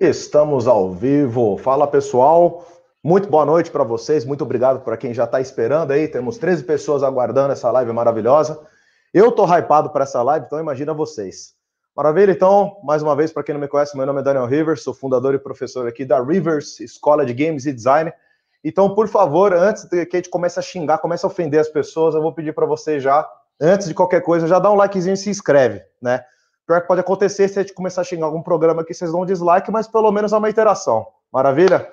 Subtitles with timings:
[0.00, 1.56] Estamos ao vivo.
[1.56, 2.66] Fala pessoal,
[3.02, 4.24] muito boa noite para vocês.
[4.24, 6.08] Muito obrigado para quem já está esperando aí.
[6.08, 8.60] Temos 13 pessoas aguardando essa live maravilhosa.
[9.12, 11.54] Eu tô hypado para essa live, então imagina vocês.
[11.96, 14.82] Maravilha, então, mais uma vez, para quem não me conhece, meu nome é Daniel Rivers,
[14.82, 18.12] sou fundador e professor aqui da Rivers Escola de Games e Design.
[18.64, 22.16] Então, por favor, antes que a gente comece a xingar, comece a ofender as pessoas,
[22.16, 23.24] eu vou pedir para você já,
[23.60, 26.24] antes de qualquer coisa, já dá um likezinho e se inscreve, né?
[26.66, 29.22] Pior que pode acontecer se a gente começar a xingar algum programa aqui, vocês dão
[29.22, 31.06] um dislike, mas pelo menos é uma interação.
[31.32, 31.88] Maravilha?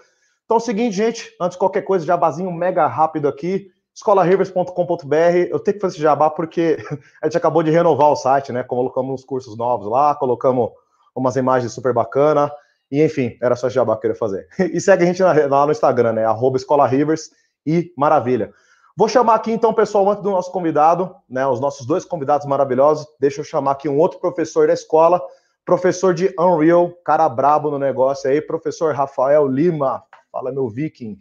[0.46, 5.16] Então é o seguinte, gente, antes de qualquer coisa, jabazinho mega rápido aqui, escolarivers.com.br.
[5.50, 6.78] Eu tenho que fazer esse jabá porque
[7.22, 8.64] a gente acabou de renovar o site, né?
[8.64, 10.72] Colocamos uns cursos novos lá, colocamos
[11.16, 12.52] umas imagens super bacana.
[12.90, 14.48] E enfim, era só esse jabá que eu queria fazer.
[14.74, 16.26] E segue a gente lá no Instagram, né?
[16.26, 17.32] Arroba Escola Rivers
[17.66, 18.54] e maravilha.
[19.02, 23.08] Vou chamar aqui então, pessoal, antes do nosso convidado, né, os nossos dois convidados maravilhosos.
[23.20, 25.20] Deixa eu chamar aqui um outro professor da escola,
[25.66, 30.04] professor de Unreal, cara brabo no negócio aí, professor Rafael Lima.
[30.32, 31.18] Fala, meu viking.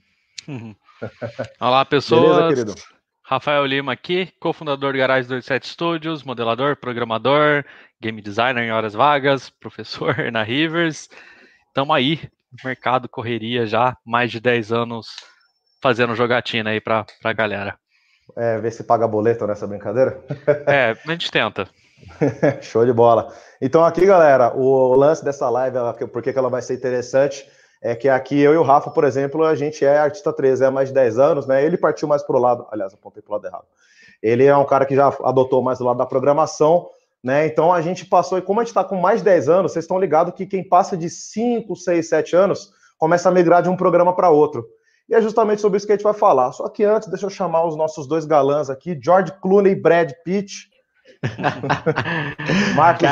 [1.59, 2.37] Olá, pessoas.
[2.37, 2.75] Beleza, querido?
[3.25, 7.65] Rafael Lima aqui, cofundador do Garage 27 Studios, modelador, programador,
[7.99, 11.09] game designer em horas vagas, professor na Rivers.
[11.69, 12.21] Estamos aí,
[12.63, 15.09] mercado, correria já, mais de 10 anos
[15.81, 17.77] fazendo jogatina aí pra, pra galera.
[18.37, 20.21] É, ver se paga boleto nessa brincadeira?
[20.67, 21.69] É, a gente tenta.
[22.63, 23.33] Show de bola.
[23.61, 25.77] Então aqui, galera, o lance dessa live,
[26.13, 27.47] por que ela vai ser interessante,
[27.83, 30.71] é que aqui eu e o Rafa, por exemplo, a gente é artista 13 há
[30.71, 31.65] mais de 10 anos, né?
[31.65, 33.65] Ele partiu mais pro lado, aliás, apontei pro lado errado.
[34.23, 36.89] Ele é um cara que já adotou mais do lado da programação,
[37.25, 37.47] né?
[37.47, 39.85] Então a gente passou, e como a gente está com mais de 10 anos, vocês
[39.85, 43.77] estão ligados que quem passa de 5, 6, 7 anos começa a migrar de um
[43.77, 44.67] programa para outro.
[45.11, 46.53] E é justamente sobre isso que a gente vai falar.
[46.53, 50.13] Só que antes, deixa eu chamar os nossos dois galãs aqui, George Clooney e Brad
[50.25, 50.71] Pitt.
[52.77, 53.09] Marcos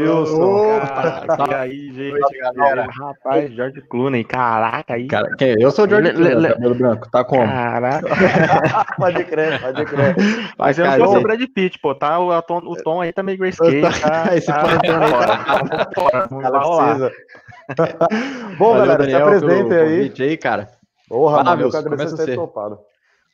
[0.00, 0.76] Wilson.
[0.76, 2.88] Opa, e aí, gente, galera.
[2.90, 5.06] Rapaz, George Clooney, caraca aí.
[5.06, 5.54] Cara, quem?
[5.60, 7.46] Eu sou o George Clooney, cabelo branco, tá como?
[7.46, 8.08] Caraca.
[8.98, 10.16] pode crer, pode crer.
[10.58, 12.18] Mas eu não sou o Brad Pitt, pô, tá?
[12.18, 14.36] O, tom, o tom aí tá meio grayscale, tá?
[14.36, 16.28] Esse tá, plantão aí tá.
[16.42, 17.12] Ela precisa.
[18.58, 20.12] Bom, Valeu, galera, Daniel, se apresenta aí.
[20.18, 20.81] aí, cara.
[21.12, 22.78] Porra, mano, eu que agradeço ter topado.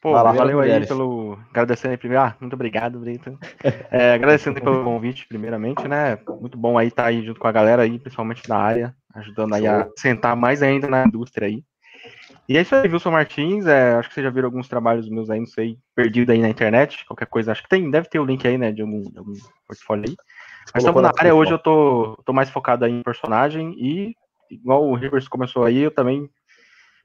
[0.02, 1.38] Pô, lá, valeu aí pelo.
[1.48, 2.24] Agradecendo aí primeiro.
[2.24, 3.38] Ah, muito obrigado, Brito.
[3.88, 6.18] É, agradecendo pelo convite, primeiramente, né?
[6.40, 9.54] Muito bom aí estar tá aí junto com a galera aí, principalmente na área, ajudando
[9.54, 11.62] aí a sentar mais ainda na indústria aí.
[12.48, 13.64] E é isso aí, Wilson Martins.
[13.68, 16.48] É, acho que vocês já viram alguns trabalhos meus aí, não sei, perdido aí na
[16.48, 17.06] internet.
[17.06, 19.34] Qualquer coisa, acho que tem, deve ter o link aí, né, de algum, de algum
[19.68, 20.16] portfólio aí.
[20.74, 24.16] Mas estamos na área, hoje eu tô, tô mais focado aí em personagem e,
[24.50, 26.28] igual o Rivers começou aí, eu também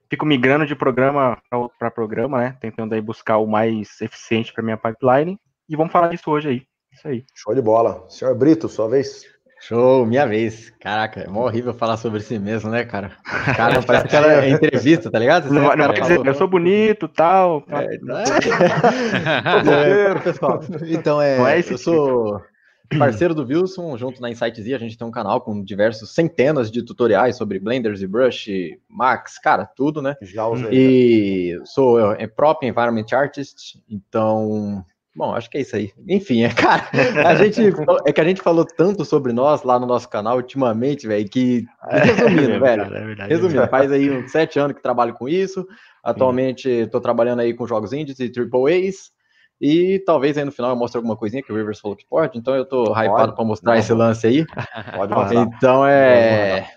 [0.08, 1.38] fico migrando de programa
[1.78, 2.56] para programa, né?
[2.60, 5.38] Tentando aí buscar o mais eficiente para minha pipeline.
[5.68, 6.62] E vamos falar disso hoje aí.
[6.92, 7.24] Isso aí.
[7.34, 8.04] Show de bola.
[8.08, 9.22] Senhor Brito, sua vez.
[9.60, 10.70] Show, minha vez.
[10.78, 13.12] Caraca, é mó horrível falar sobre si mesmo, né, cara?
[13.56, 15.48] Cara, parece que ela é entrevista, tá ligado?
[15.48, 17.64] Você não, não, quer dizer, eu sou bonito, tal.
[17.70, 17.94] É, é,
[20.10, 20.60] é, pessoal.
[20.86, 22.42] Então, é, é eu sou
[22.98, 26.70] parceiro do Wilson, junto na Insight Z, a gente tem um canal com diversos centenas
[26.70, 30.16] de tutoriais sobre Blender, ZBrush, Max, cara, tudo, né?
[30.22, 30.68] Já usei.
[30.72, 31.64] E né?
[31.64, 34.84] sou é, Prop Environment Artist, então
[35.16, 35.92] Bom, acho que é isso aí.
[36.08, 36.88] Enfim, é, cara,
[37.24, 37.60] a gente,
[38.04, 41.64] é que a gente falou tanto sobre nós lá no nosso canal ultimamente, velho, que,
[41.88, 45.14] é, resumindo, é verdade, velho, é verdade, resumindo, faz aí uns sete anos que trabalho
[45.14, 45.64] com isso,
[46.02, 49.12] atualmente estou trabalhando aí com jogos indies e triple A's,
[49.60, 52.38] e talvez aí no final eu mostre alguma coisinha que o Rivers falou que pode,
[52.38, 54.44] então eu tô pode, hypado para mostrar esse lance aí.
[54.96, 55.42] Pode mostrar.
[55.42, 56.68] Então é.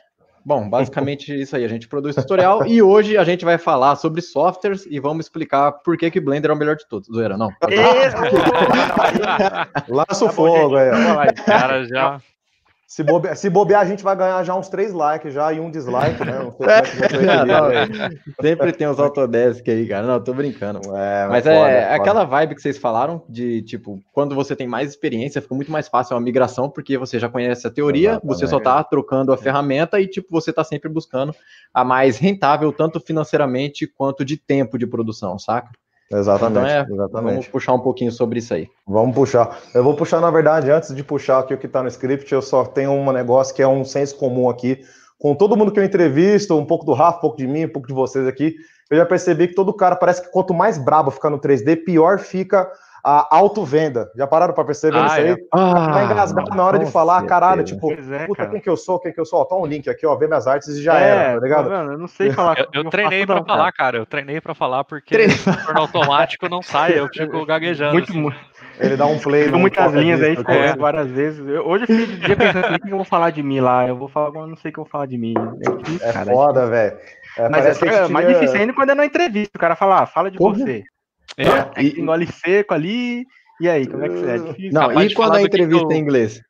[0.46, 1.66] Bom, basicamente isso aí.
[1.66, 5.74] A gente produz tutorial e hoje a gente vai falar sobre softwares e vamos explicar
[5.74, 7.10] por que, que Blender é o melhor de todos.
[7.14, 7.50] Zoeira, não.
[9.90, 11.34] Laço o tá fogo, aí.
[11.46, 12.22] Cara, já.
[12.88, 15.70] Se bobear, se bobear, a gente vai ganhar já uns três likes já e um
[15.70, 16.40] dislike, né?
[16.40, 17.28] Não sei
[17.76, 20.08] é, sempre tem os Autodesk aí, cara.
[20.08, 20.80] Não, tô brincando.
[20.96, 24.68] É, mas, mas é, é aquela vibe que vocês falaram de, tipo, quando você tem
[24.68, 28.40] mais experiência, fica muito mais fácil a migração, porque você já conhece a teoria, Exatamente.
[28.40, 31.36] você só tá trocando a ferramenta e, tipo, você tá sempre buscando
[31.74, 35.72] a mais rentável, tanto financeiramente quanto de tempo de produção, saca?
[36.12, 37.32] Exatamente, então é, exatamente.
[37.32, 38.70] Vamos puxar um pouquinho sobre isso aí.
[38.88, 39.60] Vamos puxar.
[39.74, 42.42] Eu vou puxar, na verdade, antes de puxar aqui o que está no script, eu
[42.42, 44.82] só tenho um negócio que é um senso comum aqui.
[45.20, 47.70] Com todo mundo que eu entrevisto, um pouco do Rafa, um pouco de mim, um
[47.70, 48.56] pouco de vocês aqui,
[48.90, 52.20] eu já percebi que todo cara parece que quanto mais brabo fica no 3D, pior
[52.20, 52.72] fica
[53.08, 54.12] a autovenda.
[54.16, 55.30] Já pararam para perceber ah, isso aí?
[55.30, 55.38] É.
[55.54, 57.30] Ah, vai engasgar na hora de falar, certeza.
[57.30, 58.50] caralho, tipo, é, puta, cara.
[58.50, 59.40] quem que eu sou, quem que eu sou?
[59.40, 61.70] Ó, tá um link aqui, ó, vê minhas artes e já é, era, tá ligado?
[61.70, 62.60] Mano, eu não sei falar.
[62.60, 65.34] eu, eu treinei para falar, cara, eu treinei para falar porque Treine.
[65.74, 67.94] no automático não sai, eu fico gaguejando.
[67.94, 68.30] Muito, assim.
[68.80, 69.46] Ele dá um play.
[69.46, 70.76] Ficou muitas linhas aí, ficou é.
[70.76, 71.40] várias vezes.
[71.48, 73.88] Eu, hoje eu fiquei dia pensando o que eu vou falar de mim lá.
[73.88, 75.34] Eu vou falar, eu não sei o que eu vou falar de mim.
[76.04, 76.98] É, é cara, foda, velho.
[77.38, 79.52] É, Mas é, mais difícil ainda quando é na entrevista.
[79.56, 80.56] O cara fala, ah, fala de Como?
[80.56, 80.84] você.
[81.38, 82.00] É, é e...
[82.00, 83.26] engole seco ali.
[83.60, 84.38] E aí, como é que você é?
[84.38, 84.72] Difícil.
[84.74, 86.42] Não, e quando a entrevista em inglês?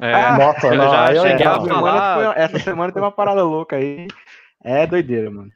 [0.00, 2.38] É, ah, Nossa, não, já cheguei a falar.
[2.38, 4.08] Essa semana tem uma parada louca aí.
[4.64, 5.50] É doideira, mano.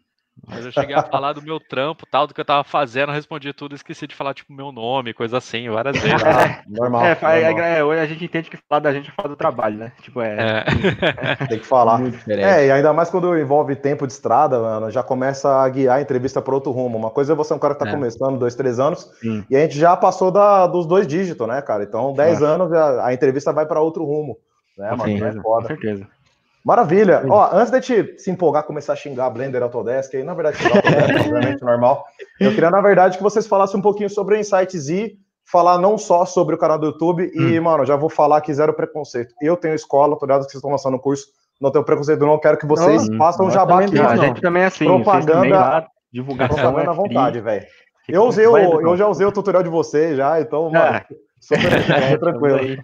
[0.48, 3.52] Mas eu cheguei a falar do meu trampo, tal, do que eu tava fazendo, respondi
[3.52, 6.22] tudo, esqueci de falar, tipo, meu nome, coisa assim, várias vezes.
[6.22, 7.04] Ah, normal.
[7.04, 7.64] É, normal.
[7.64, 9.92] É, hoje a gente entende que falar da gente é falar do trabalho, né?
[10.00, 10.64] Tipo, é.
[10.64, 11.46] é.
[11.46, 12.00] Tem que falar.
[12.28, 16.00] É, e ainda mais quando envolve tempo de estrada, mano, já começa a guiar a
[16.00, 16.96] entrevista para outro rumo.
[16.96, 17.92] Uma coisa é você é um cara que tá é.
[17.92, 19.44] começando, dois, três anos, Sim.
[19.50, 21.82] e a gente já passou da, dos dois dígitos, né, cara?
[21.82, 24.38] Então, dez anos, a, a entrevista vai para outro rumo.
[24.78, 25.04] Né, mano?
[25.04, 25.62] Sim, é foda.
[25.62, 26.06] Com certeza.
[26.66, 27.22] Maravilha.
[27.30, 30.78] Ó, antes de te se empolgar, começar a xingar Blender Autodesk, aí na verdade xingar
[30.78, 32.04] Autodesk, obviamente normal.
[32.40, 35.96] Eu queria na verdade que vocês falassem um pouquinho sobre o Insight Z, falar não
[35.96, 37.62] só sobre o canal do YouTube e, hum.
[37.62, 39.32] mano, já vou falar que zero preconceito.
[39.40, 41.28] Eu tenho escola, tô ligado que vocês estão lançando o curso,
[41.60, 44.00] não tenho preconceito, não quero que vocês não, façam jabá aqui.
[44.00, 47.66] A gente também é assim, propaganda, lá, divulgação propaganda à é vontade, velho.
[48.08, 51.06] Eu usei, o, eu já usei o tutorial de vocês já, então, mano, é.
[51.46, 52.56] Super, tranquilo.
[52.56, 52.78] Aí.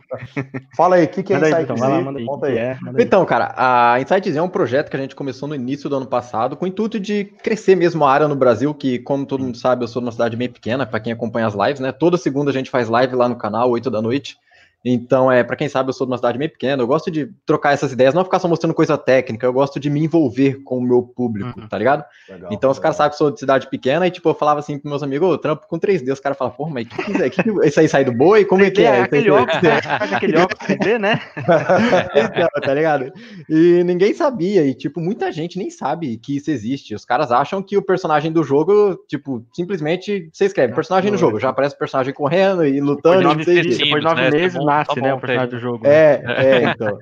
[0.77, 2.57] Fala aí, o que, que é Insight então, lá, manda aí, Conta aí.
[2.57, 5.91] É, então, cara, a Insight Z é um projeto que a gente começou no início
[5.91, 9.27] do ano passado, com o intuito de crescer mesmo a área no Brasil, que, como
[9.27, 11.81] todo mundo sabe, eu sou de uma cidade bem pequena, para quem acompanha as lives,
[11.81, 11.91] né?
[11.91, 14.39] Toda segunda a gente faz live lá no canal, 8 da noite.
[14.85, 17.31] Então, é, para quem sabe, eu sou de uma cidade meio pequena, eu gosto de
[17.47, 20.79] trocar essas ideias, não ficar só mostrando coisa técnica, eu gosto de me envolver com
[20.79, 21.69] o meu público, uhum.
[21.69, 22.05] tá ligado?
[22.29, 22.71] Legal, então, legal.
[22.73, 24.91] os caras sabem que eu sou de cidade pequena, e tipo, eu falava assim pros
[24.91, 27.67] meus amigos, ô, trampo com 3D, os caras falavam, porra, mas que, que, que, que
[27.67, 28.45] isso aí sai do boi?
[28.45, 28.85] Como é que é?
[28.85, 31.21] é aquele óculos, faz aquele óculos 3D, né?
[32.17, 33.13] então, tá ligado?
[33.49, 36.95] E ninguém sabia, e tipo, muita gente nem sabe que isso existe.
[36.95, 41.39] Os caras acham que o personagem do jogo, tipo, simplesmente, você escreve personagem no jogo,
[41.39, 43.19] já aparece o personagem correndo e lutando.
[43.19, 44.03] Depois de nove, meses, depois
[44.79, 45.87] nasce, tá né, o personagem do jogo.
[45.87, 46.35] É, né?
[46.39, 46.99] é, então.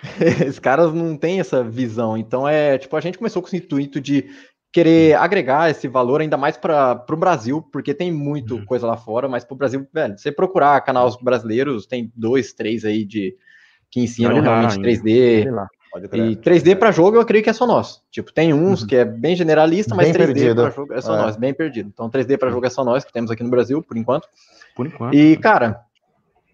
[0.48, 2.16] Os caras não têm essa visão.
[2.16, 4.26] Então, é tipo, a gente começou com esse intuito de
[4.72, 8.64] querer agregar esse valor ainda mais para o Brasil, porque tem muito uhum.
[8.64, 12.84] coisa lá fora, mas para o Brasil, velho, você procurar canais brasileiros, tem dois, três
[12.84, 13.34] aí de
[13.90, 15.68] que ensinam Olha realmente lá, 3D.
[16.12, 18.02] E 3D para jogo eu creio que é só nós.
[18.10, 18.86] Tipo, tem uns uhum.
[18.86, 21.22] que é bem generalista, mas bem 3D para jogo é só é.
[21.22, 21.90] nós, bem perdido.
[21.92, 24.28] Então 3D para jogo é só nós que temos aqui no Brasil, por enquanto.
[24.76, 25.14] Por enquanto.
[25.14, 25.80] E, cara,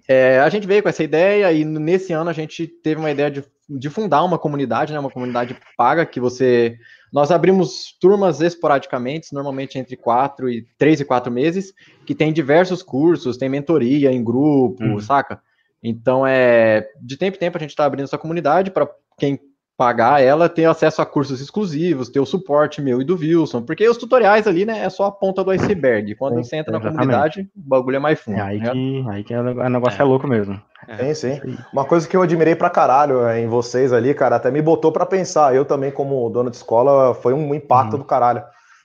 [0.07, 3.31] é, a gente veio com essa ideia e nesse ano a gente teve uma ideia
[3.31, 6.77] de, de, fundar uma comunidade, né, uma comunidade paga que você.
[7.11, 11.73] Nós abrimos turmas esporadicamente, normalmente entre quatro e três e quatro meses,
[12.05, 15.01] que tem diversos cursos, tem mentoria em grupo, uhum.
[15.01, 15.41] saca?
[15.83, 19.39] Então é de tempo em tempo a gente está abrindo essa comunidade para quem
[19.77, 23.89] pagar ela, ter acesso a cursos exclusivos, ter o suporte meu e do Wilson, porque
[23.89, 26.15] os tutoriais ali, né, é só a ponta do iceberg.
[26.15, 26.95] Quando sim, você entra exatamente.
[26.95, 28.39] na comunidade, o bagulho é mais fundo.
[28.39, 28.71] É aí, né?
[28.71, 30.61] que, aí que é, o negócio é, é louco mesmo.
[30.99, 31.57] Sim, sim.
[31.73, 34.93] Uma coisa que eu admirei pra caralho é, em vocês ali, cara, até me botou
[34.93, 35.55] para pensar.
[35.55, 37.99] Eu também, como dono de escola, foi um impacto uhum.
[38.01, 38.43] do caralho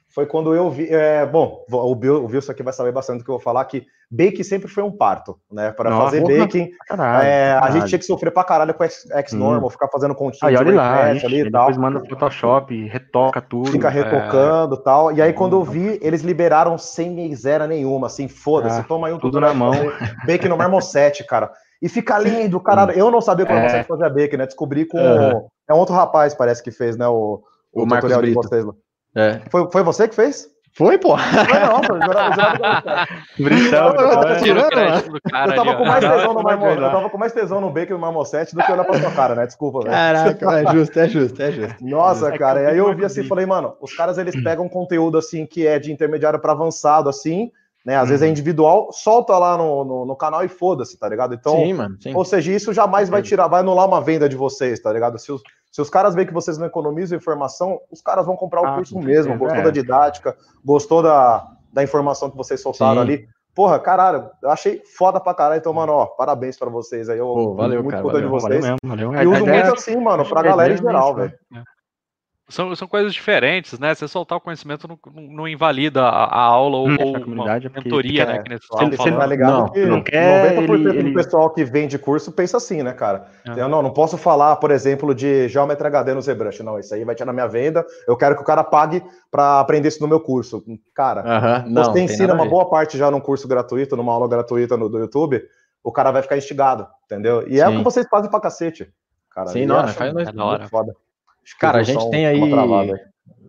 [0.09, 0.87] foi quando eu vi.
[0.89, 3.63] É, bom, o, Bill, o Wilson aqui vai saber bastante do que eu vou falar,
[3.65, 5.71] que bake sempre foi um parto, né?
[5.71, 7.63] Para fazer baking, caralho, é, caralho.
[7.63, 9.69] a gente tinha que sofrer pra caralho com X-Normal, hum.
[9.69, 11.79] ficar fazendo continha aí, olha lá, ali e depois tal.
[11.79, 13.71] manda Photoshop, retoca tudo.
[13.71, 14.81] Fica retocando e é...
[14.81, 15.11] tal.
[15.11, 19.13] E aí, quando eu vi, eles liberaram sem miséria nenhuma, assim, foda-se, ah, toma aí
[19.13, 19.73] um tudo na mão.
[20.25, 21.51] Bake no Marmoset, cara.
[21.79, 22.93] E fica lindo, caralho.
[22.93, 23.69] Eu não sabia como é.
[23.69, 24.47] você fazia bake, né?
[24.47, 24.97] Descobri com.
[24.97, 27.07] É um outro rapaz, parece que fez, né?
[27.07, 28.73] O, o, o tutorial de vocês lá.
[29.15, 29.41] É.
[29.49, 30.47] Foi, foi você que fez?
[30.73, 31.17] Foi, pô.
[31.17, 31.99] Foi não, foi
[33.43, 37.61] Britão, eu, tirando, eu tava com mais tesão no Marmo, eu tava com mais tesão
[37.61, 39.45] no bacon no Marmosete do que olhar pra sua cara, né?
[39.45, 39.91] Desculpa, velho.
[39.91, 41.75] Caraca, é justo, é justo, é justo.
[41.81, 45.17] Nossa, é cara, e aí eu vi assim, falei, mano, os caras eles pegam conteúdo
[45.17, 47.51] assim que é de intermediário para avançado assim,
[47.85, 47.95] né?
[47.95, 48.31] Às vezes é uhum.
[48.31, 51.33] individual, solta lá no, no, no canal e foda-se, tá ligado?
[51.33, 52.13] Então, sim, mano, sim.
[52.13, 55.17] ou seja, isso jamais vai tirar, vai anular uma venda de vocês, tá ligado?
[55.17, 58.61] Se os, se os caras veem que vocês não economizam informação, os caras vão comprar
[58.61, 59.37] o ah, curso mesmo.
[59.37, 59.63] Gostou é.
[59.63, 63.13] da didática, gostou da, da informação que vocês soltaram sim.
[63.13, 63.29] ali.
[63.55, 65.59] Porra, caralho, eu achei foda pra caralho.
[65.59, 67.17] Então, mano, ó, parabéns pra vocês aí.
[67.17, 68.03] Eu, Pô, valeu, muito cara.
[68.03, 68.61] Valeu, de vocês.
[68.61, 69.21] Valeu mesmo, valeu.
[69.21, 71.33] E uso muito assim, mano, pra galera em geral, velho.
[72.49, 73.93] É são, são coisas diferentes, né?
[73.93, 77.59] Você soltar o conhecimento não, não invalida a, a aula ou, hum, ou uma é
[77.69, 78.39] mentoria, né?
[78.39, 81.97] Que você, você tá ligado não, que não quer, 90% ele, do pessoal que vende
[81.99, 83.27] curso pensa assim, né, cara?
[83.47, 83.61] É.
[83.61, 86.61] Eu não, não posso falar, por exemplo, de Geometry HD no ZBrush.
[86.61, 87.85] Não, isso aí vai tirar na minha venda.
[88.07, 90.63] Eu quero que o cara pague para aprender isso no meu curso.
[90.95, 94.27] Cara, uh -huh, não, você ensina uma boa parte já num curso gratuito, numa aula
[94.27, 95.41] gratuita no, do YouTube,
[95.83, 97.43] o cara vai ficar instigado, entendeu?
[97.47, 97.61] E Sim.
[97.61, 98.91] é o que vocês fazem pra cacete.
[99.29, 100.67] Cara, Sim, não, faz é, é da hora.
[100.67, 100.95] Foda.
[101.59, 102.39] Cara, a gente tem aí.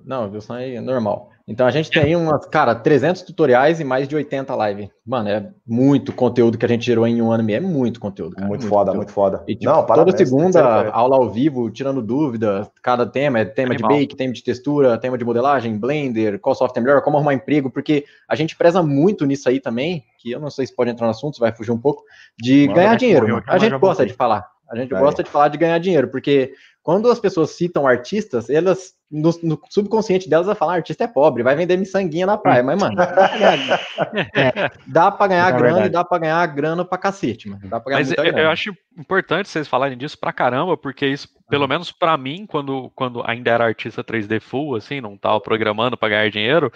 [0.05, 1.31] Não, o Wilson é normal.
[1.51, 4.89] Então a gente tem umas, cara, 300 tutoriais e mais de 80 lives.
[5.05, 7.57] Mano, é muito conteúdo que a gente gerou em um ano e meio.
[7.57, 8.37] É muito conteúdo.
[8.37, 8.97] Cara, muito, muito, foda, conteúdo.
[8.99, 9.45] muito foda.
[9.49, 13.91] E, tipo, Não, toda segunda, aula ao vivo, tirando dúvida, cada tema, é tema Animal.
[13.91, 17.35] de bake, tema de textura, tema de modelagem, Blender, qual software é melhor, como arrumar
[17.35, 20.91] emprego, porque a gente preza muito nisso aí também, que eu não sei se pode
[20.91, 22.05] entrar no assunto, vai fugir um pouco,
[22.41, 23.43] de Mano, ganhar dinheiro.
[23.49, 24.47] a gente gosta de falar.
[24.71, 28.95] A gente gosta de falar de ganhar dinheiro, porque quando as pessoas citam artistas, elas,
[29.11, 32.63] no, no subconsciente delas, vai falar, artista é pobre, vai vender miçanguinha na praia.
[32.63, 32.97] Mas, mano,
[34.89, 37.61] dá pra ganhar, é grana e dá pra ganhar grana pra cacete, mano.
[37.69, 41.29] Dá pra ganhar Mas eu, eu, acho importante vocês falarem disso pra caramba, porque isso,
[41.51, 41.69] pelo uhum.
[41.69, 46.09] menos pra mim, quando, quando ainda era artista 3D full, assim, não tava programando pra
[46.09, 46.73] ganhar dinheiro,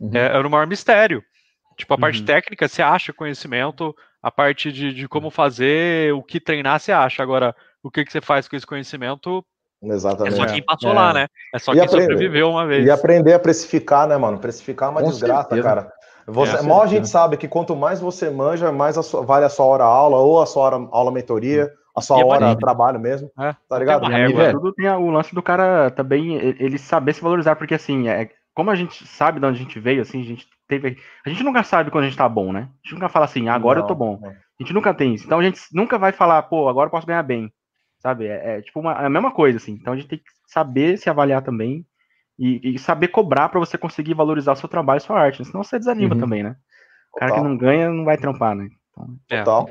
[0.00, 0.10] uhum.
[0.14, 1.22] é, era o maior mistério.
[1.76, 2.24] Tipo, a parte uhum.
[2.24, 7.22] técnica, você acha conhecimento, a parte de, de como fazer, o que treinar, você acha.
[7.22, 9.44] Agora, o que, que você faz com esse conhecimento
[9.82, 10.34] Exatamente.
[10.34, 10.94] É só quem passou é.
[10.94, 11.26] lá, né?
[11.54, 12.86] É só e quem aprender, sobreviveu uma vez.
[12.86, 14.38] E aprender a precificar, né, mano?
[14.38, 15.62] Precificar é uma Com desgraça, certeza.
[15.62, 15.92] cara.
[16.26, 19.44] Você, é, mal a gente sabe que quanto mais você manja, mais a sua, vale
[19.44, 22.98] a sua hora aula, ou a sua hora aula mentoria, a sua e hora trabalho
[22.98, 23.30] mesmo.
[23.38, 24.06] É, tá ligado?
[24.06, 28.08] Tem régua, tudo tem o lance do cara também, ele saber se valorizar, porque assim,
[28.08, 30.96] é, como a gente sabe de onde a gente veio, assim, a gente teve.
[31.26, 32.70] A gente nunca sabe quando a gente tá bom, né?
[32.70, 34.18] A gente nunca fala assim, agora não, eu tô bom.
[34.18, 34.30] Não.
[34.30, 35.26] A gente nunca tem isso.
[35.26, 37.52] Então a gente nunca vai falar, pô, agora eu posso ganhar bem.
[38.04, 38.26] Sabe?
[38.26, 39.72] É, é tipo uma, é a mesma coisa, assim.
[39.72, 41.86] Então a gente tem que saber se avaliar também
[42.38, 45.40] e, e saber cobrar para você conseguir valorizar o seu trabalho e sua arte.
[45.40, 45.46] Né?
[45.46, 46.20] Senão você desanima uhum.
[46.20, 46.54] também, né?
[47.16, 47.42] O cara Total.
[47.42, 48.68] que não ganha não vai trampar, né?
[48.92, 49.42] Então, é.
[49.42, 49.70] Total.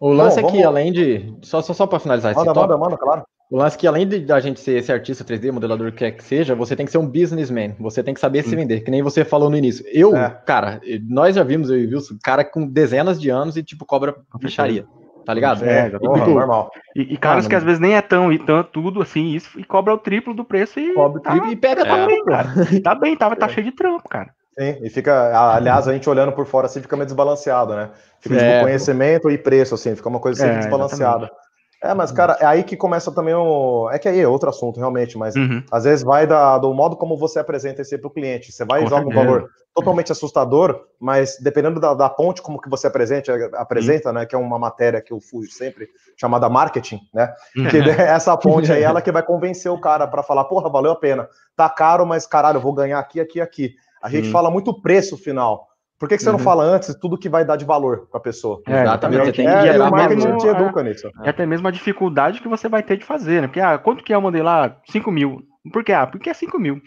[0.00, 1.34] O lance Bom, é que, além de.
[1.42, 3.24] Só, só, só para finalizar manda, esse manda, manda, claro.
[3.50, 6.12] O lance é que, além de a gente ser esse artista 3D, modelador que quer
[6.12, 7.76] que seja, você tem que ser um businessman.
[7.78, 8.48] Você tem que saber hum.
[8.48, 9.84] se vender, que nem você falou no início.
[9.92, 10.30] Eu, é.
[10.46, 13.84] cara, nós já vimos, eu e o Wilson, cara com dezenas de anos e, tipo,
[13.84, 14.86] cobra fecharia
[15.30, 15.64] tá ligado?
[15.64, 16.72] É, é porra, tipo, normal.
[16.94, 19.64] E, e caras que às vezes nem é tão e tanto tudo assim, isso, e
[19.64, 20.92] cobra o triplo do preço e.
[20.92, 22.48] Cobra o tá, triplo e pega tá bem, cara.
[22.82, 24.30] Tá bem, tá, tá cheio de trampo, cara.
[24.58, 27.90] Sim, e fica, aliás, a gente olhando por fora assim fica meio desbalanceado, né?
[28.20, 31.24] Fica tipo, é, tipo conhecimento e preço, assim, fica uma coisa sempre é, desbalanceada.
[31.24, 31.49] Exatamente.
[31.82, 33.88] É, mas, cara, é aí que começa também o.
[33.90, 35.64] É que aí é outro assunto, realmente, mas uhum.
[35.70, 38.52] às vezes vai da, do modo como você apresenta esse para o cliente.
[38.52, 42.68] Você vai e joga um valor totalmente assustador, mas dependendo da, da, ponte como que
[42.68, 44.14] você apresenta, apresenta, uhum.
[44.16, 44.26] né?
[44.26, 47.32] Que é uma matéria que eu fujo sempre, chamada marketing, né?
[47.56, 47.68] Uhum.
[47.68, 50.96] Que essa ponte aí, ela que vai convencer o cara para falar, porra, valeu a
[50.96, 51.26] pena.
[51.56, 53.74] Tá caro, mas caralho, eu vou ganhar aqui, aqui, aqui.
[54.02, 55.69] A gente fala muito preço final.
[56.00, 56.38] Por que, que você uhum.
[56.38, 58.62] não fala antes tudo que vai dar de valor para a pessoa?
[58.66, 61.10] É, Exatamente, você tem que é, o marketing te educa nisso.
[61.22, 63.48] É até mesmo a dificuldade que você vai ter de fazer, né?
[63.48, 64.80] Porque, ah, quanto que é o modelar?
[64.90, 65.42] 5 mil.
[65.70, 65.92] Por quê?
[65.92, 66.80] Ah, porque é 5 mil.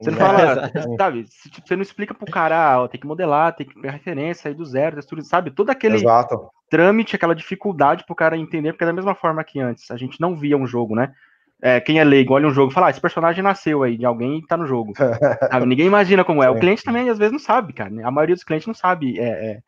[0.00, 0.40] Você não fala,
[0.74, 1.26] é, sabe?
[1.66, 4.64] Você não explica pro cara, ah, tem que modelar, tem que ter referência aí do
[4.64, 5.50] zero, textura, sabe?
[5.50, 6.48] Todo aquele Exato.
[6.70, 10.18] trâmite, aquela dificuldade pro cara entender, porque é da mesma forma que antes, a gente
[10.18, 11.12] não via um jogo, né?
[11.62, 14.04] É, quem é leigo olha um jogo e fala, ah, esse personagem nasceu aí de
[14.04, 14.92] alguém e tá no jogo.
[15.66, 16.50] Ninguém imagina como é.
[16.50, 17.90] O cliente também às vezes não sabe, cara.
[18.04, 19.58] A maioria dos clientes não sabe é, é,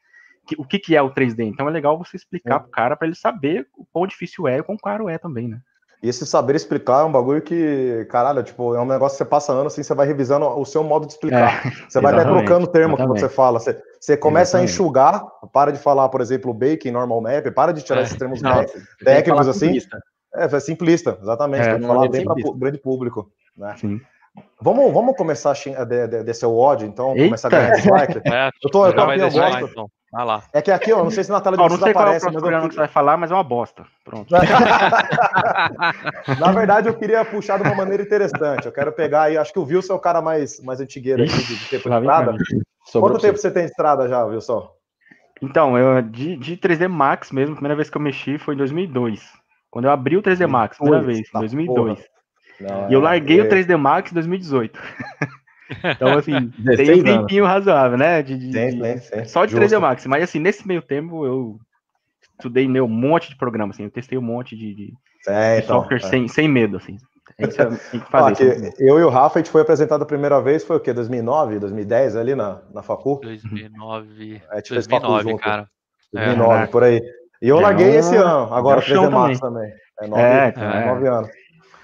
[0.46, 1.46] que, o que, que é o 3D.
[1.46, 2.58] Então é legal você explicar é.
[2.58, 5.48] pro cara para ele saber o quão difícil é e o quão caro é também,
[5.48, 5.58] né?
[6.00, 9.28] E esse saber explicar é um bagulho que, caralho, tipo, é um negócio que você
[9.28, 11.66] passa ano assim, você vai revisando o seu modo de explicar.
[11.66, 13.14] É, você vai até trocando o termo exatamente.
[13.14, 13.58] que você fala.
[13.58, 14.70] Você, você começa exatamente.
[14.70, 18.02] a enxugar, para de falar, por exemplo, baking, normal map, para de tirar é.
[18.04, 18.64] esses termos não,
[19.04, 19.76] técnicos assim.
[20.38, 21.68] É, é simplista, exatamente.
[21.68, 23.30] É, falar bem para o grande público.
[23.56, 23.74] Né?
[23.76, 24.00] Sim.
[24.60, 27.24] Vamos, vamos começar a de, de, descer o ódio, então, Eita.
[27.24, 28.20] começar a ganhar dislike.
[28.32, 29.64] É, eu tô, eu tô aqui, eu gosto.
[29.64, 29.90] Então.
[30.10, 30.42] Vai lá.
[30.54, 32.62] É que aqui, ó, não sei se na tela de vocês aparece, qual é o
[32.62, 32.68] eu...
[32.68, 33.84] que você vai falar, mas é uma bosta.
[34.04, 34.32] Pronto.
[36.40, 38.64] na verdade, eu queria puxar de uma maneira interessante.
[38.64, 41.36] Eu quero pegar aí, acho que o Wilson é o cara mais, mais antigueiro aqui
[41.36, 42.34] de, de tempo de estrada.
[42.92, 44.70] Quanto tempo você tem de estrada já, Wilson?
[45.42, 48.58] Então, eu de, de 3D Max mesmo, a primeira vez que eu mexi foi em
[48.58, 49.20] 2002.
[49.70, 51.98] Quando eu abri o 3D Max, primeira vez, em 2002.
[52.60, 53.42] Não, e eu larguei é...
[53.42, 54.80] o 3D Max em 2018.
[55.84, 58.22] então, assim, tem um tempinho razoável, né?
[58.22, 59.24] De, de, tem, tem, tem.
[59.24, 59.74] Só de Justo.
[59.74, 60.06] 3D Max.
[60.06, 61.58] Mas, assim, nesse meio tempo, eu
[62.38, 63.84] estudei meu um monte de programa, assim.
[63.84, 64.94] Eu testei um monte de, de,
[65.26, 66.08] é, então, software é.
[66.08, 66.96] sem, sem medo, assim.
[67.36, 68.74] Tem que fazer.
[68.78, 70.92] eu e o Rafa, a gente foi apresentado a primeira vez, foi o quê?
[70.92, 73.20] 2009, 2010, ali na, na Facu?
[73.22, 74.42] 2009.
[74.50, 75.70] É, 2009, cara.
[76.12, 77.00] 2009, é, por aí.
[77.40, 79.72] E eu larguei esse ano, agora 3D Max também.
[80.00, 80.86] É nove, é, é.
[80.86, 81.30] nove anos.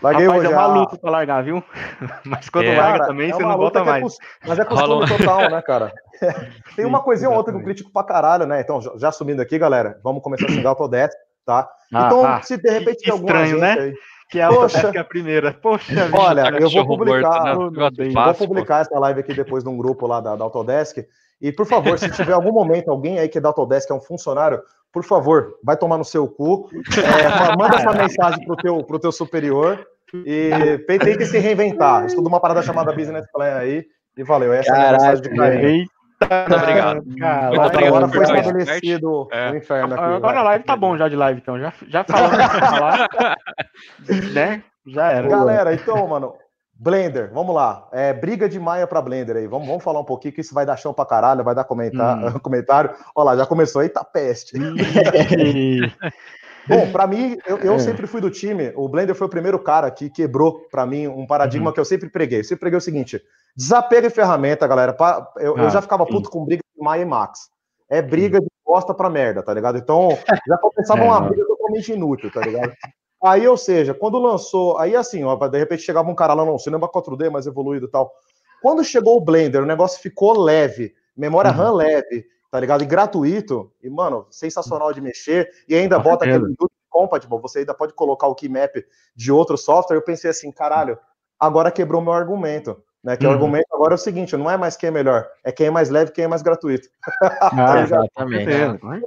[0.02, 0.52] Larguei Rapaz, hoje.
[0.52, 1.64] É maluco pra largar, viu?
[2.26, 2.76] Mas quando é.
[2.76, 4.14] larga também, é você não volta mais.
[4.14, 5.92] É mas é costume total, né, cara?
[6.76, 8.60] Tem uma coisinha ou outra que eu critico pra caralho, né?
[8.60, 11.68] Então, já subindo aqui, galera, vamos começar a xingar o Autodesk, tá?
[11.92, 13.72] Ah, então, ah, se de repente tem alguma estranho, né?
[13.72, 13.94] Aí,
[14.30, 15.52] que é a Autodesk é a primeira.
[15.54, 17.54] Poxa, olha, eu vou publicar, né?
[17.54, 20.98] vou publicar essa live aqui depois num grupo lá da, da Autodesk.
[21.44, 24.00] E por favor, se tiver algum momento alguém aí que é da Autodesk, é um
[24.00, 28.98] funcionário, por favor, vai tomar no seu cu, é, manda essa mensagem pro teu, pro
[28.98, 29.86] teu superior
[30.24, 32.06] e tem que se reinventar.
[32.06, 33.84] Estuda uma parada chamada Business Plan aí,
[34.16, 35.86] E valeu, essa Caraca, é a mensagem de carinho.
[36.22, 37.04] Muito obrigado.
[37.18, 39.50] Cara, Muito obrigado agora foi estabelecido é.
[39.50, 40.02] o inferno aqui.
[40.02, 41.60] Agora a live tá bom já de live, então.
[41.60, 42.38] Já, já falamos
[44.32, 44.64] né?
[44.86, 45.28] Já era.
[45.28, 46.34] Galera, então, mano,
[46.76, 47.88] Blender, vamos lá.
[47.92, 49.46] É, briga de Maia para Blender aí.
[49.46, 52.18] Vamos, vamos falar um pouquinho que isso vai dar chão pra caralho, vai dar comentar,
[52.18, 52.38] hum.
[52.42, 52.90] comentário.
[53.14, 54.58] Olha lá, já começou aí, tá peste.
[56.66, 57.78] Bom, para mim, eu, eu é.
[57.78, 58.72] sempre fui do time.
[58.74, 61.74] O Blender foi o primeiro cara que quebrou para mim um paradigma uhum.
[61.74, 62.40] que eu sempre preguei.
[62.40, 63.22] Eu sempre preguei o seguinte:
[63.56, 64.96] desapega de ferramenta, galera.
[65.38, 66.12] Eu, ah, eu já ficava sim.
[66.12, 67.50] puto com briga de Maia e Max.
[67.88, 68.44] É briga sim.
[68.44, 69.76] de bosta pra merda, tá ligado?
[69.76, 72.72] Então, já começava é, uma briga totalmente inútil, tá ligado?
[73.24, 76.58] Aí, ou seja, quando lançou, aí assim, ó, de repente chegava um cara lá, não,
[76.58, 78.12] cinema 4D mais evoluído e tal.
[78.60, 81.56] Quando chegou o Blender, o negócio ficou leve, memória uhum.
[81.56, 82.84] RAM leve, tá ligado?
[82.84, 87.72] E gratuito, e, mano, sensacional de mexer, e ainda bota aquele YouTube compatible, você ainda
[87.72, 88.76] pode colocar o keymap
[89.16, 89.96] de outro software.
[89.96, 90.98] Eu pensei assim, caralho,
[91.40, 92.76] agora quebrou meu argumento.
[93.02, 93.32] Né, que uhum.
[93.32, 95.70] o argumento agora é o seguinte: não é mais quem é melhor, é quem é
[95.70, 96.88] mais leve quem é mais gratuito.
[97.52, 98.50] Ah, exatamente.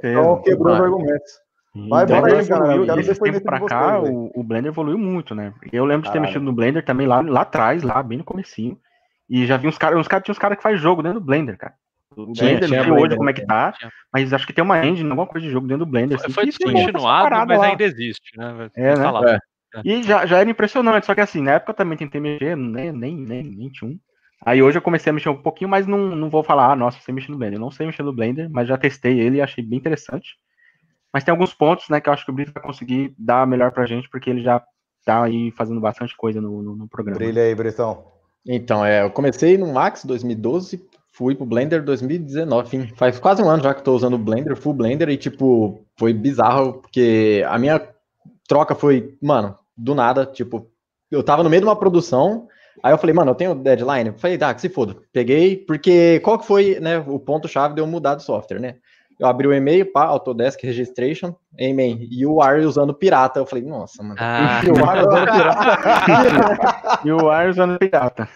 [0.04, 1.47] Então quebrou os argumentos.
[1.86, 2.84] Vai, então, bora aí, galera.
[2.86, 5.52] Quero esse tempo pra cá, o, o, Blender evoluiu muito, né?
[5.72, 8.78] Eu lembro de ter mexido no Blender também lá, lá atrás, lá bem no comecinho.
[9.28, 11.26] E já vi uns caras, uns caras, tinha uns caras que faz jogo dentro do
[11.26, 11.74] Blender, cara.
[12.16, 13.74] O Blender, não sei hoje como é que tá,
[14.12, 16.18] mas acho que tem uma engine, alguma coisa de jogo dentro do Blender.
[16.18, 17.66] Assim, foi descontinuado, mas lá.
[17.66, 18.70] ainda existe, né?
[18.74, 19.38] É, né?
[19.74, 19.80] É.
[19.84, 22.90] E já, já era impressionante, só que assim, na época eu também tentei mexer, nem,
[22.90, 23.98] nem, nem, nem tinha um.
[24.44, 27.00] Aí hoje eu comecei a mexer um pouquinho, mas não, não vou falar, ah, nossa,
[27.00, 27.58] sei mexer no Blender.
[27.58, 30.36] Eu não sei mexer no Blender, mas já testei ele e achei bem interessante.
[31.12, 33.72] Mas tem alguns pontos, né, que eu acho que o Brito vai conseguir dar melhor
[33.72, 34.62] pra gente, porque ele já
[35.04, 37.18] tá aí fazendo bastante coisa no, no, no programa.
[37.18, 38.04] Brilha aí, Britão.
[38.46, 43.48] Então, é, eu comecei no Max 2012, fui pro Blender 2019, enfim, faz quase um
[43.48, 47.58] ano já que tô usando o Blender, full Blender, e tipo, foi bizarro, porque a
[47.58, 47.80] minha
[48.46, 50.70] troca foi, mano, do nada, tipo,
[51.10, 52.46] eu tava no meio de uma produção,
[52.82, 56.38] aí eu falei, mano, eu tenho deadline, falei, tá, que se foda, peguei, porque qual
[56.38, 58.76] que foi, né, o ponto-chave de eu mudar de software, né?
[59.18, 62.06] Eu abri o e-mail, pá, Autodesk Registration, Amen.
[62.08, 63.40] E o Ar usando pirata.
[63.40, 64.16] Eu falei, nossa, mano.
[64.18, 64.60] Ah.
[64.64, 67.00] E o Ar usando pirata.
[67.04, 68.28] e o Ar usando pirata.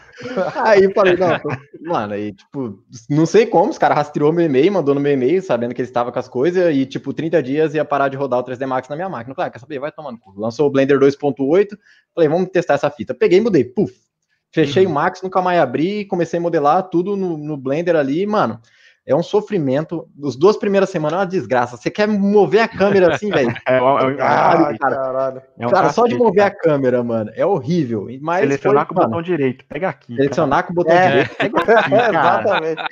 [0.57, 1.39] Aí falei, não,
[1.83, 5.41] mano, aí, tipo, não sei como, os caras rastreou meu e-mail, mandou no meu e-mail,
[5.41, 8.41] sabendo que ele estava com as coisas, e, tipo, 30 dias ia parar de rodar
[8.41, 9.33] o 3D Max na minha máquina.
[9.33, 9.79] Eu falei, ah, quer saber?
[9.79, 10.19] Vai tomando.
[10.37, 11.69] Lançou o Blender 2.8,
[12.15, 13.15] falei, vamos testar essa fita.
[13.15, 13.95] Peguei e mudei, puf.
[14.53, 14.91] Fechei uhum.
[14.91, 18.61] o Max, nunca mais abri, comecei a modelar tudo no, no Blender ali, mano
[19.07, 20.09] é um sofrimento.
[20.25, 21.77] As duas primeiras semanas é uma desgraça.
[21.77, 23.53] Você quer mover a câmera assim, velho?
[23.67, 25.47] É, é, é, caralho, cara.
[25.59, 26.49] É um cara, só de mover cara.
[26.49, 28.07] a câmera, mano, é horrível.
[28.21, 30.17] Mas Selecionar foi, com o botão direito, pega aqui.
[30.17, 30.67] Selecionar cara.
[30.67, 31.09] com o botão é.
[31.09, 32.83] direito, pega aqui, Exatamente.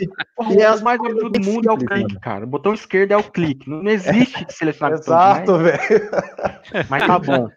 [0.56, 2.44] E, as mais do mundo é o clique, cara.
[2.44, 3.68] O botão esquerdo é o clique.
[3.68, 6.10] Não existe selecionar com o botão Exato, velho.
[6.88, 7.48] Mas tá bom.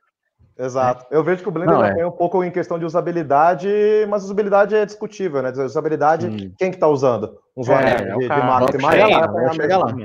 [0.57, 1.05] Exato.
[1.09, 2.05] Eu vejo que o Blender não, é.
[2.05, 3.67] um pouco em questão de usabilidade,
[4.07, 5.51] mas usabilidade é discutível, né?
[5.51, 6.53] Usabilidade, Sim.
[6.57, 7.37] quem que tá usando?
[7.57, 9.95] Um usuário é, de, é de Mac, chega lá, vamos chegar lá.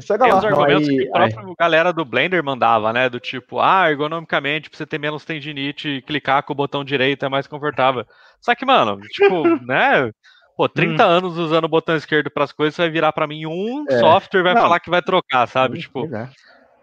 [0.00, 0.38] Chega lá.
[0.38, 3.08] os argumentos aí, que a própria galera do Blender mandava, né?
[3.08, 7.28] Do tipo, ah, ergonomicamente, pra você ter menos tendinite, clicar com o botão direito é
[7.28, 8.04] mais confortável.
[8.40, 10.10] Só que, mano, tipo, né?
[10.56, 11.08] Pô, 30 hum.
[11.08, 13.98] anos usando o botão esquerdo para as coisas, vai virar para mim um é.
[13.98, 14.62] software vai não.
[14.62, 15.80] falar que vai trocar, sabe?
[15.80, 16.28] Tipo, é.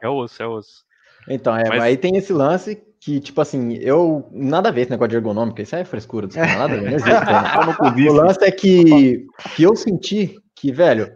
[0.01, 0.83] é osso, é osso.
[1.29, 1.83] Então, é, Mas...
[1.83, 4.29] aí tem esse lance que, tipo assim, eu.
[4.31, 6.93] Nada a ver esse negócio de ergonômica, isso é frescura, não nada a ver, não
[6.93, 7.09] existe.
[7.09, 8.09] Né?
[8.09, 11.11] o lance é que, que eu senti que, velho,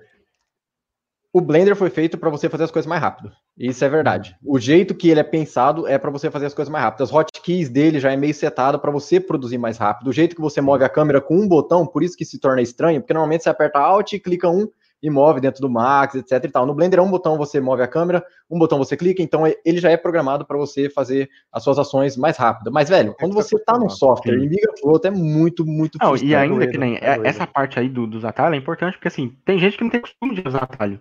[1.32, 3.32] o Blender foi feito para você fazer as coisas mais rápido.
[3.56, 4.36] Isso é verdade.
[4.44, 7.04] O jeito que ele é pensado é para você fazer as coisas mais rápido.
[7.04, 10.08] As hotkeys dele já é meio setado para você produzir mais rápido.
[10.08, 12.64] O jeito que você move a câmera com um botão, por isso que se torna
[12.64, 14.68] estranho, porque normalmente você aperta Alt e clica um
[15.06, 16.66] e move dentro do Max, etc e tal.
[16.66, 19.90] No Blender, um botão você move a câmera, um botão você clica, então ele já
[19.92, 22.72] é programado para você fazer as suas ações mais rápido.
[22.72, 26.16] Mas, velho, quando você tá no software e migra pro outro, é muito, muito Não,
[26.18, 29.36] E ainda que nem é, essa parte aí do, dos atalhos é importante, porque assim,
[29.46, 31.00] tem gente que não tem costume de usar atalho.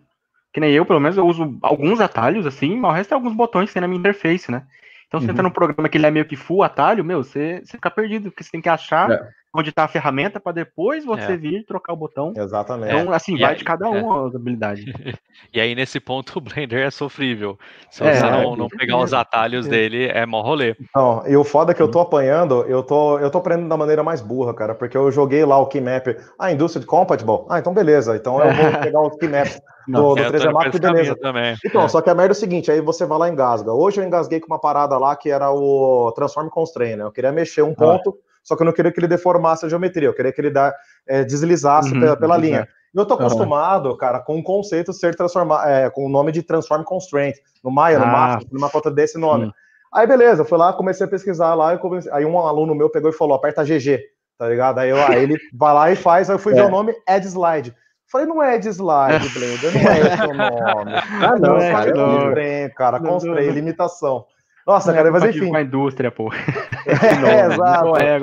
[0.52, 3.34] Que nem eu, pelo menos, eu uso alguns atalhos, assim, mas o resto é alguns
[3.34, 4.62] botões que tem na minha interface, né?
[5.08, 5.32] Então, você uhum.
[5.32, 8.30] entra num programa que ele é meio que full atalho, meu, você, você fica perdido,
[8.30, 11.36] porque você tem que achar é onde está a ferramenta para depois você é.
[11.36, 12.32] vir trocar o botão.
[12.36, 12.94] Exatamente.
[12.94, 14.28] Então, assim, e vai aí, de cada um é.
[14.28, 14.84] as habilidades.
[15.52, 17.58] e aí, nesse ponto, o Blender é sofrível.
[17.90, 20.74] Se é, você não, não pegar os atalhos dele, é mó rolê.
[20.94, 23.76] Não, e o foda é que eu tô apanhando, eu tô, eu tô aprendendo da
[23.76, 27.72] maneira mais burra, cara, porque eu joguei lá o Keymap, ah, Industrial Compatible, ah, então
[27.72, 29.48] beleza, então eu vou pegar o Keymap
[29.86, 31.16] do, do 3D Max, beleza.
[31.16, 31.56] Também.
[31.64, 31.88] Então, é.
[31.88, 33.72] só que a merda é o seguinte, aí você vai lá e engasga.
[33.72, 37.04] Hoje eu engasguei com uma parada lá que era o Transform Constraint, né?
[37.04, 39.68] Eu queria mexer um ponto, ah só que eu não queria que ele deformasse a
[39.68, 40.72] geometria, eu queria que ele dá,
[41.09, 42.68] é, deslizasse uhum, pela, pela linha.
[42.94, 43.96] Eu tô acostumado, uhum.
[43.96, 47.35] cara, com o conceito ser transformado, é, com o nome de Transform Constraint.
[47.64, 49.46] No Maya, no ah, Max, numa conta desse nome.
[49.46, 49.52] Sim.
[49.92, 52.12] Aí, beleza, eu fui lá, comecei a pesquisar lá, comecei...
[52.12, 54.00] aí um aluno meu pegou e falou, aperta GG.
[54.38, 54.78] tá ligado?
[54.78, 56.57] Aí, eu, aí ele vai lá e faz, aí eu fui é.
[56.57, 57.74] ver o nome Ed Slide.
[58.07, 60.92] Falei, não é de slide, Blender, não é esse o nome.
[60.94, 62.30] Ah, não, não é, cara, não.
[62.30, 64.26] Trem, cara, constrói limitação.
[64.66, 65.48] Nossa, não cara, é mas enfim.
[65.48, 66.31] Com a indústria, pô.
[66.87, 67.85] É, exato.
[67.87, 68.18] Não é,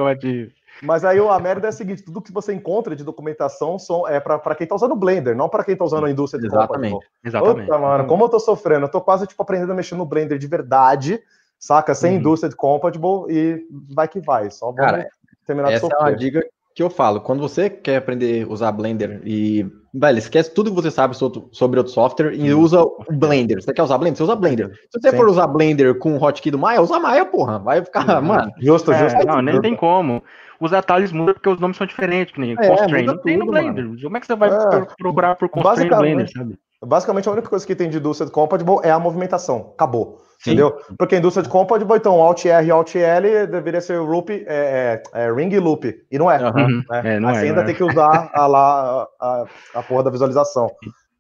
[0.82, 4.20] mas aí a merda é a seguinte: tudo que você encontra de documentação são, é
[4.20, 6.94] para quem tá usando o Blender, não para quem tá usando a indústria de Exatamente.
[6.94, 7.66] Copa, Exatamente.
[7.66, 10.38] Puta, mano, como eu tô sofrendo, eu tô quase tipo aprendendo a mexer no Blender
[10.38, 11.22] de verdade,
[11.60, 11.94] saca?
[11.94, 12.20] Sem uhum.
[12.20, 14.50] indústria de compatible e vai que vai.
[14.50, 15.08] Só vamos Cara,
[15.46, 15.96] terminar de sofrer.
[15.96, 19.70] Essa é uma dica que eu falo, quando você quer aprender a usar Blender e,
[19.94, 22.62] velho, esquece tudo que você sabe sobre outro software e uhum.
[22.62, 23.62] usa o Blender.
[23.62, 24.18] Você quer usar Blender?
[24.18, 24.72] Você usa Blender.
[24.90, 25.18] Se você Sim.
[25.18, 27.60] for usar Blender com o hotkey do Maya, usa Maya, porra.
[27.60, 28.28] Vai ficar, uhum.
[28.28, 28.52] mano.
[28.60, 29.28] Justo, é, justo.
[29.28, 30.24] Não, nem tem como.
[30.60, 33.08] Os atalhos mudam porque os nomes são diferentes, que nem é, Constraint.
[33.08, 33.86] Não tem no Blender.
[33.86, 34.02] Mano.
[34.02, 34.86] Como é que você vai é.
[34.98, 36.58] procurar por Constraint no Blender, sabe?
[36.84, 39.72] Basicamente, a única coisa que tem de indústria de compatible é a movimentação.
[39.76, 40.20] Acabou.
[40.40, 40.52] Sim.
[40.52, 40.76] Entendeu?
[40.98, 45.02] Porque a indústria de compatible, então, Alt R e Alt L deveria ser loop, é,
[45.14, 45.94] é, é ring loop.
[46.10, 46.44] E não é.
[46.44, 46.84] Uhum.
[46.90, 47.02] Né?
[47.16, 50.68] é não é, ainda tem que usar a, lá, a, a porra da visualização.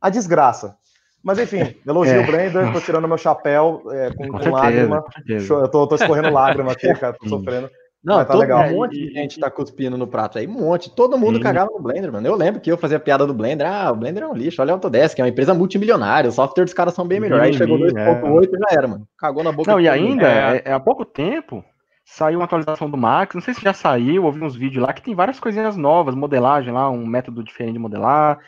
[0.01, 0.75] A desgraça.
[1.23, 2.19] Mas enfim, elogio é.
[2.19, 5.05] o Blender, tô tirando meu chapéu é, com, com, com certeza, lágrima.
[5.27, 7.69] Eu tô, tô escorrendo lágrima aqui, cara, tô sofrendo.
[8.03, 8.67] Não, tá todo legal.
[8.67, 10.89] um monte de gente tá cuspindo no prato aí, um monte.
[10.89, 11.43] Todo mundo Sim.
[11.43, 12.25] cagava no Blender, mano.
[12.25, 13.67] Eu lembro que eu fazia piada do Blender.
[13.67, 14.59] Ah, o Blender é um lixo.
[14.59, 16.27] Olha a Autodesk, é uma empresa multimilionária.
[16.27, 17.45] Os softwares dos caras são bem melhores.
[17.45, 19.07] Aí chegou 2.8 e já era, mano.
[19.19, 19.71] Cagou na boca.
[19.71, 21.63] Não, e ainda, é, é, há pouco tempo,
[22.03, 23.35] saiu uma atualização do Max.
[23.35, 26.73] Não sei se já saiu, ouvi uns vídeos lá que tem várias coisinhas novas, modelagem
[26.73, 28.39] lá, um método diferente de modelar,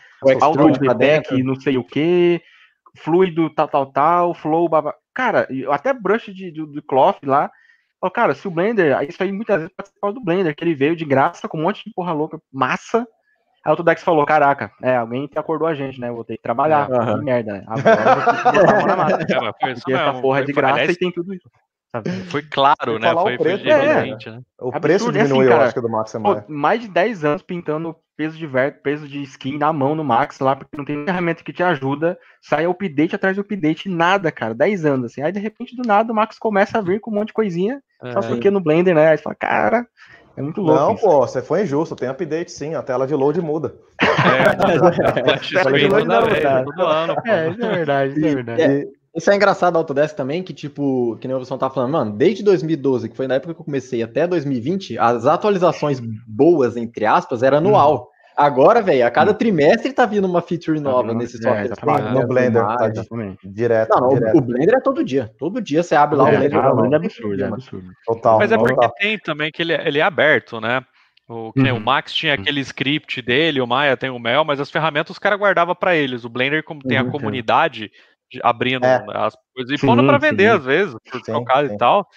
[0.42, 2.42] auto deck, não sei o que,
[2.98, 4.96] fluido, tal, tal, tal, flow, baba.
[5.14, 7.52] Cara, até brush de, de, de cloth lá
[8.04, 10.54] Falou, cara, se o Blender, isso aí muitas vezes pode ser por causa do Blender,
[10.54, 12.98] que ele veio de graça com um monte de porra louca, massa.
[13.00, 13.06] Aí
[13.68, 16.12] o Autodex falou, caraca, é, alguém acordou a gente, né?
[16.12, 17.20] Vou ter que trabalhar, uhum.
[17.20, 17.64] que merda, né?
[17.66, 19.54] Agora eu vou ter que massa.
[19.64, 21.50] É, porque essa porra é de graça e tem tudo isso.
[21.94, 22.10] Sabe?
[22.32, 23.14] Foi claro, né?
[23.14, 24.18] Foi, o preço, é, né?
[24.60, 26.44] O preço Absurdo, diminuiu, assim, cara, acho que, do Max é mais.
[26.48, 30.40] mais de 10 anos pintando peso de ver, peso de skin na mão no Max
[30.40, 32.18] lá, porque não tem ferramenta que te ajuda.
[32.42, 34.56] Sai update atrás de update, nada, cara.
[34.56, 35.22] 10 anos, assim.
[35.22, 37.82] Aí, de repente, do nada, o Max começa a vir com um monte de coisinha.
[38.04, 38.12] É.
[38.12, 39.10] Só porque no Blender, né?
[39.10, 39.88] Aí você fala, cara,
[40.36, 40.82] é muito louco.
[40.82, 41.04] Não, isso.
[41.04, 41.96] pô, você foi injusto.
[41.96, 43.76] Tem update sim, a tela de load muda.
[44.02, 44.56] É,
[45.64, 47.22] tela de load não muda.
[47.26, 48.88] É, isso é verdade, isso é verdade.
[49.16, 52.12] Isso é engraçado da Autodesk também, que tipo, que nem o Wilson tá falando, mano,
[52.12, 57.06] desde 2012, que foi na época que eu comecei, até 2020, as atualizações boas, entre
[57.06, 58.10] aspas, era anual.
[58.10, 58.14] Hum.
[58.36, 61.66] Agora, velho, a cada trimestre tá vindo uma feature tá nova nesse software.
[61.66, 62.90] É, no Blender, tá
[63.44, 64.38] direto, não, direto.
[64.38, 65.32] O, Blender é todo dia.
[65.38, 66.60] Todo dia você abre lá é, o Blender.
[66.60, 67.92] Ah, é absurdo, é absurdo.
[68.06, 68.40] Total.
[68.40, 70.84] Mas é porque tem também que ele, é, ele é aberto, né?
[71.28, 71.78] O, uhum.
[71.78, 75.20] o Max tinha aquele script dele, o Maya tem o Mel, mas as ferramentas os
[75.20, 76.26] caras guardavam para eles.
[76.26, 77.92] O Blender, como tem a uhum, comunidade,
[78.42, 79.04] abrindo é.
[79.14, 80.58] as coisas e pondo para vender sim.
[80.58, 82.08] às vezes, por trocar e tal.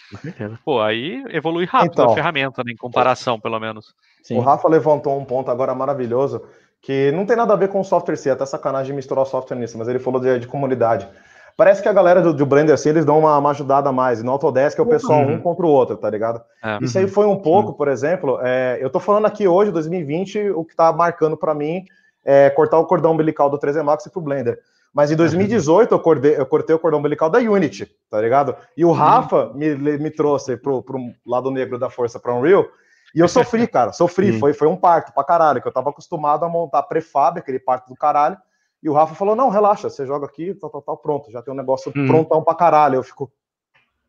[0.64, 3.94] Pô, aí evolui rápido então, a ferramenta, né, em comparação, pelo menos.
[4.22, 4.38] Sim.
[4.38, 6.42] O Rafa levantou um ponto agora maravilhoso
[6.80, 9.56] que não tem nada a ver com o software si, até sacanagem misturar o software
[9.56, 11.08] nisso, mas ele falou de, de comunidade.
[11.56, 14.22] Parece que a galera do, do Blender, assim, eles dão uma, uma ajudada a mais.
[14.22, 15.34] No Autodesk é o pessoal uhum.
[15.34, 16.42] um contra o outro, tá ligado?
[16.62, 16.78] É.
[16.82, 20.64] Isso aí foi um pouco, por exemplo, é, eu tô falando aqui hoje, 2020, o
[20.64, 21.84] que tá marcando para mim
[22.24, 24.58] é cortar o cordão umbilical do 3D Max pro Blender.
[24.96, 28.56] Mas em 2018 eu, cortei, eu cortei o cordão umbilical da Unity, tá ligado?
[28.74, 32.66] E o Rafa me, me trouxe pro, pro lado negro da força para Unreal.
[33.14, 34.40] E eu sofri, cara, sofri.
[34.40, 37.90] Foi, foi um parto pra caralho, que eu tava acostumado a montar prefab, aquele parto
[37.90, 38.38] do caralho.
[38.82, 41.52] E o Rafa falou: não, relaxa, você joga aqui, tal, tal, tal, pronto, já tem
[41.52, 42.06] um negócio hum.
[42.06, 42.94] prontão pra caralho.
[42.94, 43.30] Eu fico.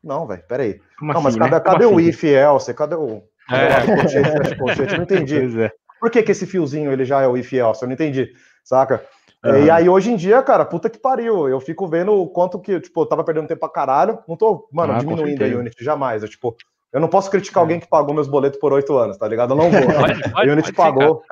[0.01, 0.79] Não, velho, peraí.
[0.97, 1.59] Como não, assim, mas cadê, né?
[1.59, 2.07] cadê o assim?
[2.07, 2.73] if else?
[2.73, 3.23] Cadê o.
[3.49, 3.93] Cadê é.
[3.93, 4.91] o colchete, colchete?
[4.93, 5.67] Eu não entendi.
[5.67, 5.71] É.
[5.99, 7.81] Por que, que esse fiozinho ele já é o if else?
[7.81, 8.31] Eu não entendi,
[8.63, 9.03] saca?
[9.45, 9.65] Uhum.
[9.65, 11.47] E aí, hoje em dia, cara, puta que pariu.
[11.47, 14.19] Eu fico vendo o quanto que, tipo, eu tava perdendo tempo pra caralho.
[14.27, 16.23] Não tô, mano, ah, diminuindo a Unity, jamais.
[16.23, 16.55] Eu, tipo,
[16.91, 17.63] eu não posso criticar é.
[17.63, 19.51] alguém que pagou meus boletos por oito anos, tá ligado?
[19.51, 19.81] Eu não vou.
[19.93, 21.23] Pode, pode, a Unity pagou.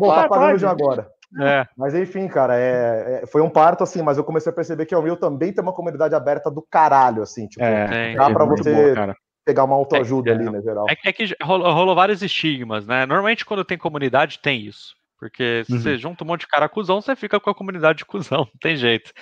[0.00, 1.08] vou estar pagando de agora.
[1.40, 1.66] É.
[1.76, 4.94] Mas enfim, cara, é, é, foi um parto, assim, mas eu comecei a perceber que
[4.94, 8.72] o Unreal também tem uma comunidade aberta do caralho, assim, tipo, é, dá pra você
[8.72, 10.86] boa, pegar uma autoajuda é, ali, né, geral.
[10.88, 13.04] É, é que rolou, rolou vários estigmas, né?
[13.04, 14.96] Normalmente quando tem comunidade tem isso.
[15.18, 15.80] Porque se uhum.
[15.80, 18.60] você junta um monte de cara cuzão, você fica com a comunidade de cuzão, não
[18.60, 19.12] tem jeito.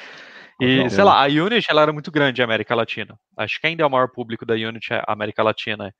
[0.61, 3.18] E, não, sei lá, a Unity ela era muito grande em América Latina.
[3.37, 5.94] Acho que ainda é o maior público da Unity é a América Latina.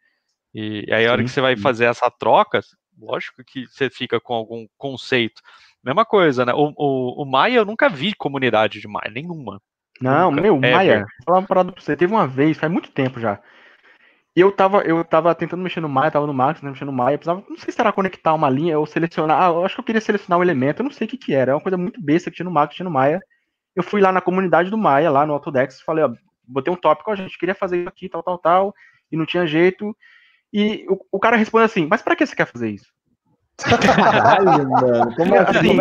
[0.55, 2.61] E, e aí, a hora que você vai fazer essa troca,
[2.99, 5.43] lógico que você fica com algum conceito.
[5.85, 6.55] Mesma coisa, né?
[6.55, 9.61] O, o, o Maia, eu nunca vi comunidade de Maia, nenhuma.
[10.01, 10.43] Não, nunca.
[10.43, 11.95] meu, Maia, vou falar uma parada pra você.
[11.95, 13.41] Teve uma vez, faz muito tempo já
[14.41, 17.17] eu tava, eu tava tentando mexer no Maya, tava no Max, né, mexendo no Maya,
[17.17, 19.85] precisava, não sei se era conectar uma linha ou selecionar, ah, eu acho que eu
[19.85, 21.99] queria selecionar um elemento, eu não sei o que que era, é uma coisa muito
[21.99, 23.19] besta que tinha no Max, tinha no Maya.
[23.75, 26.13] Eu fui lá na comunidade do Maya, lá no Autodex, falei, ó,
[26.47, 28.75] botei um tópico, a gente queria fazer isso aqui, tal, tal, tal,
[29.11, 29.97] e não tinha jeito.
[30.53, 32.95] E o, o cara responde assim, mas para que você quer fazer isso?
[33.57, 35.17] Caralho, mano.
[35.17, 35.77] Como é assim?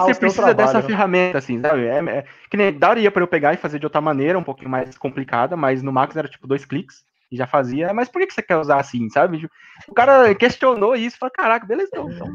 [0.00, 0.82] Você precisa dessa né?
[0.82, 1.86] ferramenta, assim, sabe?
[1.86, 4.70] É, é, que nem daria para eu pegar e fazer de outra maneira, um pouquinho
[4.70, 7.04] mais complicada, mas no Max era tipo dois cliques
[7.36, 7.92] já fazia.
[7.92, 9.48] Mas por que você quer usar assim, sabe?
[9.88, 12.10] O cara questionou isso falou: caraca, beleza, então.
[12.10, 12.32] então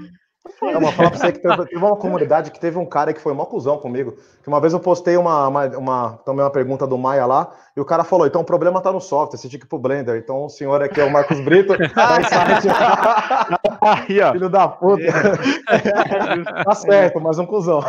[0.61, 3.21] não, mas falar pra você que teve, teve, uma comunidade que teve um cara que
[3.21, 4.17] foi mó cuzão comigo.
[4.41, 7.81] Que uma vez eu postei uma, uma, uma, também uma pergunta do Maia lá, e
[7.81, 10.17] o cara falou: então o problema tá no software, você tinha que ir pro Blender.
[10.17, 12.67] Então o senhor aqui é o Marcos Brito, da site.
[13.79, 14.33] Aí, ó.
[14.33, 15.01] Filho da puta.
[16.65, 17.79] tá certo, mas um cuzão.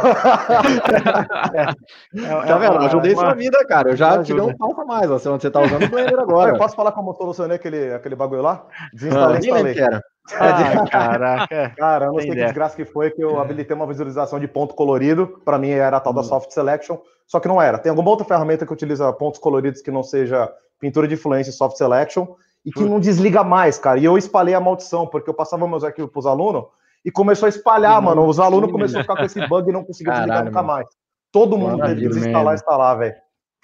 [2.15, 2.75] é, tá vendo?
[2.77, 3.91] Eu ajudei sua vida, cara.
[3.91, 5.09] Eu já te dei um pau pra mais.
[5.09, 6.53] Você, você tá usando o Blender agora.
[6.53, 8.65] Eu posso falar como eu solucionei aquele, aquele bagulho lá?
[8.93, 10.01] Desinstalei, ah, instalei.
[10.39, 11.73] Ah, caraca.
[11.77, 13.41] Cara, eu não sei que desgraça que foi que eu é.
[13.41, 15.41] habilitei uma visualização de ponto colorido.
[15.45, 16.25] Para mim era a tal da hum.
[16.25, 16.97] Soft Selection,
[17.31, 17.79] só que não era.
[17.79, 21.53] Tem alguma outra ferramenta que utiliza pontos coloridos que não seja pintura de influência e
[21.53, 22.27] Soft Selection
[22.65, 24.01] e que não desliga mais, cara.
[24.01, 26.65] E eu espalhei a maldição, porque eu passava meus arquivos para os alunos
[27.05, 28.27] e começou a espalhar, mano.
[28.27, 30.89] Os alunos começaram a ficar com esse bug e não conseguiam desligar nunca mais.
[31.31, 33.15] Todo mundo teve que desinstalar e instalar, velho.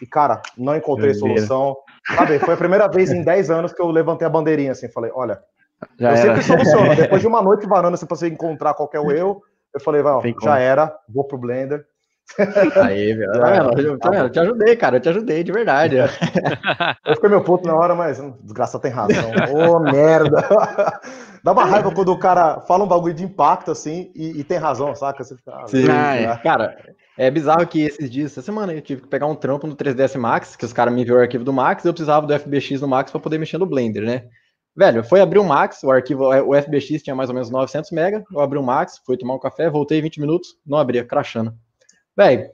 [0.01, 1.77] E, cara, não encontrei solução.
[2.15, 5.11] Sabe, foi a primeira vez em 10 anos que eu levantei a bandeirinha assim, falei,
[5.13, 5.41] olha,
[5.99, 6.23] já eu era.
[6.23, 6.95] sempre soluciono.
[6.95, 9.43] Depois de uma noite varando, se você encontrar qualquer erro,
[9.75, 11.85] eu falei, vai, já era, vou pro Blender.
[12.83, 13.31] Aí, meu.
[13.41, 13.99] Tá vendo?
[13.99, 14.31] Tá vendo?
[14.31, 14.97] Te ajudei, cara.
[14.97, 15.97] Eu te ajudei, de verdade.
[17.07, 19.31] Eu fiquei meu puto na hora, mas hum, desgraça tem razão.
[19.53, 20.43] Ô, oh, merda.
[21.43, 24.59] Dá uma raiva quando o cara fala um bagulho de impacto assim e, e tem
[24.59, 25.23] razão, saca?
[25.23, 26.37] Você fica, ah, Sim, ah, é.
[26.39, 26.77] Cara,
[27.17, 30.19] é bizarro que esses dias, essa semana, eu tive que pegar um trampo no 3ds
[30.19, 32.81] Max, que os caras me enviaram o arquivo do Max, e eu precisava do FBX
[32.81, 34.25] no Max para poder mexer no Blender, né?
[34.77, 38.25] Velho, foi abrir o Max, o arquivo, o FBX tinha mais ou menos 900 MB,
[38.31, 41.55] eu abri o Max, fui tomar um café, voltei 20 minutos, não abria, crashando.
[42.17, 42.51] Velho,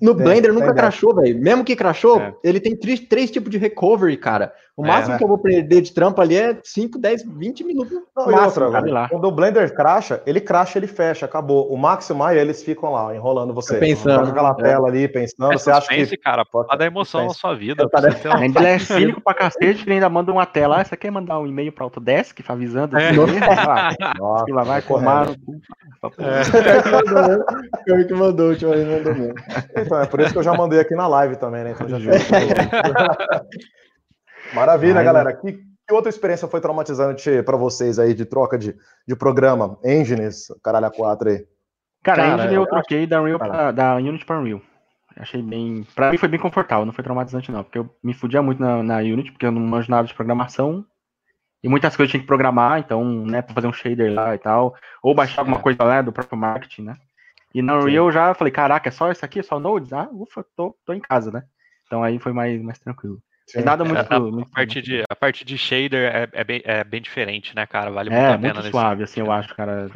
[0.00, 1.38] no Blender nunca crashou, velho.
[1.38, 2.34] Mesmo que crashou, é.
[2.44, 4.52] ele tem três, três tipos de recovery, cara.
[4.76, 5.18] O é, máximo né?
[5.18, 7.98] que eu vou perder de trampo ali é 5, 10, 20 minutos.
[8.14, 9.08] Não, máximo, outra, lá.
[9.08, 11.72] Quando o Blender crasha, ele crasha, ele fecha, acabou.
[11.72, 13.78] O Max e o Maya, eles ficam lá, enrolando você.
[13.78, 14.24] Pensando.
[14.24, 14.54] Com aquela é.
[14.54, 15.52] tela ali, pensando.
[15.52, 16.16] É você acha que.
[16.18, 17.88] cara, pode dar emoção na sua vida.
[18.34, 20.82] Ainda ele é cínico pra cacete, ele ainda manda uma tela.
[20.82, 22.98] Ah, você quer mandar um e-mail pra Autodesk avisando?
[22.98, 23.12] Assim, é.
[24.20, 25.58] Nossa, lá vai tomar no cu.
[26.18, 28.04] É.
[28.04, 29.34] que mandou, o tio aí mandou mesmo.
[29.74, 31.74] Então, é por isso que eu já mandei aqui na live também, né?
[31.74, 31.98] Então já
[34.54, 35.32] Maravilha, galera.
[35.34, 38.74] Que, que, outra experiência foi traumatizante para vocês aí de troca de,
[39.06, 39.78] de programa?
[39.84, 41.46] Engines, caralho, a 4 aí.
[42.02, 43.08] Cara, Cara Engine eu, eu troquei acho...
[43.08, 44.60] da, Unreal pra, da Unity para Unreal.
[45.16, 45.86] Achei bem.
[45.94, 47.64] Pra mim foi bem confortável, não foi traumatizante, não.
[47.64, 50.84] Porque eu me fudia muito na, na Unity, porque eu não manjo nada de programação.
[51.62, 54.38] E muitas coisas eu tinha que programar, então, né, pra fazer um shader lá e
[54.38, 54.76] tal.
[55.02, 55.62] Ou baixar alguma é.
[55.62, 56.96] coisa lá do próprio marketing, né?
[57.54, 59.40] E na Unreal eu já falei, caraca, é só isso aqui?
[59.40, 59.92] É só Nodes?
[59.92, 61.42] Ah, ufa, tô, tô em casa, né?
[61.86, 63.18] Então aí foi mais, mais tranquilo.
[63.46, 63.62] Sim.
[63.62, 63.96] Nada muito.
[64.12, 67.54] A, muito a, parte de, a parte de shader é, é, bem, é bem diferente,
[67.54, 67.90] né, cara?
[67.90, 68.48] Vale muito é, a pena.
[68.48, 69.90] É, muito suave, assim, eu acho, cara.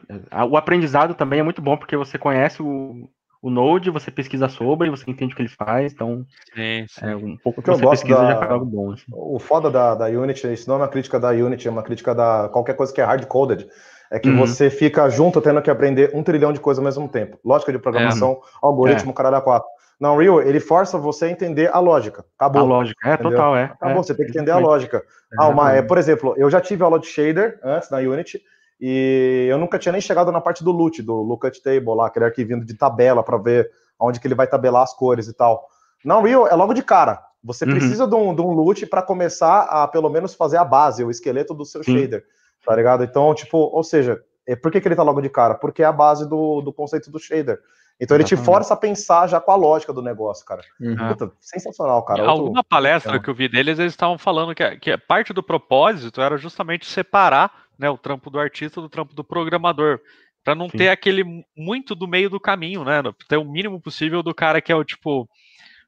[0.49, 3.09] O aprendizado também é muito bom, porque você conhece o,
[3.43, 7.07] o Node, você pesquisa sobre, você entende o que ele faz, então sim, sim.
[7.07, 8.33] é um pouco que, que eu gosto pesquisa da...
[8.33, 8.93] já faz algo bom.
[8.93, 9.05] Assim.
[9.09, 12.15] O foda da, da Unity, isso não é uma crítica da Unity, é uma crítica
[12.15, 13.67] da qualquer coisa que é hard-coded,
[14.13, 14.39] é que uhum.
[14.39, 17.39] você fica junto tendo que aprender um trilhão de coisas ao mesmo tempo.
[17.45, 18.37] Lógica de programação, é.
[18.63, 19.15] algoritmo, é.
[19.15, 19.69] caralho a quatro.
[20.01, 22.25] Na Unreal, ele força você a entender a lógica.
[22.39, 22.63] Acabou.
[22.63, 23.33] A lógica, é, entendeu?
[23.33, 23.65] total, é.
[23.65, 25.05] Acabou, é, você tem que entender a lógica.
[25.39, 28.41] Ah, uma, é, por exemplo, eu já tive aula de shader antes na Unity,
[28.81, 32.25] e eu nunca tinha nem chegado na parte do loot, do lookup table lá, aquele
[32.25, 35.69] arquivo de tabela para ver onde que ele vai tabelar as cores e tal.
[36.03, 37.23] Na Unreal, é logo de cara.
[37.45, 37.73] Você uhum.
[37.73, 41.11] precisa de um, de um loot para começar a, pelo menos, fazer a base, o
[41.11, 42.25] esqueleto do seu shader,
[42.65, 43.05] tá ligado?
[43.05, 44.19] Então, tipo, ou seja, é,
[44.57, 45.55] por que, que ele tá logo de cara?
[45.55, 47.61] Porque é a base do, do conceito do shader.
[48.01, 50.63] Então ele te força a pensar já com a lógica do negócio, cara.
[50.81, 50.97] Uhum.
[51.09, 52.23] Puta, sensacional, cara.
[52.23, 52.45] Outro...
[52.45, 53.23] Alguma palestra então.
[53.23, 57.53] que eu vi deles, eles estavam falando que, que parte do propósito era justamente separar
[57.79, 60.01] né, o trampo do artista do trampo do programador.
[60.43, 60.79] para não Sim.
[60.79, 63.03] ter aquele muito do meio do caminho, né?
[63.29, 65.29] Ter o mínimo possível do cara que é o tipo.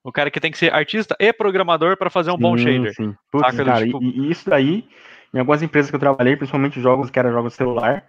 [0.05, 2.93] O cara que tem que ser artista e programador para fazer um sim, bom shader.
[2.93, 3.15] Sim.
[3.31, 4.03] Putz, cara, tipo...
[4.03, 4.85] e, e, isso daí,
[5.33, 8.05] em algumas empresas que eu trabalhei, principalmente jogos que eram jogos celular,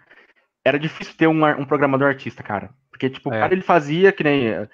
[0.63, 2.69] era difícil ter um, um programador artista, cara.
[2.89, 3.37] Porque, tipo, é.
[3.37, 4.67] o cara ele fazia que nem.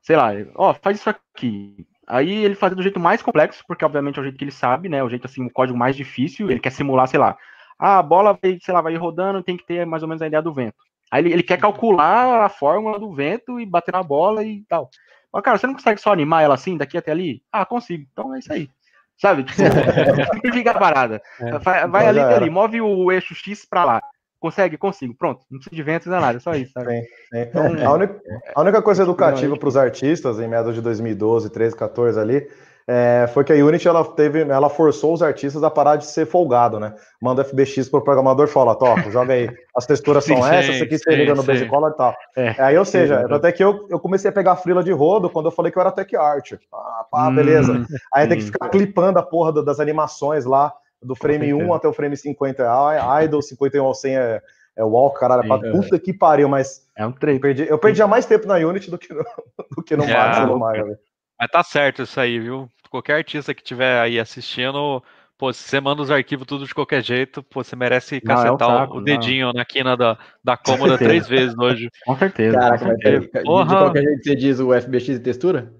[0.00, 1.86] Sei lá, ó, faz isso aqui.
[2.06, 4.88] Aí ele fazia do jeito mais complexo, porque obviamente é o jeito que ele sabe,
[4.88, 5.02] né?
[5.02, 7.36] O jeito assim, o código mais difícil, ele quer simular, sei lá.
[7.78, 10.26] Ah, a bola vai, sei lá, vai rodando, tem que ter mais ou menos a
[10.26, 10.76] ideia do vento.
[11.10, 14.90] Aí ele, ele quer calcular a fórmula do vento e bater na bola e tal.
[15.32, 17.42] Mas, cara, você não consegue só animar ela assim, daqui até ali?
[17.50, 18.06] Ah, consigo.
[18.12, 18.68] Então é isso aí.
[19.16, 19.44] Sabe?
[19.44, 19.62] Tipo,
[20.34, 21.22] simplifica a parada.
[21.40, 21.58] É.
[21.58, 24.02] Vai, vai ali, ali, move o eixo X pra lá.
[24.42, 24.76] Consegue?
[24.76, 25.14] Consigo.
[25.14, 25.46] Pronto.
[25.48, 26.72] Não precisa de ventos nem nada, só isso.
[26.72, 26.90] Sabe?
[26.90, 27.38] Sim, sim.
[27.42, 28.20] Então, a, única,
[28.56, 32.48] a, única, coisa educativa para os artistas em meados de 2012, 13, 14 ali,
[32.88, 36.26] é, foi que a Unity ela teve, ela forçou os artistas a parar de ser
[36.26, 36.92] folgado, né?
[37.20, 40.82] Manda FBX pro programador e fala, toca, joga aí, as texturas são sim, essas, esse
[40.82, 42.12] aqui você liga no base color e tal.
[42.36, 45.30] É, aí, ou seja, sim, até que eu, eu comecei a pegar frila de rodo
[45.30, 46.54] quando eu falei que eu era tech art.
[46.74, 47.86] Ah, pá, hum, beleza.
[48.12, 51.92] Aí tem que ficar clipando a porra das animações lá, do frame 1 até o
[51.92, 54.42] frame 50 é Idol, 51 ao 100 é,
[54.76, 55.72] é walk, caralho, Sim, é.
[55.72, 57.40] puta que pariu, mas é um treino.
[57.40, 59.24] Perdi, eu perdi mais tempo na Unity do que no,
[59.76, 60.96] do que no é, Max no Mario.
[61.38, 62.68] Mas tá certo isso aí, viu?
[62.90, 65.02] Qualquer artista que tiver aí assistindo,
[65.38, 68.70] pô, se você manda os arquivos tudo de qualquer jeito, pô, você merece cacetar não,
[68.70, 69.54] é um saco, o dedinho não.
[69.54, 71.90] na quina da, da cômoda três vezes hoje.
[72.04, 72.58] Com certeza.
[72.58, 73.28] Caraca, com certeza.
[73.28, 75.72] de qualquer jeito você diz o FBX e textura?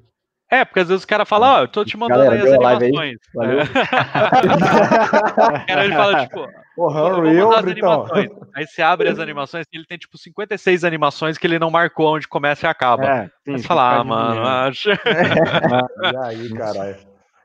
[0.52, 2.46] É, porque às vezes o cara fala, ó, oh, eu tô te mandando Galera, aí
[2.46, 3.00] as animações.
[3.00, 3.16] Aí.
[3.34, 3.60] Valeu.
[3.60, 3.64] É.
[5.66, 8.28] cara, ele fala, tipo, Porra, Unreal, as animações.
[8.54, 12.16] Aí você abre as animações e ele tem, tipo, 56 animações que ele não marcou
[12.16, 13.02] onde começa e acaba.
[13.02, 14.90] É, sim, você fala, ah, mano, acho.
[16.02, 16.96] e aí, caralho.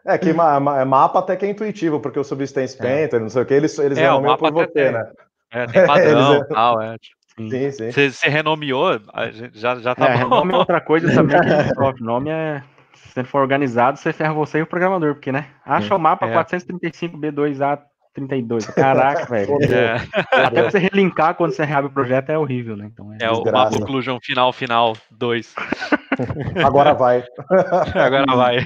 [0.05, 2.81] É que ma ma mapa até que é intuitivo, porque o Substance é.
[2.81, 5.09] Painter, não sei o que, eles, eles é, renomeiam por você, tem, né?
[5.51, 6.97] É, tem padrão e tal, é.
[6.97, 7.15] Tipo.
[7.49, 7.89] Sim, sim.
[7.91, 8.99] Você, renomeou,
[9.53, 10.29] já, já tá é, bom.
[10.29, 12.61] Nome é outra coisa também que nome é
[13.17, 15.47] você for organizado, você ferra você e o programador, porque, né?
[15.65, 16.35] Acha o mapa é.
[16.43, 18.71] 435B2A32.
[18.73, 19.57] Caraca, velho.
[19.63, 19.95] É.
[20.31, 22.91] Até você relinkar quando você reabre o projeto é horrível, né?
[22.93, 25.55] Então, é, é o mapa Inclusion final, final 2.
[26.63, 27.25] Agora vai.
[27.95, 28.57] Agora vai.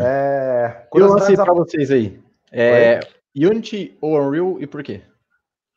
[0.00, 2.20] É, eu lancei pra vocês aí.
[2.52, 3.00] É,
[3.34, 5.02] Unity ou Unreal e por quê?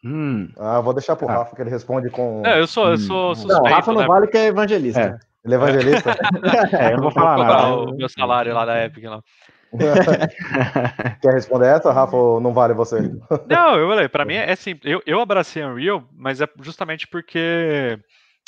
[0.05, 0.49] Hum.
[0.57, 1.33] Ah, vou deixar pro ah.
[1.33, 2.43] Rafa que ele responde com.
[2.45, 3.63] É, eu sou, eu sou suspeito.
[3.63, 4.07] Não, Rafa não né?
[4.07, 5.19] vale que é evangelista.
[5.43, 5.47] É.
[5.47, 6.11] Ele é evangelista?
[6.79, 7.75] é, eu não vou falar nada.
[7.75, 9.21] o meu salário lá da Epic lá.
[11.21, 12.99] Quer responder essa, Rafa, ou não vale você?
[13.47, 14.91] Não, eu falei, pra mim é simples.
[14.91, 17.99] Eu, eu abracei Unreal, mas é justamente porque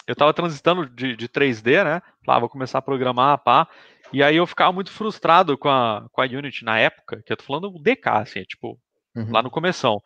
[0.08, 2.01] eu tava transitando de, de 3D, né?
[2.27, 3.67] Lá, vou começar a programar, pá.
[4.12, 7.38] E aí eu ficava muito frustrado com a, com a Unity na época, que eu
[7.38, 8.77] tô falando o DK, assim, tipo,
[9.15, 9.32] uhum.
[9.32, 10.01] lá no começo.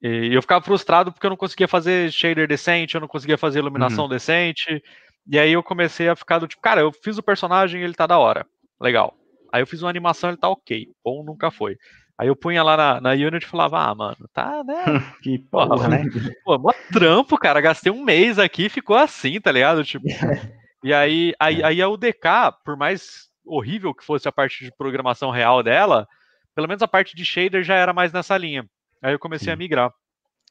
[0.00, 3.60] E eu ficava frustrado porque eu não conseguia fazer shader decente, eu não conseguia fazer
[3.60, 4.10] iluminação uhum.
[4.10, 4.82] decente.
[5.26, 8.06] E aí eu comecei a ficar do tipo, cara, eu fiz o personagem, ele tá
[8.06, 8.46] da hora.
[8.80, 9.16] Legal.
[9.52, 10.88] Aí eu fiz uma animação, ele tá ok.
[11.04, 11.76] Bom nunca foi.
[12.18, 14.84] Aí eu punha lá na, na Unity e falava, ah, mano, tá, né?
[15.22, 16.04] que porra, porra né?
[16.44, 17.60] Pô, mó trampo, cara.
[17.60, 19.84] Gastei um mês aqui e ficou assim, tá ligado?
[19.84, 20.04] Tipo.
[20.82, 25.30] e aí, aí, aí a UDK, por mais horrível que fosse a parte de programação
[25.30, 26.06] real dela,
[26.54, 28.64] pelo menos a parte de shader já era mais nessa linha.
[29.02, 29.52] Aí eu comecei Sim.
[29.52, 29.92] a migrar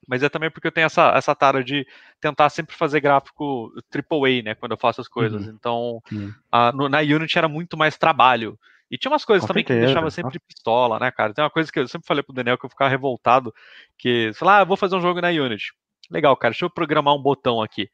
[0.08, 1.86] mas é também porque eu tenho essa, essa tara de
[2.20, 5.46] tentar sempre fazer gráfico AAA, né, quando eu faço as coisas.
[5.46, 5.54] Uhum.
[5.54, 6.02] Então,
[6.52, 8.58] a, no, na Unity era muito mais trabalho.
[8.90, 9.80] E tinha umas coisas Com também certeza.
[9.80, 11.34] que me deixava sempre pistola, né, cara?
[11.34, 13.54] Tem uma coisa que eu sempre falei pro Daniel que eu ficava revoltado,
[13.98, 15.72] que, sei lá, ah, eu vou fazer um jogo na Unity.
[16.10, 17.90] Legal, cara, deixa eu programar um botão aqui.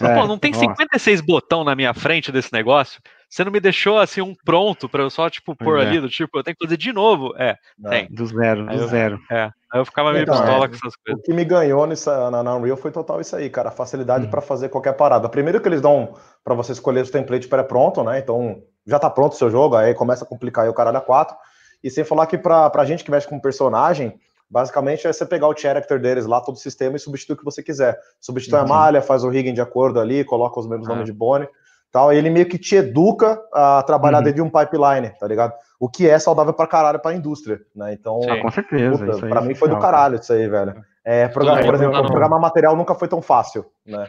[0.00, 2.98] É, Pô, não tem 56 botão na minha frente desse negócio?
[3.28, 5.82] Você não me deixou assim um pronto para eu só, tipo, pôr é.
[5.82, 7.34] ali, do tipo, eu tenho que fazer de novo.
[7.36, 7.90] É, não.
[7.90, 8.08] tem.
[8.10, 9.20] Do zero, do zero.
[9.30, 9.50] É.
[9.74, 11.20] Eu ficava meio então, pistola é, com essas coisas.
[11.20, 13.68] O que me ganhou nessa, na, na Unreal foi total isso aí, cara.
[13.68, 14.30] A facilidade hum.
[14.30, 15.28] para fazer qualquer parada.
[15.28, 18.18] Primeiro que eles dão para você escolher os templates pré-pronto, né?
[18.18, 21.00] Então, já tá pronto o seu jogo, aí começa a complicar aí o caralho a
[21.00, 21.36] 4.
[21.82, 24.18] E sem falar que pra, pra gente que mexe com personagem,
[24.52, 27.44] Basicamente é você pegar o character deles lá, todo o sistema, e substituir o que
[27.44, 27.98] você quiser.
[28.20, 28.66] Substitui uhum.
[28.66, 31.48] a malha, faz o rigging de acordo ali, coloca os mesmos nomes de Bonnie.
[31.90, 34.24] Tal, ele meio que te educa a trabalhar uhum.
[34.24, 35.54] dentro de um pipeline, tá ligado?
[35.82, 37.92] O que é saudável pra caralho pra indústria, né?
[37.92, 39.04] Então, Sim, com certeza.
[39.04, 40.80] Puta, pra mim foi do caralho isso aí, velho.
[41.04, 44.08] É, programar, por exemplo, programar material nunca foi tum fácil, né?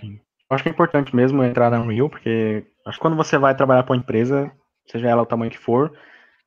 [0.51, 3.81] Acho que é importante mesmo entrar na Unreal, porque acho que quando você vai trabalhar
[3.81, 4.51] para uma empresa,
[4.85, 5.91] seja ela o tamanho que for,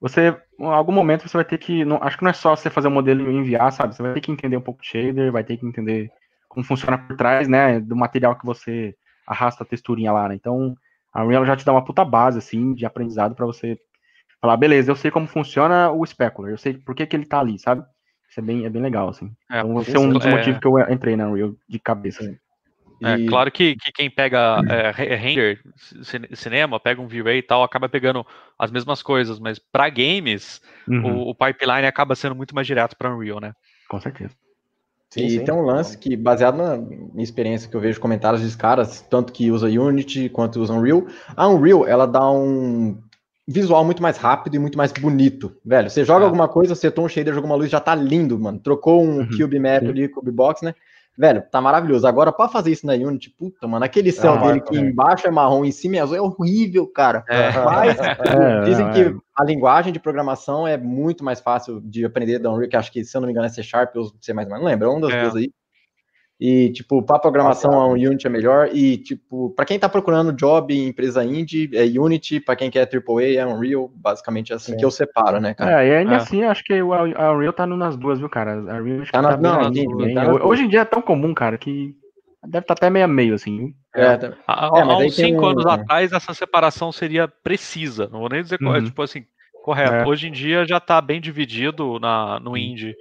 [0.01, 1.85] você, em algum momento, você vai ter que.
[1.85, 3.97] Não, acho que não é só você fazer o um modelo e enviar, sabe?
[3.97, 6.09] Você vai ter que entender um pouco de shader, vai ter que entender
[6.49, 7.81] como funciona por trás, né?
[7.81, 8.95] Do material que você
[9.27, 10.37] arrasta a texturinha lá, né?
[10.37, 10.77] Então,
[11.13, 13.77] a Unreal já te dá uma puta base, assim, de aprendizado para você
[14.47, 17.41] falar, beleza, eu sei como funciona o Specular, eu sei por que, que ele tá
[17.41, 17.85] ali, sabe?
[18.31, 19.33] Isso é bem, é bem legal, assim.
[19.51, 20.31] É, então, esse é um dos é...
[20.31, 22.23] motivos que eu entrei na Unreal de cabeça.
[22.23, 22.37] Assim.
[23.03, 23.27] É, e...
[23.27, 25.61] claro que, que, quem pega é, render
[26.35, 28.27] cinema, pega um V-Ray e tal, acaba pegando
[28.59, 31.25] as mesmas coisas, mas para games, uhum.
[31.25, 33.53] o, o, pipeline acaba sendo muito mais direto para Unreal, né?
[33.89, 34.35] Com certeza.
[35.11, 35.45] Sim, e sim.
[35.45, 39.33] tem um lance que, baseado na minha experiência que eu vejo comentários dos caras, tanto
[39.33, 43.01] que usa Unity quanto usa Unreal, a Unreal, ela dá um
[43.47, 45.89] visual muito mais rápido e muito mais bonito, velho.
[45.89, 46.27] Você joga é.
[46.27, 48.59] alguma coisa, setou um shader, jogou uma luz, já tá lindo, mano.
[48.59, 49.29] Trocou um uhum.
[49.29, 50.75] cube map ali, cube box, né?
[51.19, 52.07] Velho, tá maravilhoso.
[52.07, 55.31] Agora, para fazer isso na Unity, puta, mano, aquele céu ah, dele que embaixo é
[55.31, 57.25] marrom, em cima é azul, é horrível, cara.
[57.27, 57.53] É.
[57.53, 59.15] Mas é, dizem que é.
[59.35, 63.03] a linguagem de programação é muito mais fácil de aprender da Unreal, que acho que,
[63.03, 65.13] se eu não me engano, é C Sharp ou C++, não lembro, é uma das
[65.13, 65.23] é.
[65.23, 65.51] duas aí.
[66.39, 68.69] E, tipo, para programação, a Unity é melhor.
[68.73, 72.41] E, tipo, para quem tá procurando job em empresa indie, é Unity.
[72.41, 73.91] Para quem quer AAA, é Unreal.
[73.95, 74.79] Basicamente é assim Sim.
[74.79, 75.83] que eu separo, né, cara?
[75.83, 76.17] É, e ainda é.
[76.17, 78.53] assim, acho que a Unreal tá nas duas, viu, cara?
[78.53, 81.01] A Unreal acho tá, na, tá não, nas duas, tá Hoje em dia é tão
[81.01, 81.95] comum, cara, que
[82.47, 83.75] deve estar tá até meio a meio, assim.
[83.95, 84.33] É, é, tá...
[84.47, 85.49] há, é, há uns cinco um...
[85.49, 88.11] anos atrás, essa separação seria precisa.
[88.13, 88.85] Não vou nem dizer, uhum.
[88.85, 89.25] tipo assim,
[89.65, 89.95] correto.
[89.95, 90.07] É.
[90.07, 92.95] Hoje em dia já tá bem dividido na, no indie.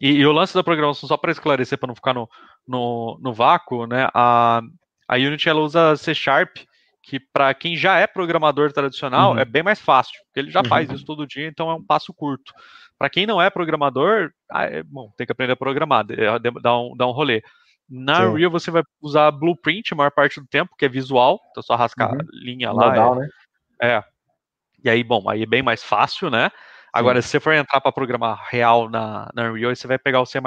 [0.00, 2.28] E, e, o lance da programação, só para esclarecer, para não ficar no,
[2.66, 4.08] no, no vácuo, né?
[4.14, 4.60] A,
[5.08, 6.58] a Unity ela usa C Sharp,
[7.02, 9.38] que para quem já é programador tradicional uhum.
[9.38, 10.68] é bem mais fácil, porque ele já uhum.
[10.68, 12.52] faz isso todo dia, então é um passo curto.
[12.98, 16.04] Para quem não é programador, ah, é, bom, tem que aprender a programar,
[16.60, 17.42] dá um, dá um rolê.
[17.88, 18.22] Na Sim.
[18.26, 21.64] Unreal você vai usar Blueprint a maior parte do tempo, que é visual, então é
[21.64, 22.18] só rascar uhum.
[22.32, 22.88] linha lá.
[22.88, 23.28] Modal, é, né?
[23.82, 24.04] é.
[24.84, 26.50] E aí, bom, aí é bem mais fácil, né?
[26.92, 27.26] Agora, Sim.
[27.26, 30.38] se você for entrar para programar real na, na Unreal, você vai pegar o C++,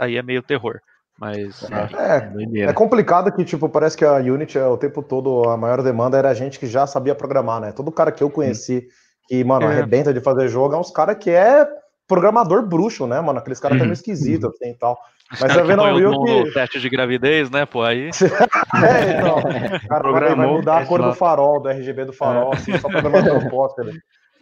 [0.00, 0.80] aí é meio terror.
[1.18, 5.48] Mas é, é, é, complicado que, tipo, parece que a Unity é, o tempo todo,
[5.50, 7.72] a maior demanda era a gente que já sabia programar, né?
[7.72, 8.86] Todo cara que eu conheci
[9.28, 9.68] que, mano, é.
[9.68, 11.66] arrebenta de fazer jogo é uns cara que é
[12.06, 13.40] programador bruxo, né, mano?
[13.40, 14.96] Aqueles caras que é meio esquisito, assim e tal.
[15.40, 16.52] Mas você vê no Unreal que...
[16.52, 18.08] teste de gravidez, né, pô, aí...
[18.80, 19.42] é, então,
[19.88, 22.56] cara, Programou, vai mudar a cor do farol, do RGB do farol, é.
[22.56, 23.92] assim, só pra levar propósito, né?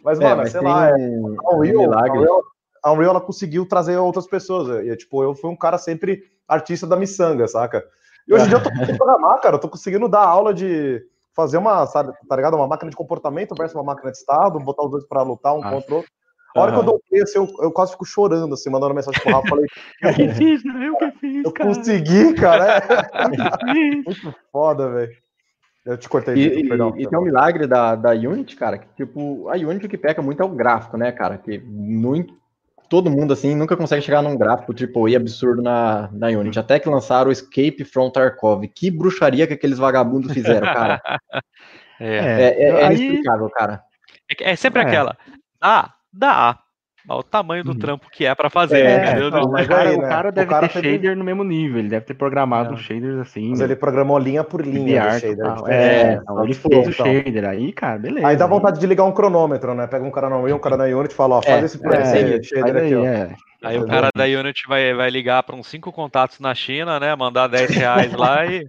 [0.06, 2.42] Mas, mano, mas sei lá, um, a Unreal, um a Unreal,
[2.80, 6.86] a Unreal, ela conseguiu trazer outras pessoas, e, tipo, eu fui um cara sempre artista
[6.86, 7.84] da miçanga, saca?
[8.28, 11.04] E hoje em dia eu tô conseguindo programar, cara, eu tô conseguindo dar aula de
[11.34, 12.54] fazer uma, sabe, tá ligado?
[12.54, 15.64] Uma máquina de comportamento versus uma máquina de estado, botar os dois para lutar um
[15.64, 15.70] ah.
[15.70, 16.12] contra o outro.
[16.54, 16.76] A hora uhum.
[16.76, 19.48] que eu dou play, assim, eu, eu quase fico chorando, assim, mandando mensagem pro Rafa.
[19.48, 19.66] Falei,
[20.02, 20.86] eu que fiz, né?
[20.86, 21.74] Eu que fiz, Eu cara.
[21.74, 22.78] consegui, cara.
[22.78, 23.72] É.
[23.74, 25.25] Muito foda, velho.
[25.86, 26.34] Eu te cortei.
[26.34, 29.86] E, e, perdão, e tem um milagre da, da Unity, cara, que tipo, a Unity
[29.86, 31.38] que peca muito é o gráfico, né, cara?
[31.38, 32.34] Que muito,
[32.88, 36.58] todo mundo, assim, nunca consegue chegar num gráfico AAA absurdo na, na Unity.
[36.58, 38.66] Até que lançaram o Escape from Tarkov.
[38.74, 41.00] Que bruxaria que aqueles vagabundos fizeram, cara.
[42.00, 43.80] é, é, é, é inexplicável, cara.
[44.28, 45.16] É, é sempre aquela.
[45.60, 46.58] Ah, dá.
[47.08, 47.78] O tamanho do uhum.
[47.78, 49.30] trampo que é para fazer, é, entendeu?
[49.30, 50.04] Não, mas cara, aí, né?
[50.04, 52.76] O cara deve o cara ter shader no mesmo nível, ele deve ter programado é.
[52.78, 53.50] shaders assim.
[53.50, 53.64] Mas né?
[53.66, 55.46] ele programou linha por linha do shader.
[55.68, 57.06] É, não, ele fez o então.
[57.06, 58.26] shader, aí, cara, beleza.
[58.26, 59.86] Aí dá vontade de ligar um cronômetro, né?
[59.86, 61.78] Pega um cara na Unity, um cara na Unity e fala, ó, faz é, esse,
[61.86, 63.04] é, shader aqui, ó.
[63.04, 63.36] É.
[63.62, 67.14] Aí o cara da Unity vai, vai ligar para uns cinco contatos na China, né?
[67.16, 68.66] Mandar 10 reais lá e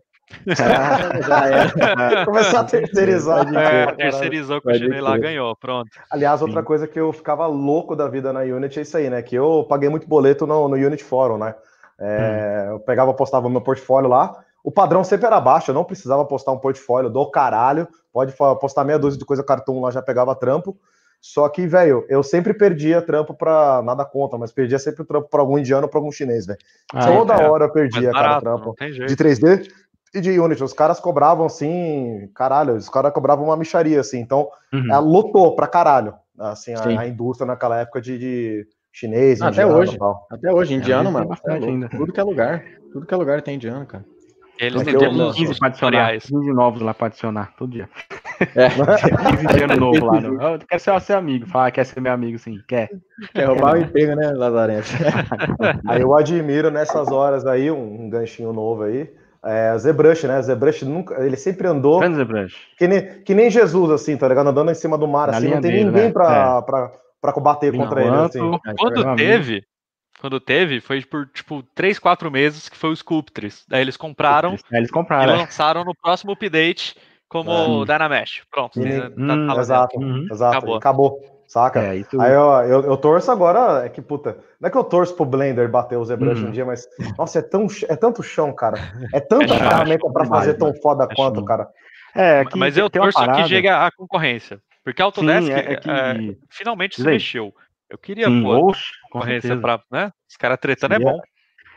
[0.47, 2.25] já era.
[2.25, 3.55] Começar a terceirizar.
[3.55, 5.89] É, terceirizou que o chinês lá ganhou, pronto.
[6.11, 6.65] Aliás, outra Sim.
[6.65, 9.21] coisa que eu ficava louco da vida na Unity é isso aí, né?
[9.21, 11.55] Que eu paguei muito boleto no, no Unity Forum, né?
[11.99, 12.71] É, hum.
[12.73, 14.43] Eu pegava, postava meu portfólio lá.
[14.63, 17.87] O padrão sempre era baixo, eu não precisava postar um portfólio do caralho.
[18.11, 20.77] Pode postar meia dúzia de coisa cartoon lá, já pegava trampo.
[21.19, 23.81] Só que, velho, eu sempre perdia trampo pra.
[23.83, 26.59] Nada contra, mas perdia sempre o trampo pra algum indiano ou pra algum chinês, velho.
[26.93, 27.49] Ah, Toda é.
[27.49, 28.75] hora eu perdia, barato, cara, trampo.
[29.07, 29.67] De 3D
[30.13, 30.63] e de Unity.
[30.63, 34.19] Os caras cobravam assim, caralho, os caras cobravam uma micharia, assim.
[34.19, 34.85] Então, uhum.
[34.89, 39.97] ela lotou pra caralho, assim, a, a, indústria naquela época de, de chinês, Até hoje.
[40.31, 41.27] Até hoje, indiano, é, mano.
[41.27, 41.89] Bastante é, ainda.
[41.89, 42.63] Tudo que é lugar.
[42.91, 44.05] Tudo que é lugar tem indiano, cara.
[44.59, 47.87] Eles é têm 15 para adicionar, 15 novos lá para adicionar, todo dia.
[48.55, 48.69] É.
[48.69, 50.19] 15 de ano novo lá.
[50.19, 50.41] No...
[50.41, 51.45] Eu quero ser seu amigo.
[51.47, 52.59] Fala, quer ser meu amigo, sim.
[52.67, 52.89] Quer.
[53.33, 54.87] Quer roubar o emprego, né, Lazarento?
[55.87, 59.11] aí eu admiro nessas horas aí, um, um ganchinho novo aí.
[59.47, 60.41] É, Zebrush, né?
[60.41, 61.99] Zebrush nunca, ele sempre andou.
[62.77, 64.47] Que nem, que nem Jesus, assim, tá ligado?
[64.49, 66.11] Andando em cima do mar, Na assim, não tem dele, ninguém né?
[66.11, 66.65] pra, é.
[66.65, 66.91] pra,
[67.21, 68.15] pra combater contra ele.
[68.15, 68.39] Assim.
[68.77, 69.63] Quando teve,
[70.19, 73.63] quando teve, foi por tipo 3, 4 meses que foi o Sculptris.
[73.69, 76.95] Daí eles compraram, é, eles compraram e lançaram no próximo update
[77.29, 77.85] como é.
[77.85, 78.43] Dynamesh.
[78.51, 78.79] Pronto.
[78.81, 80.27] E, tá, hum, tá exato, uhum.
[80.29, 80.57] exato.
[80.57, 80.75] Acabou.
[80.75, 81.36] Acabou.
[81.47, 81.79] Saca?
[81.79, 82.19] É, tu...
[82.19, 85.25] Aí eu, eu, eu, torço agora, é que puta, não é que eu torço pro
[85.25, 86.49] Blender bater o ZBrush uhum.
[86.49, 86.85] um dia, mas
[87.17, 88.77] nossa, é, tão, é tanto chão, cara.
[89.13, 91.69] É tanta é ferramenta para fazer tão foda é quanto, cara.
[92.13, 95.75] É, que, mas eu torço que chega a concorrência, porque a Autodesk Sim, é, é
[95.77, 95.89] que...
[95.89, 97.53] É, finalmente se mexeu.
[97.89, 98.73] Eu queria Sim, pô,
[99.03, 100.11] concorrência para, né?
[100.29, 101.17] Os caras tretando é bom.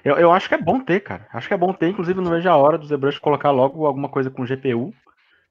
[0.05, 1.29] Eu, eu acho que é bom ter, cara.
[1.33, 4.09] Acho que é bom ter, inclusive não vejo a hora do ZBrush colocar logo alguma
[4.09, 4.93] coisa com GPU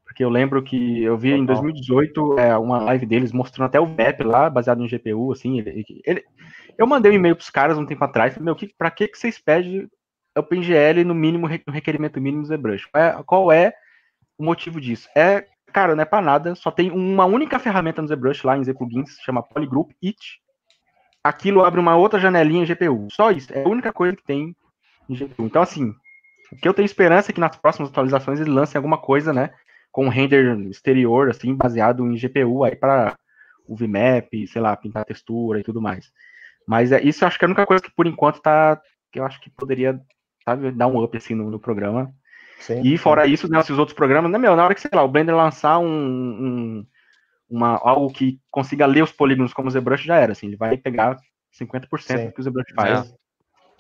[0.10, 3.86] porque eu lembro que eu vi em 2018 é, uma live deles mostrando até o
[3.86, 5.60] VEP lá, baseado em GPU, assim.
[5.60, 6.26] Ele, ele
[6.76, 9.08] eu mandei um e-mail para os caras um tempo atrás, falei, meu, que, para que,
[9.08, 9.88] que vocês pedem
[10.36, 12.88] OpenGL no mínimo, no requerimento mínimo ZBrush?
[12.88, 13.74] Qual é, qual é
[14.36, 15.08] o motivo disso?
[15.16, 18.64] É, cara, não é para nada, só tem uma única ferramenta no ZBrush lá em
[18.64, 20.18] Z plugins, chama Polygroup It.
[21.24, 23.10] Aquilo abre uma outra janelinha em GPU.
[23.12, 24.56] Só isso, é a única coisa que tem
[25.08, 25.46] em GPU.
[25.46, 25.94] Então, assim,
[26.52, 29.52] o que eu tenho esperança é que nas próximas atualizações eles lancem alguma coisa, né?
[30.00, 33.18] Com render exterior, assim, baseado em GPU aí para
[33.68, 36.10] o VMAP, sei lá, pintar textura e tudo mais.
[36.66, 38.82] Mas é, isso eu acho que é a única coisa que por enquanto tá,
[39.12, 40.00] que eu acho que poderia
[40.46, 40.72] sabe?
[40.72, 42.14] Dá um up assim no, no programa.
[42.62, 43.34] Sim, e fora sim.
[43.34, 45.80] isso, né, esses outros programas, né, meu, na hora que, sei lá, o Blender lançar
[45.80, 46.86] um, um
[47.50, 50.78] uma, algo que consiga ler os polígonos como o ZBrush já era, assim, ele vai
[50.78, 51.18] pegar
[51.62, 52.26] 50% sim.
[52.28, 53.12] do que o ZBrush faz.
[53.12, 53.14] É.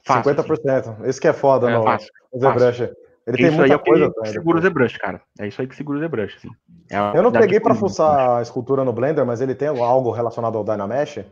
[0.03, 0.69] Fácil, 50%.
[0.69, 1.09] Assim.
[1.09, 2.77] Isso que é foda, é, no, fácil, o ZBrush.
[2.77, 3.08] Fácil.
[3.29, 4.11] Ele tem muita aí é coisa.
[4.23, 5.21] Que segura o ZBrush, cara.
[5.39, 6.35] É isso aí que segura o ZBrush.
[6.37, 6.49] Assim.
[6.91, 10.57] É eu não peguei para fuçar a escultura no Blender, mas ele tem algo relacionado
[10.57, 11.23] ao Dynamesh?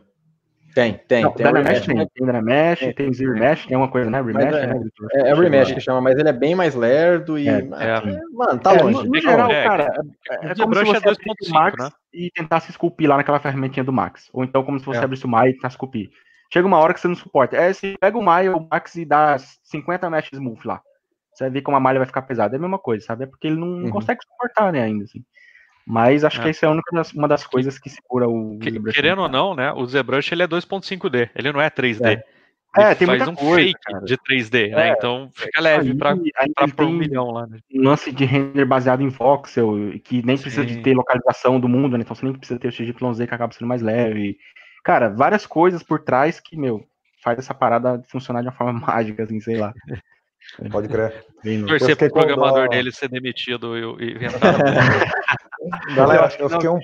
[0.75, 1.23] Tem, tem.
[1.23, 1.95] Não, tem Dynamesh tem.
[1.95, 4.21] Tem Dynamesh, tem, tem Remesh, tem uma coisa, né?
[4.21, 4.83] Remesh, é, né?
[5.13, 7.49] É, é Remesh que chama, mas ele é bem mais lerdo e.
[7.49, 8.21] É, é.
[8.31, 8.99] Mano, tá longe.
[8.99, 9.91] No, no geral, cara,
[10.29, 11.89] é, como se você abrisse o Max né?
[12.13, 14.29] e tentasse esculpir lá naquela ferramentinha do Max.
[14.31, 16.11] Ou então como se você abrisse o Maya e tentasse esculpir.
[16.53, 17.57] Chega uma hora que você não suporta.
[17.57, 20.79] É, você pega o Maya, o Max e dá 50 mesh smooth lá.
[21.37, 22.55] Você vai ver como a malha vai ficar pesada.
[22.55, 23.25] É a mesma coisa, sabe?
[23.25, 23.89] É porque ele não, uhum.
[23.91, 25.23] consegue suportar, né, ainda, assim.
[25.85, 26.43] Mas acho é.
[26.43, 29.53] que essa é única das, uma das coisas que segura o que, Querendo ou não,
[29.53, 29.71] né?
[29.71, 32.17] O ZBrush ele é 2.5D, ele não é 3D.
[32.17, 32.23] É.
[32.75, 34.03] É, tem faz um coisa, fake cara.
[34.03, 34.89] de 3D, né?
[34.89, 36.15] É, então fica leve para
[36.75, 37.47] para um milhão lá.
[37.47, 37.59] Né?
[37.73, 40.43] Um lance de render baseado em voxel, que nem Sim.
[40.43, 42.03] precisa de ter localização do mundo, né?
[42.03, 44.37] Então você nem precisa ter o XYZ que acaba sendo mais leve.
[44.83, 46.83] Cara, várias coisas por trás que, meu,
[47.23, 49.73] faz essa parada funcionar de uma forma mágica, assim, sei lá.
[50.71, 51.25] Pode crer.
[51.67, 54.55] Torcer pro programador dele ser demitido e, e inventar.
[55.95, 56.79] Galera, eu, acho, eu fiquei um...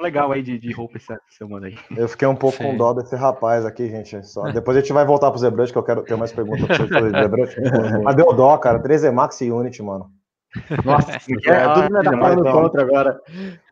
[0.00, 1.78] legal aí de, de roupa essa semana aí.
[1.96, 2.64] Eu fiquei um pouco Sim.
[2.64, 4.26] com dó desse rapaz aqui, gente.
[4.26, 4.50] Só.
[4.50, 6.88] Depois a gente vai voltar pro Zebrush, que eu quero ter mais perguntas pra vocês
[6.88, 7.56] sobre Zebrush.
[8.02, 8.80] Mas deu dó, cara.
[8.80, 10.10] 3 Max e Unity, mano.
[10.84, 13.20] Nossa, é, é, tudo me tá falando contra agora.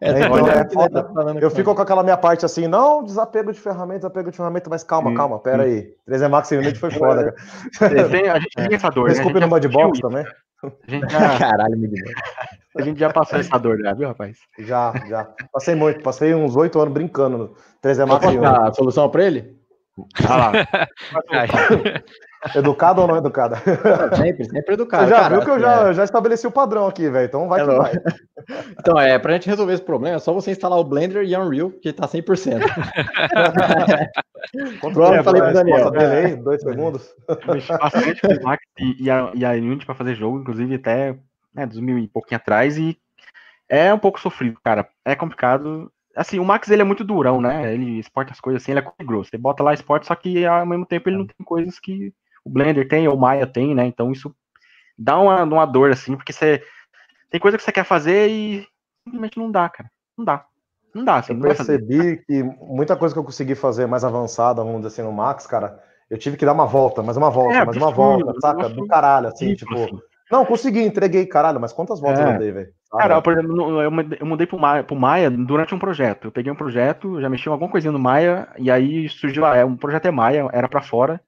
[0.00, 3.60] É, é, então, é tá eu fico com aquela minha parte assim, não, desapego de
[3.60, 5.66] ferramenta, desapego de ferramenta, mas calma, hum, calma, pera hum.
[5.66, 5.94] aí.
[6.06, 7.34] 3 Max e Unity foi foda,
[7.78, 8.08] cara.
[8.08, 9.46] Tem, a gente tem essa dor, Desculpe né?
[9.46, 10.24] no Mudbox também.
[10.62, 11.38] A gente já...
[11.38, 11.88] Caralho, me
[12.76, 14.36] A gente já passou essa dor, já, viu, rapaz?
[14.58, 15.28] Já, já.
[15.52, 18.46] Passei muito, passei uns oito anos brincando no 3 Max e Unity.
[18.46, 19.56] a solução pra ele?
[20.28, 20.52] Ah lá.
[22.54, 23.56] Educado ou não educada?
[24.16, 25.04] Sempre, sempre educado.
[25.04, 25.94] Você já cara, viu que eu já, é.
[25.94, 27.26] já estabeleci o padrão aqui, velho.
[27.26, 27.92] Então vai é que vai.
[28.78, 31.70] Então, é, pra gente resolver esse problema, é só você instalar o Blender e Unreal,
[31.70, 32.60] que tá 100%.
[34.80, 35.90] Pronto, é, falei pro Daniel.
[35.90, 37.14] Delay, dois segundos.
[37.26, 41.16] bastante com o Max e, a, e a Unity pra fazer jogo, inclusive até
[41.54, 42.98] né, 2000 e pouquinho atrás, e
[43.66, 44.86] é um pouco sofrido, cara.
[45.04, 45.90] É complicado.
[46.14, 47.72] Assim, o Max ele é muito durão, né?
[47.72, 49.30] Ele exporta as coisas assim, ele é grosso.
[49.30, 52.12] Você bota lá exporta, só que ao mesmo tempo ele não tem coisas que
[52.44, 53.86] o Blender tem, ou o Maya tem, né?
[53.86, 54.34] Então isso
[54.96, 56.62] dá uma, uma dor, assim, porque você
[57.30, 58.66] tem coisa que você quer fazer e
[59.04, 59.90] simplesmente não dá, cara.
[60.16, 60.44] Não dá.
[60.94, 64.82] Não dá, assim, eu percebi que muita coisa que eu consegui fazer mais avançada, vamos
[64.82, 67.64] dizer assim, no Max, cara, eu tive que dar uma volta, mais uma volta, é,
[67.64, 68.68] mais uma volta, saca?
[68.68, 69.74] Do caralho, assim, tipo.
[69.74, 69.98] Assim.
[70.30, 72.34] Não, consegui, entreguei, caralho, mas quantas voltas é.
[72.34, 72.68] eu dei, velho?
[72.92, 76.28] Cara, por exemplo, eu mudei pro Maia, pro Maia durante um projeto.
[76.28, 79.64] Eu peguei um projeto, já mexi em alguma coisinha no Maia, e aí surgiu, é,
[79.64, 81.20] um projeto é Maia, era para fora.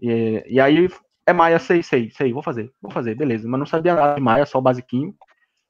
[0.00, 0.88] E, e aí
[1.26, 3.48] é Maia, sei, sei, sei, vou fazer, vou fazer, beleza.
[3.48, 5.14] Mas não sabia nada de Maia, só o basiquinho.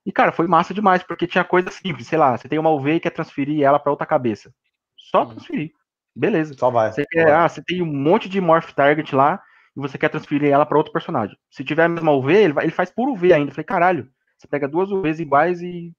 [0.07, 2.95] E, cara, foi massa demais, porque tinha coisa simples, sei lá, você tem uma UV
[2.95, 4.53] e quer transferir ela para outra cabeça.
[4.97, 5.31] Só hum.
[5.31, 5.73] transferir.
[6.15, 6.55] Beleza.
[6.55, 6.93] Só vai.
[6.93, 9.41] Você, quer, ah, você tem um monte de Morph Target lá
[9.77, 11.37] e você quer transferir ela para outro personagem.
[11.51, 13.51] Se tiver a mesma UV, ele, vai, ele faz por UV ainda.
[13.51, 15.93] Eu falei, caralho, você pega duas UVs iguais e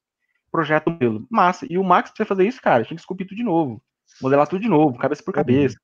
[0.52, 1.28] projeta o modelo.
[1.30, 1.66] Massa.
[1.70, 3.82] E o Max, pra você fazer isso, cara, tinha que esculpir tudo de novo.
[4.22, 5.36] Modelar tudo de novo, cabeça por uhum.
[5.36, 5.78] cabeça.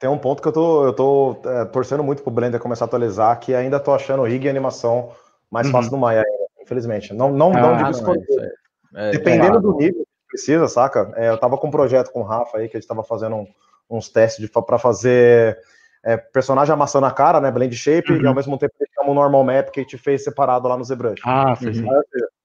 [0.00, 2.86] Tem um ponto que eu tô, eu tô é, torcendo muito pro Blender começar a
[2.86, 5.12] atualizar, que ainda tô achando o rig e animação
[5.50, 5.72] mais uhum.
[5.72, 6.24] fácil no Maya
[6.64, 7.14] infelizmente.
[7.14, 8.12] Não, não, ah, não digo
[8.94, 11.12] é, é, Dependendo é, do nível que precisa, saca?
[11.14, 13.36] É, eu tava com um projeto com o Rafa aí, que a gente tava fazendo
[13.36, 13.46] um,
[13.88, 15.58] uns testes para fazer
[16.02, 17.50] é, personagem amassando a cara, né?
[17.50, 18.22] Blend shape, uhum.
[18.22, 20.84] e ao mesmo tempo deixamos um normal map que a gente fez separado lá no
[20.84, 21.20] ZBrush.
[21.24, 21.86] Ah, sim, sim.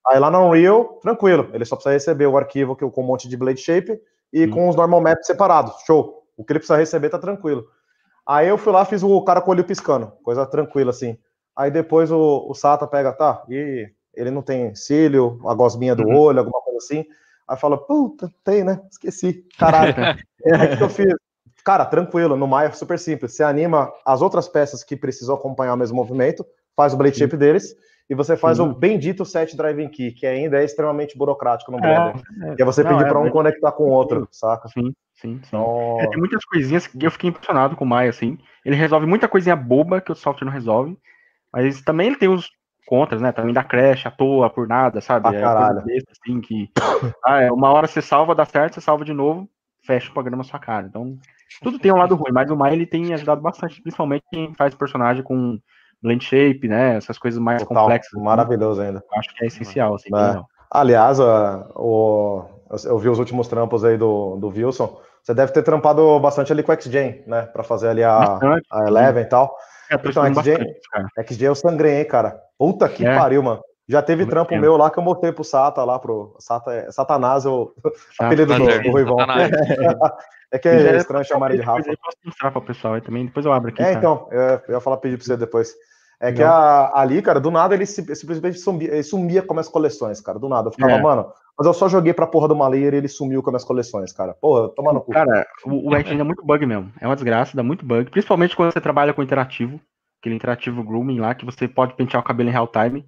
[0.07, 1.49] Aí, lá no Unreal, tranquilo.
[1.53, 3.99] Ele só precisa receber o arquivo que, com um monte de blade shape
[4.33, 4.51] e uhum.
[4.51, 5.73] com os normal maps separados.
[5.85, 6.18] Show.
[6.39, 7.67] O que ele precisa receber tá tranquilo.
[8.25, 11.17] Aí eu fui lá, fiz o cara com o olho piscando, coisa tranquila assim.
[11.53, 16.07] Aí depois o, o Sata pega, tá, e ele não tem cílio, a gosminha do
[16.07, 16.17] uhum.
[16.17, 17.05] olho, alguma coisa assim.
[17.45, 18.79] Aí fala, puta, tem, né?
[18.89, 19.45] Esqueci.
[19.57, 19.93] Caralho.
[20.45, 21.13] é que eu fiz.
[21.65, 23.33] Cara, tranquilo, no Maya é super simples.
[23.33, 27.35] Você anima as outras peças que precisam acompanhar o mesmo movimento, faz o blade shape
[27.35, 27.75] deles,
[28.09, 32.15] e você faz o bendito set driving key, que ainda é extremamente burocrático no Blender.
[32.41, 32.55] É, é.
[32.55, 34.67] Que é você pedir para um conectar com o outro, saca?
[34.67, 35.41] Sim, sim, sim.
[35.47, 35.97] Então...
[35.99, 38.39] É, tem muitas coisinhas que eu fiquei impressionado com o Maya, assim.
[38.65, 40.97] Ele resolve muita coisinha boba que o software não resolve,
[41.53, 42.49] mas também ele tem os
[42.87, 43.31] contras, né?
[43.31, 45.27] Também dá crash à toa, por nada, sabe?
[45.27, 45.83] Ah, é caralho.
[45.83, 46.71] Desse, assim, que
[47.23, 49.47] ah, é, uma hora você salva, dá certo, você salva de novo,
[49.85, 50.87] fecha o programa na sua cara.
[50.87, 51.15] Então,
[51.61, 54.73] tudo tem um lado ruim, mas o Mai ele tem ajudado bastante, principalmente quem faz
[54.73, 55.59] personagem com
[56.01, 56.97] blend shape, né?
[56.97, 58.13] Essas coisas mais Total, complexas.
[58.13, 58.23] Assim.
[58.23, 59.03] Maravilhoso ainda.
[59.13, 60.09] Acho que é essencial, assim.
[60.15, 60.41] É.
[60.71, 62.45] Aliás, o,
[62.85, 64.99] eu vi os últimos trampos aí do, do Wilson.
[65.23, 67.43] Você deve ter trampado bastante ali com o XGen, né?
[67.43, 68.39] Para fazer ali a,
[68.71, 69.55] a Eleven e tal.
[69.91, 70.57] É, então, XG,
[71.27, 72.39] XG eu sangrei, hein, cara.
[72.57, 73.17] Puta que é.
[73.17, 73.61] pariu, mano.
[73.87, 74.61] Já teve Muito trampo tempo.
[74.61, 77.73] meu lá que eu mostrei pro Sata lá, pro Sata, é, Satanás, o
[78.19, 79.17] apelido do, do Ruivão.
[80.51, 81.89] é que é estranho chamar de Rafa.
[81.89, 83.81] Eu posso mostrar pro pessoal aí também, depois eu abro aqui.
[83.81, 83.99] É, tá?
[83.99, 85.73] então, eu, eu ia falar pedir pra você depois.
[86.21, 90.19] É que a, ali, cara, do nada ele simplesmente sumia, ele sumia com as coleções,
[90.19, 90.37] cara.
[90.37, 90.67] Do nada.
[90.67, 91.01] Eu ficava, é.
[91.01, 94.11] mano, mas eu só joguei pra porra do Malayer e ele sumiu com as coleções,
[94.11, 94.33] cara.
[94.33, 95.11] Porra, toma no cu.
[95.11, 96.91] Cara, o, o é muito bug mesmo.
[96.99, 98.11] É uma desgraça, dá muito bug.
[98.11, 99.79] Principalmente quando você trabalha com interativo.
[100.19, 103.05] Aquele interativo grooming lá, que você pode pentear o cabelo em real time.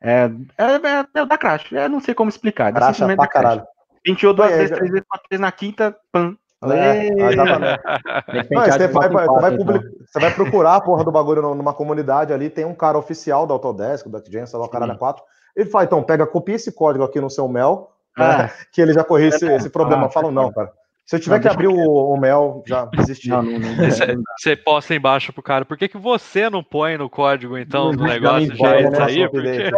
[0.00, 1.72] É, é, é, é da crash.
[1.72, 2.72] É, não sei como explicar.
[2.72, 3.62] Crash pra caralho.
[4.04, 6.36] Penteou duas vezes, três vezes, quatro vezes na quinta, pam,
[6.70, 7.10] é,
[8.50, 9.84] Não, você, vai, vai, vai public...
[10.06, 13.54] você vai procurar a porra do bagulho numa comunidade ali, tem um cara oficial da
[13.54, 15.24] Autodesk, da Jensen, lá, o cara 4.
[15.56, 18.38] Ele fala, então, pega, copia esse código aqui no seu Mel, ah.
[18.38, 20.06] né, que ele já correu esse, esse problema.
[20.06, 20.70] Ah, Falam, não, cara.
[21.04, 23.28] Se eu tiver não, que abrir o, o, Mel, já desisti.
[23.28, 27.10] Não, não, não, você posta embaixo pro cara, por que, que você não põe no
[27.10, 29.28] código, então, do negócio já isso né, aí?
[29.28, 29.70] Porque...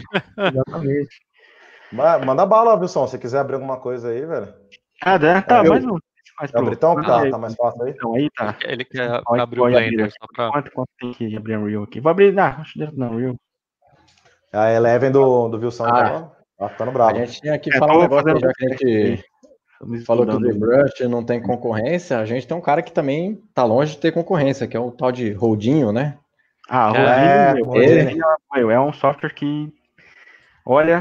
[0.38, 1.20] Exatamente.
[1.92, 4.48] Manda bala, Wilson, se quiser abrir alguma coisa aí, velho.
[5.02, 5.98] Ah, dá, tá, mais um
[6.40, 6.64] mais pro...
[6.64, 6.94] Britão?
[7.02, 7.90] Tá, tá mais fácil aí?
[7.90, 8.56] Então, aí tá.
[8.64, 10.50] Ele quer Pode, abrir o Blender só pra...
[10.50, 12.00] Quanto, quanto tem que abrir o Unreal aqui?
[12.00, 13.36] Vou abrir, não, acho que não, Unreal.
[14.52, 17.16] A Eleven do, do Wilson ah, tá, tá ficando bravo.
[17.16, 20.52] A gente tinha que é, falar um negócio já que a gente falou que o
[20.52, 24.12] ZBrush não tem concorrência, a gente tem um cara que também tá longe de ter
[24.12, 26.18] concorrência, que é o tal de Rodinho, né?
[26.68, 26.88] Ah,
[27.64, 28.14] Rodinho, é,
[28.54, 29.72] meu, é um software que,
[30.66, 31.00] olha,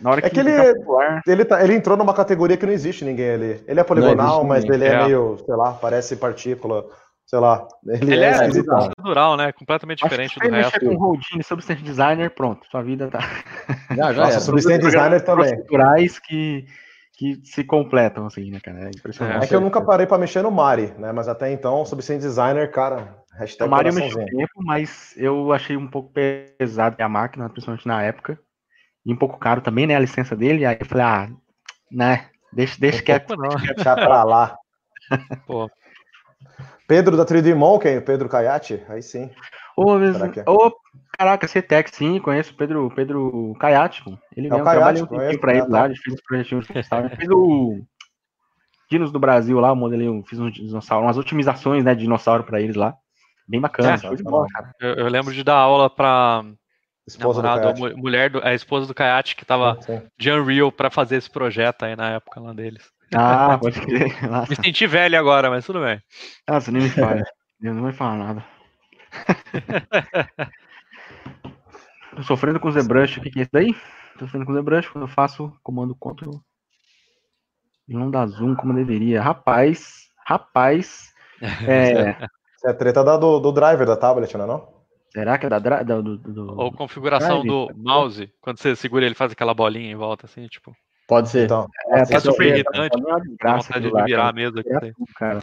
[0.00, 1.22] na hora é que, que ele, popular...
[1.26, 3.64] ele, tá, ele entrou numa categoria que não existe ninguém ali.
[3.66, 6.84] Ele é poligonal, mas ele é, é, meio, sei lá, parece partícula,
[7.26, 7.66] sei lá.
[7.86, 9.52] Ele, ele é, é estrutural, né?
[9.52, 10.80] Completamente Acho diferente do resto.
[10.80, 13.20] com Houdini, Substance Designer, pronto, sua vida tá.
[13.96, 15.46] Já, já Nossa, Substance Designer também.
[15.46, 16.66] Estruturais que,
[17.16, 18.86] que se completam, assim, né, cara?
[18.86, 19.44] É impressionante.
[19.44, 21.12] É que eu nunca parei para mexer no Mari, né?
[21.12, 25.52] Mas até então, Substance Designer, cara, hashtag o Mari eu mexi um tempo, mas eu
[25.52, 26.12] achei um pouco
[26.58, 28.38] pesado a máquina, principalmente na época
[29.04, 29.94] e um pouco caro também, né?
[29.94, 30.64] A licença dele.
[30.64, 31.30] Aí eu falei, ah,
[31.90, 32.26] né?
[32.52, 33.36] Deixa, deixa um quieto.
[33.36, 33.56] Não.
[33.56, 34.56] Deixa pra lá.
[35.46, 35.70] Pô.
[36.86, 39.30] Pedro da 3D Monkey, Pedro Caiate, aí sim.
[39.76, 40.72] Ô, mesmo, ô,
[41.18, 44.18] caraca, CTEC, sim, conheço o Pedro, Pedro Caiate, pô.
[44.36, 46.66] Ele é mesmo, trabalhei um tempinho pra ele lá, a gente fez um projetinho de
[47.16, 47.80] fez o
[48.90, 52.60] Dinos do Brasil lá, o modelo, fiz um dinossauro, umas otimizações, né, de dinossauro pra
[52.60, 52.94] eles lá.
[53.48, 54.46] Bem bacana, é, bola,
[54.80, 56.44] eu, eu, lembro de dar aula pra
[57.06, 60.06] Esposa namorado, do mulher do, a esposa do Kayate que tava sim, sim.
[60.18, 62.90] de Unreal pra fazer esse projeto aí na época lá deles.
[63.14, 64.10] Ah, pode crer.
[64.48, 66.00] Me senti velho agora, mas tudo bem.
[66.48, 67.22] Nossa, nem me fala.
[67.60, 68.44] Eu não vai falar nada.
[72.16, 73.18] Tô sofrendo com o ZBrush.
[73.18, 73.74] O que, que é isso daí?
[74.18, 76.36] Tô sofrendo com o ZBrush quando eu faço comando Ctrl.
[77.88, 79.22] E não dá zoom como deveria.
[79.22, 81.12] Rapaz, rapaz.
[81.66, 82.28] É...
[82.64, 84.73] É a treta da, do, do driver da tablet, não é não?
[85.14, 87.46] Será que é da, da do, do, Ou configuração drive?
[87.46, 90.74] do mouse, quando você segura ele faz aquela bolinha em volta, assim, tipo.
[91.06, 91.44] Pode ser.
[91.44, 92.96] Então, é, é super irritante.
[93.00, 94.60] Vontade de virar a mesa.
[95.16, 95.40] Cara.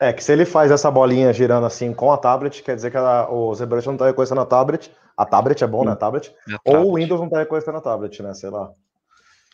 [0.00, 2.96] É que se ele faz essa bolinha girando assim com a tablet, quer dizer que
[2.96, 4.90] a, o ZBrush não está reconhecendo a tablet.
[5.14, 5.92] A tablet é bom, né?
[5.92, 6.32] A tablet.
[6.48, 8.32] É a ou o Windows não está reconhecendo a tablet, né?
[8.32, 8.70] Sei lá.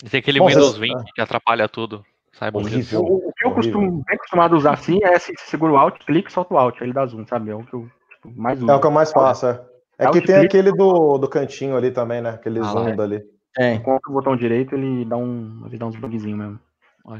[0.05, 2.05] E tem aquele bom, Windows 20 que atrapalha tudo.
[2.33, 3.01] Saiba horrível.
[3.01, 6.05] O, o, que eu costumo, bem acostumado a usar assim é se segura o Alt,
[6.05, 7.51] clique e solta o Alt, ele dá zoom, sabe?
[7.51, 7.91] É o que eu
[8.35, 9.61] mais É o que eu mais faço, é.
[9.99, 12.31] É que tem aquele do, do cantinho ali também, né?
[12.31, 13.01] Aquele ah, zoom é.
[13.01, 13.22] ali.
[13.59, 15.62] É, enquanto o botão direito ele dá um.
[15.66, 16.61] Ele dá uns bugzinhos mesmo.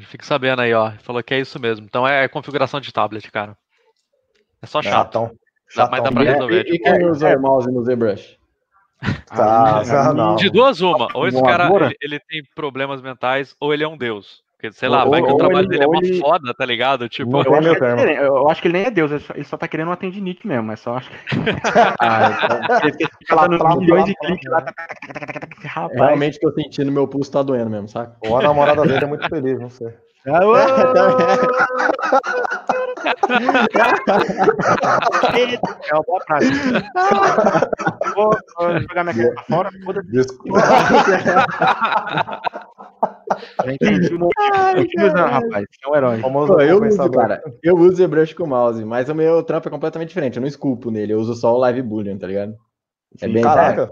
[0.01, 0.91] Fica sabendo aí, ó.
[0.99, 1.87] Falou que é isso mesmo.
[1.87, 3.57] Então é configuração de tablet, cara.
[4.61, 4.95] É só chato.
[4.97, 5.31] Chatão.
[5.75, 6.65] Dá, mas dá pra resolver.
[6.67, 8.39] E, e quem usa o mouse no ZBrush?
[9.27, 10.37] Tá, ah, não.
[10.37, 11.09] De duas uma.
[11.15, 14.43] Ou esse cara ele, ele, tem problemas mentais, ou ele é um deus.
[14.67, 16.19] Porque, sei lá, ou, vai que o trabalho ele, dele é uma ele...
[16.19, 17.09] foda, tá ligado?
[17.09, 19.93] Tipo, eu acho, eu acho, que ele nem é Deus, ele só tá querendo um
[19.93, 21.17] atendinite mesmo, é só acho que.
[22.01, 23.17] ah, então, ele fica
[23.77, 24.65] milhões de cliques lá.
[25.65, 25.93] Rapaz.
[25.93, 28.17] É realmente que eu sentindo meu pulso tá doendo mesmo, saca?
[28.21, 29.93] Ou a namorada dele é muito feliz, não sei.
[35.89, 36.91] é uma boa prática.
[38.15, 39.71] Vou, vou jogar minha cara pra fora.
[40.05, 40.61] Desculpa.
[45.27, 45.67] rapaz.
[45.85, 46.21] É um herói.
[46.21, 47.43] Pô, eu uso, cara.
[47.63, 50.37] Eu uso ZBrush com mouse, mas o meu trampo é completamente diferente.
[50.37, 52.57] Eu não esculpo nele, eu uso só o Live Boolean, tá ligado?
[53.21, 53.91] É bem Caraca.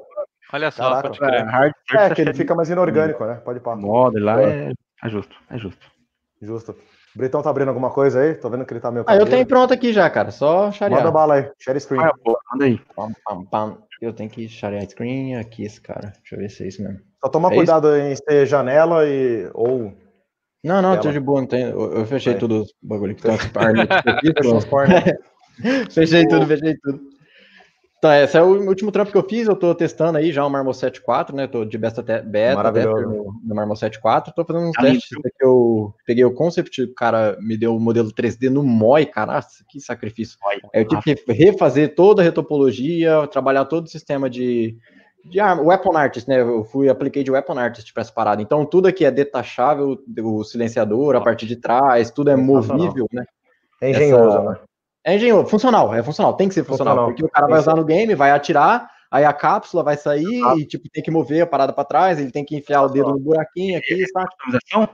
[0.52, 1.46] Olha só, Caraca, pode crer.
[1.92, 3.34] É, é, que ele fica mais inorgânico, né?
[3.44, 3.76] Pode parar.
[3.76, 4.72] Modo lá é...
[5.02, 5.86] é justo, é justo.
[6.40, 6.76] Justo.
[7.16, 8.34] Britão tá abrindo alguma coisa aí?
[8.34, 9.04] Tô vendo que ele tá meio.
[9.06, 10.30] Ah, eu tenho pronto aqui já, cara.
[10.32, 11.00] Só sharear.
[11.00, 11.50] Manda bala aí.
[11.58, 12.02] Share screen.
[12.02, 12.80] Ah, pô, manda aí.
[12.96, 13.78] Pam, pam, pam.
[14.00, 16.12] Eu tenho que sharear screen aqui, esse cara.
[16.20, 17.00] Deixa eu ver se é isso mesmo.
[17.24, 18.06] Só toma é cuidado isso?
[18.06, 19.48] em ser janela e.
[19.54, 19.92] ou.
[20.64, 21.62] Não, não, tô de boa, não tem.
[21.64, 23.36] Eu, eu fechei tudo o bagulho que tem
[25.90, 27.13] Fechei tudo, fechei tudo.
[28.04, 29.48] Então, esse é o último trampo que eu fiz.
[29.48, 31.46] Eu tô testando aí já o Marmoset 4, né?
[31.46, 34.34] Tô de beta, beta tester no, no Marmoset 4.
[34.34, 35.08] Tô fazendo uns ah, testes.
[35.08, 39.32] Que eu peguei o concept, o cara me deu o modelo 3D no MOI, cara.
[39.32, 40.36] Nossa, que sacrifício.
[40.74, 44.76] Aí eu tive que refazer toda a retopologia, trabalhar todo o sistema de,
[45.24, 46.42] de arma, Weapon Artist, né?
[46.42, 48.42] Eu fui, apliquei de Weapon Artist para essa parada.
[48.42, 53.24] Então, tudo aqui é detachável, o silenciador, a parte de trás, tudo é movível, né?
[53.80, 54.50] É engenhoso, essa...
[54.50, 54.58] né?
[55.04, 57.10] É engenhoso, funcional, é funcional, tem que ser funcional, funcional.
[57.10, 60.54] porque o cara vai usar no game, vai atirar, aí a cápsula vai sair ah.
[60.56, 63.10] e, tipo, tem que mover a parada para trás, ele tem que enfiar o dedo
[63.10, 64.28] no buraquinho aqui, sabe?
[64.30, 64.88] Customização?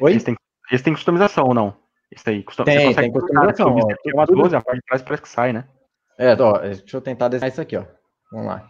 [0.00, 0.14] Oi?
[0.14, 0.36] Esse tem,
[0.72, 1.76] esse tem customização ou não?
[2.10, 2.64] Esse aí, custom...
[2.64, 3.76] tem, tem customização.
[3.76, 5.64] Ó, tem uma 12, a parte de trás parece que sai, né?
[6.16, 7.84] É, ó, deixa eu tentar desenhar isso aqui, ó.
[8.32, 8.66] Vamos lá.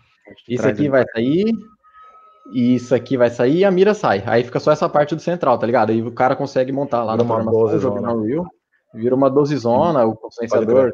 [0.48, 1.52] Isso aqui vai sair,
[2.52, 4.24] e isso aqui vai sair e a mira sai.
[4.26, 5.90] Aí fica só essa parte do central, tá ligado?
[5.90, 8.44] Aí o cara consegue montar lá na programação, jogar no Unreal
[8.94, 10.92] vira uma dosezona, o potenciador.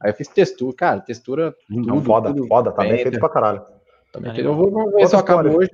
[0.00, 1.54] Aí eu fiz textura, cara, textura.
[1.68, 3.62] Tudo, foda, tudo foda, tá bem feito pra caralho.
[4.12, 5.70] Tá eu vou, vamos ver se eu acabo hoje.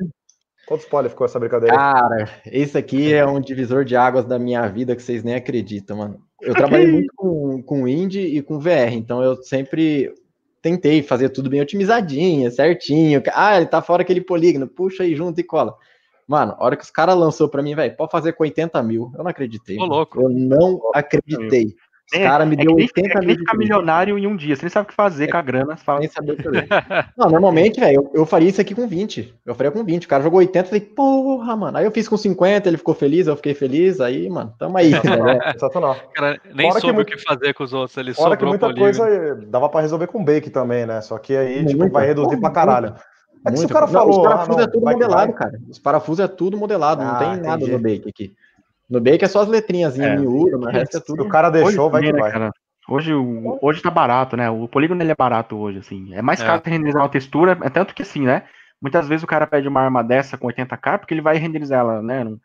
[0.66, 1.76] Quanto spoiler ficou essa brincadeira?
[1.76, 5.98] Cara, esse aqui é um divisor de águas da minha vida que vocês nem acreditam,
[5.98, 6.20] mano.
[6.40, 10.14] Eu trabalhei muito com, com Indie e com VR, então eu sempre
[10.62, 13.22] tentei fazer tudo bem otimizadinho, certinho.
[13.34, 15.76] Ah, ele tá fora aquele polígono, puxa aí junto e cola.
[16.26, 19.12] Mano, a hora que os caras lançou pra mim, velho, pode fazer com 80 mil.
[19.14, 19.76] Eu não acreditei.
[19.76, 20.20] Tô louco.
[20.20, 21.74] Eu não acreditei.
[22.12, 23.30] Os é, caras me é deu 80 mil.
[23.30, 24.54] É ficar milionário em um dia.
[24.54, 25.76] Você nem sabe o que fazer é, com a grana.
[25.76, 26.00] Você fala...
[26.00, 26.68] Nem sabe o que fazer.
[27.16, 29.34] não, normalmente, velho, eu, eu, faria isso aqui com 20.
[29.44, 30.04] Eu faria com 20.
[30.04, 31.78] O cara jogou 80, eu falei, porra, mano.
[31.78, 34.00] Aí eu fiz com 50, ele ficou feliz, eu fiquei feliz.
[34.02, 34.92] Aí, mano, tamo aí.
[35.52, 35.96] Sensacional.
[36.14, 37.96] Cara, nem Fora soube o que fazer com os outros.
[37.96, 41.00] Ele Fora que muita coisa dava pra resolver com bake também, né?
[41.00, 42.94] Só que aí, tipo, vai reduzir pra caralho.
[43.44, 44.10] É que se o cara falou.
[44.10, 45.60] Os parafusos ah, é tudo modelado, cara.
[45.68, 47.72] Os parafusos é tudo modelado, ah, não tem nada entendi.
[47.72, 48.34] no Bake aqui.
[48.88, 51.24] No Bake é só as letrinhas é, miúdas, mas resto é tudo.
[51.24, 52.32] o cara deixou, hoje, vai que né, vai.
[52.32, 52.50] Cara,
[52.88, 53.12] hoje,
[53.60, 54.48] hoje tá barato, né?
[54.50, 56.14] O polígono ele é barato hoje, assim.
[56.14, 56.46] É mais é.
[56.46, 56.70] caro é.
[56.70, 58.44] renderizar uma textura, é tanto que assim, né?
[58.80, 62.02] Muitas vezes o cara pede uma arma dessa com 80k, porque ele vai renderizar ela,
[62.02, 62.24] né?
[62.24, 62.38] Num,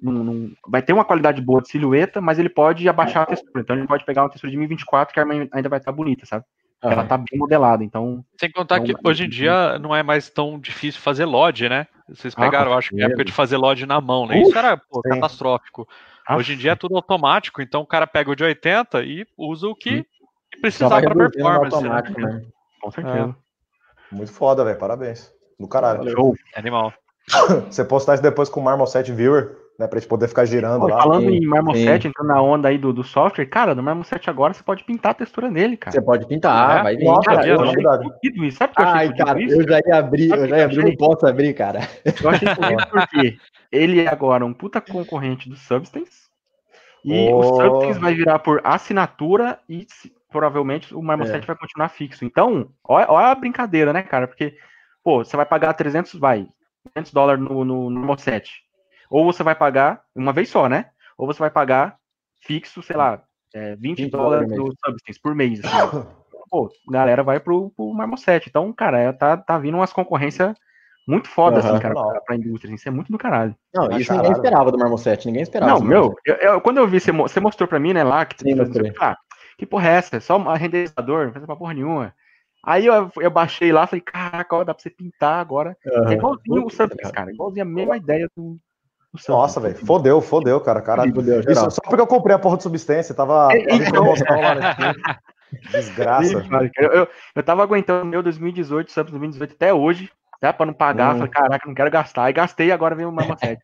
[0.00, 3.62] num, num, vai ter uma qualidade boa de silhueta, mas ele pode abaixar a textura.
[3.62, 6.26] Então ele pode pegar uma textura de 1024 que a arma ainda vai estar bonita,
[6.26, 6.44] sabe?
[6.92, 8.24] Ela tá bem modelada, então.
[8.38, 11.86] Sem contar que hoje em dia não é mais tão difícil fazer LOD, né?
[12.08, 14.40] Vocês ah, pegaram, ah, acho que época de fazer LOD na mão, né?
[14.40, 15.88] Isso era pô, catastrófico.
[16.30, 19.68] Hoje em dia é tudo automático, então o cara pega o de 80 e usa
[19.68, 20.04] o que,
[20.50, 21.82] que precisar para performance.
[21.82, 22.02] Né?
[22.18, 22.42] né?
[22.80, 23.36] Com certeza.
[24.12, 24.14] É.
[24.14, 24.78] Muito foda, velho.
[24.78, 25.32] Parabéns.
[25.58, 26.10] Do caralho.
[26.10, 26.34] Show.
[26.54, 26.92] Animal.
[27.70, 29.86] Você postar isso depois com o Marmoset Viewer, né?
[29.86, 31.02] Pra gente poder ficar girando Pô, lá.
[31.02, 34.62] Falando em Marmoset, entrando na onda aí do, do software, cara, no Marmoset agora você
[34.62, 35.92] pode pintar a textura nele, cara.
[35.92, 36.82] Você pode pintar, é?
[36.82, 37.04] vai vir.
[37.04, 38.58] Nossa, cara, eu achei fodido isso.
[38.58, 39.60] Sabe o que eu achei Ai, cara, isso?
[39.60, 41.80] Eu já ia abrir, eu já ia abrir, não posso abrir, cara.
[42.04, 43.38] Eu achei fodido porque
[43.70, 46.26] ele é agora um puta concorrente do Substance.
[47.04, 47.38] E oh.
[47.38, 49.86] o Substance vai virar por assinatura e
[50.30, 51.46] provavelmente o Marmoset é.
[51.46, 52.24] vai continuar fixo.
[52.24, 54.26] Então, olha, olha, a brincadeira, né, cara?
[54.26, 54.56] Porque,
[55.04, 56.48] pô, você vai pagar 300, vai,
[56.94, 58.65] 300 dólares no, no, no Marmoset.
[59.10, 60.90] Ou você vai pagar uma vez só, né?
[61.16, 61.96] Ou você vai pagar
[62.40, 63.22] fixo, sei lá,
[63.54, 65.60] é, 20, 20 dólares no Substance por mês.
[65.64, 66.06] Assim.
[66.48, 68.48] Pô, galera vai pro, pro Marmoset.
[68.48, 70.54] Então, cara, é, tá, tá vindo umas concorrências
[71.06, 72.68] muito foda, uhum, assim, cara, pra, pra indústria.
[72.68, 73.54] Assim, isso é muito do caralho.
[73.74, 74.28] Não, isso caralho.
[74.28, 75.72] ninguém esperava do Marmoset, ninguém esperava.
[75.72, 78.40] Não, meu, eu, eu, quando eu vi, você, você mostrou pra mim, né, lá, que,
[78.40, 79.16] Sim, você, ah,
[79.56, 80.16] que porra é essa?
[80.16, 82.12] É só um renderizador, não faz pra porra nenhuma.
[82.64, 85.76] Aí eu, eu baixei lá, falei, caraca, ó, dá pra você pintar agora.
[85.86, 86.08] Uhum.
[86.08, 88.58] É igualzinho o Substance, cara, igualzinho a mesma ideia do,
[89.28, 90.80] nossa, velho, fodeu, fodeu, cara.
[90.80, 91.14] Caralho.
[91.14, 93.54] Fodeu, Isso só porque eu comprei a porra do substância, tava, né?
[95.70, 96.44] Desgraça.
[96.76, 100.10] Eu, eu, eu tava aguentando meu 2018, Subs 2018 até hoje,
[100.40, 100.52] tá?
[100.52, 101.14] Pra não pagar.
[101.14, 101.18] Hum.
[101.18, 102.24] Falei, caraca, não quero gastar.
[102.24, 103.60] Aí gastei agora veio o Mama 7.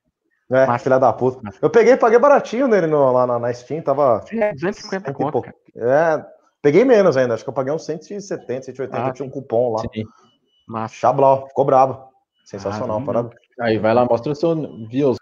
[0.50, 1.40] É, Mas, filha da puta.
[1.62, 4.22] Eu peguei, paguei baratinho nele no, lá na, na Steam, tava.
[4.30, 5.42] É, 250 conto,
[5.74, 6.22] É,
[6.60, 9.80] peguei menos ainda, acho que eu paguei uns 170, 180, ah, tinha um cupom lá.
[9.80, 10.04] Sim.
[10.68, 10.94] Massa.
[10.94, 12.06] Chablau, ficou brabo.
[12.44, 13.30] Sensacional, ah, parado.
[13.60, 14.54] Aí, vai lá, mostra o seu
[14.88, 15.16] views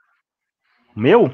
[0.96, 1.30] meu?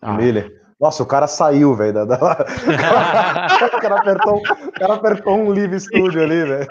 [0.00, 0.12] Ah.
[0.14, 0.60] Miller.
[0.80, 1.92] Nossa, o cara saiu, velho.
[1.92, 2.16] Da, da...
[3.76, 6.66] o, cara apertou, o cara apertou um Live Studio ali, velho.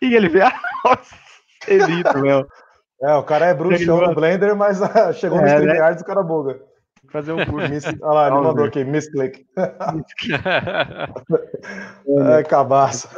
[0.00, 0.44] E ele veio.
[0.84, 1.16] Nossa,
[1.66, 2.46] elito, meu.
[3.02, 5.98] É, o cara é bruxão no Blender, mas uh, chegou é, no StreamYard né?
[5.98, 6.60] e o cara buga.
[7.10, 7.68] Fazer um curso.
[7.68, 7.84] Miss...
[8.02, 9.44] Olha lá, ele mandou aqui, misclick.
[12.32, 13.08] Ai, cabaço.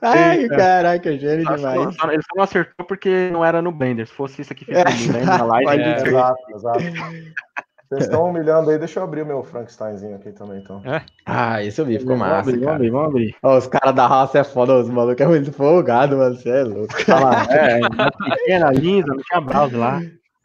[0.00, 1.96] Ai, caraca, gênio demais.
[1.96, 4.06] Só, ele só não acertou porque não era no Blender.
[4.06, 4.84] Se fosse isso aqui é.
[4.84, 5.82] Blender, na live.
[5.82, 6.78] É, exato, exato.
[7.92, 10.80] Vocês estão humilhando aí, deixa eu abrir o meu Frankensteinzinho aqui também, então.
[10.82, 11.02] É?
[11.26, 12.50] Ah, esse eu vi, ficou massa.
[12.50, 15.52] Vamos abrir, vamos abrir, Oh, os caras da raça é foda, os malucos é muito
[15.52, 16.34] folgado, mano.
[16.34, 16.94] Você é louco.
[17.08, 17.80] Ah, é,
[18.30, 20.00] pequena, linda, não tinha mouse lá.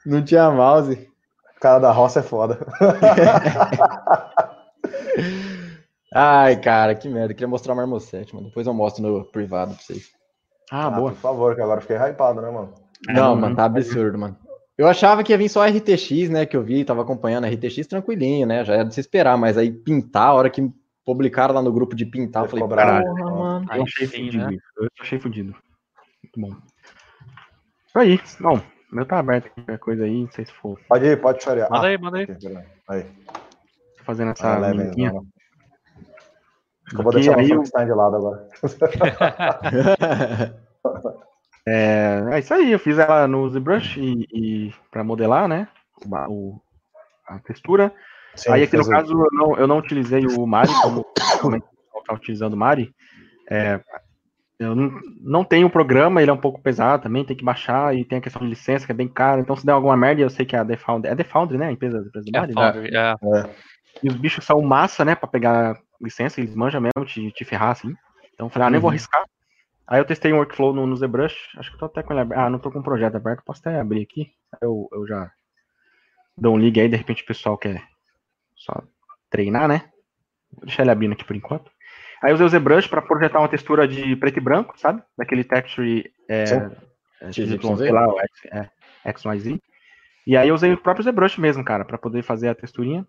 [0.05, 1.09] Não tinha mouse.
[1.55, 2.59] O cara da roça é foda.
[6.13, 7.33] Ai, cara, que merda.
[7.33, 8.47] Eu queria mostrar o Marmoset, mano.
[8.47, 10.11] Depois eu mostro no privado pra vocês.
[10.71, 11.11] Ah, ah boa.
[11.11, 12.73] Por favor, que agora fiquei hypado, né, mano?
[13.07, 14.37] Não, mano, tá absurdo, mano.
[14.77, 16.45] Eu achava que ia vir só RTX, né?
[16.45, 18.63] Que eu vi, tava acompanhando a RTX tranquilinho, né?
[18.63, 20.71] Já era de se esperar, mas aí pintar, a hora que
[21.03, 23.65] publicaram lá no grupo de pintar, eu falei, caralho, mano.
[23.73, 24.37] Eu achei fudido.
[24.37, 24.57] Né?
[24.77, 25.55] Eu achei fudido.
[26.23, 26.61] Muito bom.
[27.87, 28.19] Isso aí.
[28.39, 30.79] Bom, meu tá aberto aqui, qualquer coisa aí, não sei se for.
[30.87, 31.69] Pode ir, pode chorar.
[31.71, 32.27] Manda ah, aí, manda aí.
[32.87, 33.03] aí.
[33.97, 34.71] Tô fazendo essa ah,
[36.93, 38.47] eu vou deixar o Frankenstein de lado agora.
[41.69, 45.67] É, é isso aí, eu fiz ela no ZBrush e, e para modelar, né?
[46.29, 46.61] O,
[47.27, 47.93] a textura.
[48.35, 50.71] Sim, aí aqui no caso eu não, eu não utilizei o Mari,
[51.41, 52.95] como está utilizando o Mari.
[53.51, 53.81] É,
[54.57, 57.93] eu não, não tenho o programa, ele é um pouco pesado também, tem que baixar
[57.93, 59.41] e tem a questão de licença que é bem cara.
[59.41, 61.23] Então se der alguma merda, eu sei que é a The Foundry, é a The
[61.25, 61.67] Foundry, né?
[61.67, 62.53] A empresa, a empresa do Mari.
[62.53, 63.11] Foundry, né?
[63.11, 63.49] é.
[64.03, 65.15] E os bichos são massa, né?
[65.15, 67.95] Para pegar licença, eles manjam mesmo te, te ferrar assim.
[68.33, 68.81] Então eu falei, ah, nem uhum.
[68.81, 69.23] vou arriscar.
[69.87, 72.39] Aí eu testei um workflow no, no ZBrush, acho que tô até com ele aberto.
[72.39, 74.33] Ah, não tô com o projeto aberto, posso até abrir aqui.
[74.61, 75.31] Eu, eu já
[76.37, 77.81] dou um ligue aí, de repente o pessoal quer
[78.55, 78.83] só
[79.29, 79.89] treinar, né?
[80.51, 81.71] Vou deixar ele abrindo aqui por enquanto.
[82.21, 85.01] Aí eu usei o ZBrush para projetar uma textura de preto e branco, sabe?
[85.17, 86.43] Daquele texture é,
[87.21, 88.07] é, sei lá,
[88.51, 89.59] é, XYZ.
[90.25, 93.07] E aí eu usei o próprio ZBrush mesmo, cara, para poder fazer a texturinha.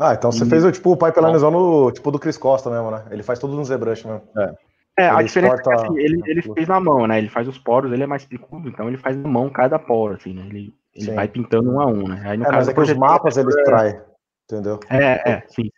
[0.00, 0.48] Ah, então você e...
[0.48, 3.04] fez o tipo o pipelinezão no tipo do Chris Costa mesmo, né?
[3.10, 4.22] Ele faz tudo no ZBrush mesmo.
[4.38, 4.54] É.
[4.98, 7.18] É, ele a diferença é que assim, ele, ele fez na mão, né?
[7.18, 10.14] Ele faz os poros, ele é mais picudo, então ele faz na mão cada poro,
[10.14, 10.44] assim, né?
[10.46, 12.22] Ele, ele vai pintando um a um, né?
[12.24, 14.02] Aí, no é, caso, mas é que os mapas ele extrai,
[14.44, 14.80] entendeu?
[14.88, 15.70] É, é, sim.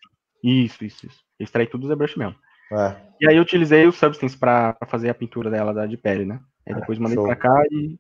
[0.43, 1.21] Isso, isso, isso.
[1.39, 2.35] Ele extrai tudo do ZBrush mesmo.
[2.73, 2.97] É.
[3.21, 6.25] E aí eu utilizei o Substance pra, pra fazer a pintura dela da, de pele,
[6.25, 6.41] né?
[6.67, 7.27] Aí depois mandei Show.
[7.27, 7.99] pra cá e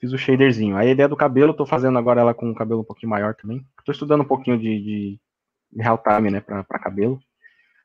[0.00, 0.76] fiz o shaderzinho.
[0.76, 3.10] Aí a ideia do cabelo, eu tô fazendo agora ela com um cabelo um pouquinho
[3.10, 3.64] maior também.
[3.84, 5.20] Tô estudando um pouquinho de, de
[5.76, 7.18] real time, né, pra, pra cabelo.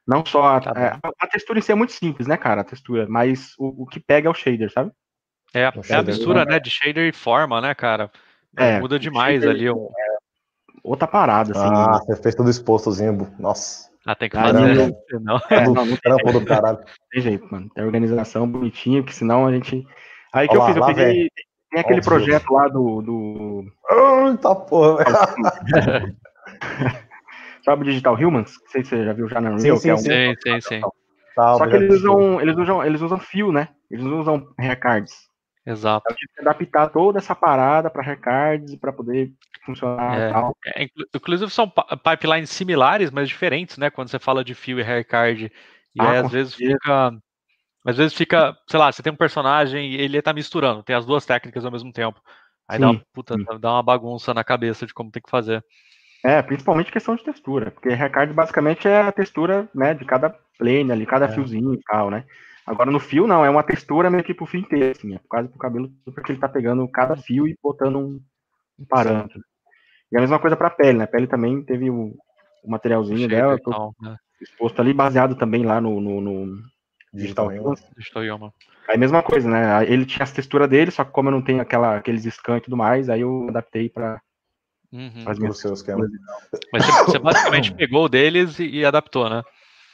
[0.07, 2.61] Não só a, tá é, a, textura em si é muito simples, né, cara?
[2.61, 4.91] A textura, mas o, o que pega é o shader, sabe?
[5.53, 8.11] É, é a mistura, né, de shader e forma, né, cara?
[8.57, 9.69] É, Muda demais ali.
[9.69, 9.89] Um...
[9.97, 10.15] É
[10.83, 11.73] outra parada, assim.
[11.73, 13.89] Ah, você fez tudo expostozinho, nossa.
[14.05, 14.95] Ah, tem que fazer.
[15.21, 15.41] não.
[15.49, 16.79] É, não, não tem, do caralho.
[17.11, 17.69] tem jeito, mano.
[17.73, 19.85] Tem organização bonitinha, que senão a gente.
[20.31, 21.29] Aí que Olá, eu fiz, eu peguei.
[21.71, 22.11] Tem aquele Óbvio.
[22.11, 23.01] projeto lá do.
[23.01, 23.65] do...
[24.29, 25.03] Eita porra,
[27.65, 28.53] Sabe o Digital Humans?
[28.61, 29.77] Não sei se você já viu já na Unreal.
[29.77, 30.33] Sim, sim, sim, é um...
[30.35, 30.81] sim, sim, sim.
[31.35, 33.69] Só que eles usam, eles usam, eles usam fio, né?
[33.89, 35.27] Eles não usam recards.
[35.65, 36.05] Exato.
[36.07, 39.33] Eu tive que adaptar toda essa parada para recards para poder
[39.65, 40.55] funcionar é, tal.
[40.63, 41.67] É, inclusive são
[42.03, 43.89] pipelines similares, mas diferentes, né?
[43.89, 45.51] Quando você fala de fio e haircard.
[45.95, 46.77] E ah, aí, às vezes certeza.
[46.77, 47.17] fica.
[47.87, 51.05] Às vezes fica, sei lá, você tem um personagem e ele tá misturando, tem as
[51.05, 52.19] duas técnicas ao mesmo tempo.
[52.67, 55.63] Aí sim, dá, uma, puta, dá uma bagunça na cabeça de como tem que fazer.
[56.25, 60.91] É, principalmente questão de textura, porque recard basicamente é a textura, né, de cada plane
[60.91, 61.27] ali, cada é.
[61.29, 62.25] fiozinho e tal, né?
[62.65, 65.49] Agora no fio não, é uma textura meio que pro fio inteiro, assim, é quase
[65.49, 68.19] pro cabelo, porque ele tá pegando cada fio e botando um,
[68.79, 69.39] um parâmetro.
[70.11, 71.03] E a mesma coisa pra pele, né?
[71.03, 72.15] A pele também teve o,
[72.63, 73.59] o materialzinho dela,
[74.01, 74.15] né?
[74.41, 76.63] exposto ali, baseado também lá no, no, no
[77.13, 77.75] Digital Human.
[78.89, 79.85] Aí mesma coisa, né?
[79.87, 82.61] Ele tinha as texturas dele, só que como eu não tenho aquela, aqueles scans e
[82.61, 84.19] tudo mais, aí eu adaptei para
[84.95, 85.23] Uhum.
[85.25, 86.09] As minhas seus esquemas.
[86.71, 89.43] Mas você, você basicamente pegou o deles e, e, adaptou, né?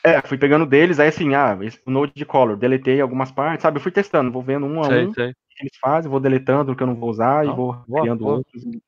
[0.04, 3.78] É, fui pegando deles, aí assim, ah, o Node de Color, deletei algumas partes, sabe?
[3.78, 5.30] Eu fui testando, vou vendo um a sei, um sei.
[5.30, 7.84] o que eles fazem, vou deletando o que eu não vou usar não, e vou
[7.88, 8.38] boa, criando boa.
[8.38, 8.82] outros e,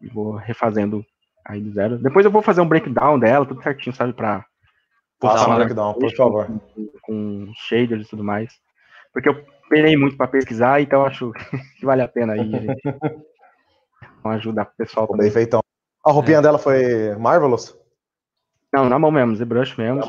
[0.00, 1.04] e, vou refazendo
[1.44, 1.98] aí do zero.
[1.98, 4.14] Depois eu vou fazer um breakdown dela, tudo certinho, sabe?
[4.14, 4.44] Pra.
[5.20, 6.46] Faça um breakdown, por favor.
[6.46, 8.54] Com, com shaders e tudo mais.
[9.12, 11.32] Porque eu penei muito para pesquisar, então acho
[11.78, 12.50] que vale a pena aí.
[14.18, 15.24] Então ajuda o pessoal também.
[15.24, 15.60] Bem feitão.
[16.04, 16.42] A roupinha é.
[16.42, 17.76] dela foi Marvelous?
[18.72, 20.00] Não, na mão mesmo, ZBrush mesmo.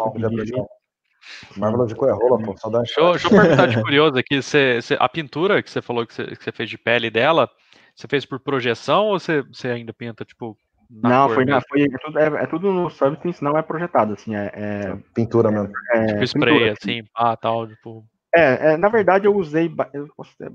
[1.58, 2.58] Marvelous de rola, pô.
[2.58, 2.86] Saudade.
[2.86, 4.42] Deixa, deixa eu perguntar de curioso aqui.
[4.42, 7.50] Você, você, a pintura que você falou que você, que você fez de pele dela,
[7.96, 10.58] você fez por projeção ou você, você ainda pinta, tipo,
[10.90, 14.36] não, foi, na, foi é, tudo, é, é, tudo no Substance, não é projetado, assim,
[14.36, 14.52] é...
[14.56, 15.72] é pintura mesmo.
[15.94, 18.04] É, tipo spray, pintura, assim, ah, tal, tipo...
[18.36, 20.52] É, é, na verdade eu usei, eu posso ter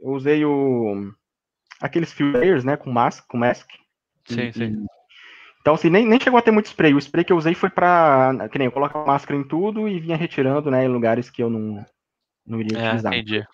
[0.00, 1.12] eu usei o,
[1.80, 3.68] aqueles fill layers, né, com mask, com mask.
[4.24, 4.86] Sim, e, sim.
[5.60, 6.94] Então, assim, nem, nem chegou a ter muito spray.
[6.94, 10.00] O spray que eu usei foi pra, que nem, eu colocar máscara em tudo e
[10.00, 11.84] vinha retirando, né, em lugares que eu não,
[12.46, 13.12] não iria é, utilizar.
[13.12, 13.46] Entendi.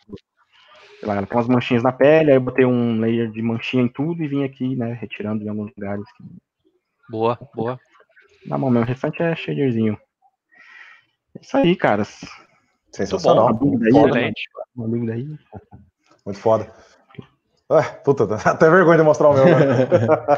[1.01, 3.89] Sei lá, tem umas manchinhas na pele, aí eu botei um layer de manchinha em
[3.89, 6.05] tudo e vim aqui, né, retirando em alguns lugares.
[6.17, 6.25] Que...
[7.11, 7.79] Boa, boa.
[8.47, 9.99] Na mão mesmo, o restante é shaderzinho.
[11.37, 12.21] É isso aí, caras.
[12.93, 13.47] Sensacional.
[13.47, 14.43] Uma dúvida aí, Excelente.
[14.77, 15.39] Uma dúvida aí.
[16.25, 16.73] Muito foda.
[17.75, 19.45] Ué, puta, até vergonha de mostrar o meu.
[19.45, 19.89] Né?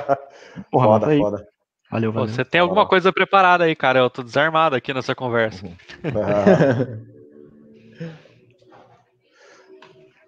[0.72, 1.46] Porra, foda, foda.
[1.90, 2.28] Valeu, valeu.
[2.28, 3.98] Você tem alguma coisa preparada aí, cara?
[3.98, 5.66] Eu tô desarmado aqui nessa conversa.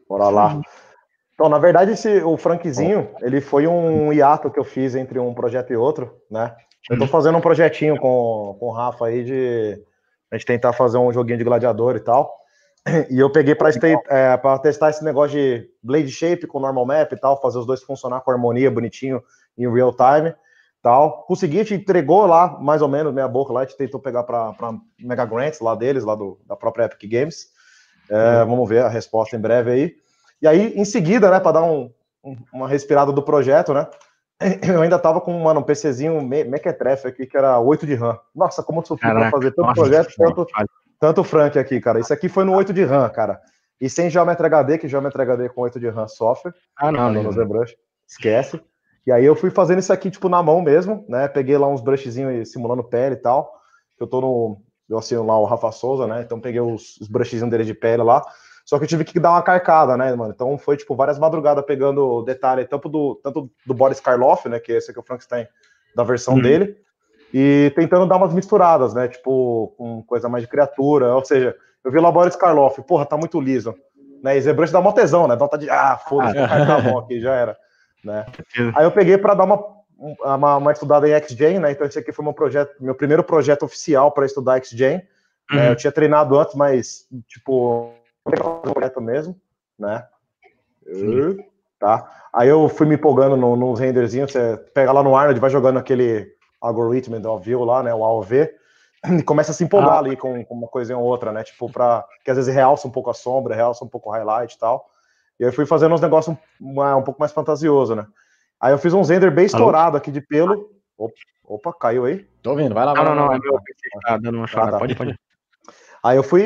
[0.09, 0.61] Bora lá.
[1.35, 5.33] Então, na verdade, esse, o Frankzinho, ele foi um hiato que eu fiz entre um
[5.33, 6.55] projeto e outro, né?
[6.91, 7.09] Eu tô uhum.
[7.09, 9.83] fazendo um projetinho com, com o Rafa aí de
[10.31, 12.35] a gente tentar fazer um joguinho de gladiador e tal.
[13.11, 13.71] E eu peguei para
[14.09, 17.83] é, testar esse negócio de Blade Shape com Normal Map e tal, fazer os dois
[17.83, 19.23] funcionar com harmonia bonitinho
[19.57, 20.35] em real time
[20.83, 21.25] tal.
[21.25, 24.55] Consegui, te entregou lá, mais ou menos, meia boca lá, a gente tentou pegar para
[24.99, 27.49] Mega Grants lá deles, lá do, da própria Epic Games.
[28.11, 28.51] É, uhum.
[28.51, 29.97] Vamos ver a resposta em breve aí.
[30.41, 31.91] E aí, em seguida, né, para dar um,
[32.25, 33.87] um, uma respirada do projeto, né,
[34.67, 38.19] eu ainda tava com mano, um PCzinho mequetrefe aqui, que era 8 de RAM.
[38.35, 40.47] Nossa, como eu sofri para fazer tanto nossa, projeto, tanto,
[40.99, 42.01] tanto Frank aqui, cara.
[42.01, 43.41] Isso aqui foi no 8 de RAM, cara.
[43.81, 46.53] E sem Geometry HD, que Geometry HD com 8 de RAM sofre.
[46.77, 47.23] Ah, não, não.
[47.23, 47.77] No ZBrush.
[48.07, 48.61] Esquece.
[49.07, 51.29] E aí eu fui fazendo isso aqui, tipo, na mão mesmo, né?
[51.29, 53.53] Peguei lá uns brushzinhos simulando pele e tal.
[53.99, 54.61] Eu tô no.
[54.89, 56.23] Eu assino lá o Rafa Souza, né?
[56.23, 58.23] Então peguei os, os brushzinhos dele de pele lá.
[58.65, 60.33] Só que eu tive que dar uma carcada, né, mano?
[60.35, 64.59] Então foi, tipo, várias madrugadas pegando detalhe, tanto do, tanto do Boris Karloff, né?
[64.61, 65.47] Que esse aqui é o Frankenstein
[65.95, 66.43] da versão uhum.
[66.43, 66.77] dele.
[67.33, 69.09] E tentando dar umas misturadas, né?
[69.09, 71.15] Tipo, com coisa mais de criatura.
[71.15, 71.55] Ou seja,
[71.85, 73.75] eu vi Boris Karloff, porra, tá muito liso.
[74.23, 74.37] Né?
[74.37, 75.37] E Zebrush dá uma tesão, né?
[75.37, 77.57] Dá tá de, ah, foda-se, ah, a mão aqui, já era.
[78.05, 78.27] Né?
[78.75, 79.63] Aí eu peguei para dar uma,
[79.99, 81.73] uma, uma, estudada em XGen, né?
[81.73, 85.03] Então esse aqui foi meu projeto, meu primeiro projeto oficial para estudar XGen.
[85.51, 85.57] Uhum.
[85.57, 85.71] Né?
[85.71, 87.93] Eu tinha treinado antes, mas, tipo,
[88.25, 89.37] projeto mesmo,
[89.79, 90.05] né?
[90.93, 91.39] Sim.
[91.79, 92.11] Tá.
[92.33, 95.79] Aí eu fui me empolgando nos no renderzinhos, você pega lá no Arnold, vai jogando
[95.79, 97.95] aquele algoritmo do View lá, né?
[97.95, 98.51] O AOV,
[99.07, 99.99] e começa a se empolgar ah.
[99.99, 101.43] ali com, com, uma coisa ou outra, né?
[101.45, 104.55] Tipo, para que às vezes realça um pouco a sombra, realça um pouco o highlight
[104.55, 104.91] e tal.
[105.39, 108.07] E aí eu fui fazendo uns negócios um, um, pouco mais fantasioso, né?
[108.61, 110.71] Aí eu fiz um render bem estourado aqui de pelo.
[110.97, 112.27] Opa, opa, caiu aí?
[112.43, 112.93] Tô vendo, vai lá.
[112.93, 113.61] Não, vai não, não, é meu
[114.03, 114.71] tá dando uma chorada.
[114.71, 114.79] Ah, tá.
[114.81, 115.19] Pode, pode.
[116.03, 116.43] Aí eu fui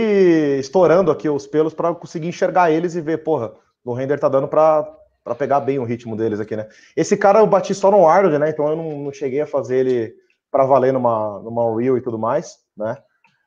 [0.59, 3.53] estourando aqui os pelos para conseguir enxergar eles e ver, porra,
[3.85, 4.87] o render tá dando para
[5.25, 6.67] para pegar bem o ritmo deles aqui, né?
[6.97, 8.51] Esse cara eu bati só no Arnold, né?
[8.51, 10.15] Então eu não, não cheguei a fazer ele
[10.51, 12.97] para valer numa, numa Unreal e tudo mais, né?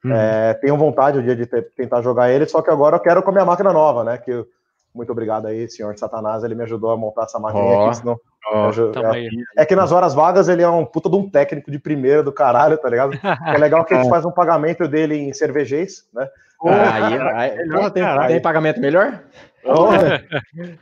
[0.03, 0.13] Uhum.
[0.13, 3.21] É, tenho vontade um dia de ter, tentar jogar ele, só que agora eu quero
[3.23, 4.17] com a minha máquina nova, né?
[4.17, 4.45] Que
[4.93, 8.17] muito obrigado aí, senhor Satanás, ele me ajudou a montar essa máquina oh, aqui, senão
[8.53, 11.77] oh, é, é, que nas horas vagas ele é um puta de um técnico de
[11.77, 13.11] primeira do caralho, tá ligado?
[13.45, 16.29] é legal que a gente faz um pagamento dele em cervejês, né?
[16.63, 19.21] aí, aí, aí tem, tem, pagamento melhor?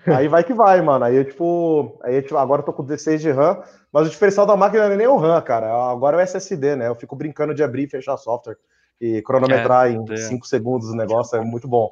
[0.08, 1.06] Aí vai que vai, mano.
[1.06, 3.62] Aí, tipo, aí, tipo, agora eu tô com 16 de RAM,
[3.92, 5.72] mas o diferencial da máquina não é nem o RAM, cara.
[5.90, 6.88] Agora é o SSD, né?
[6.88, 8.58] Eu fico brincando de abrir e fechar software
[9.00, 11.92] e cronometrar é, em 5 segundos o negócio, é muito bom.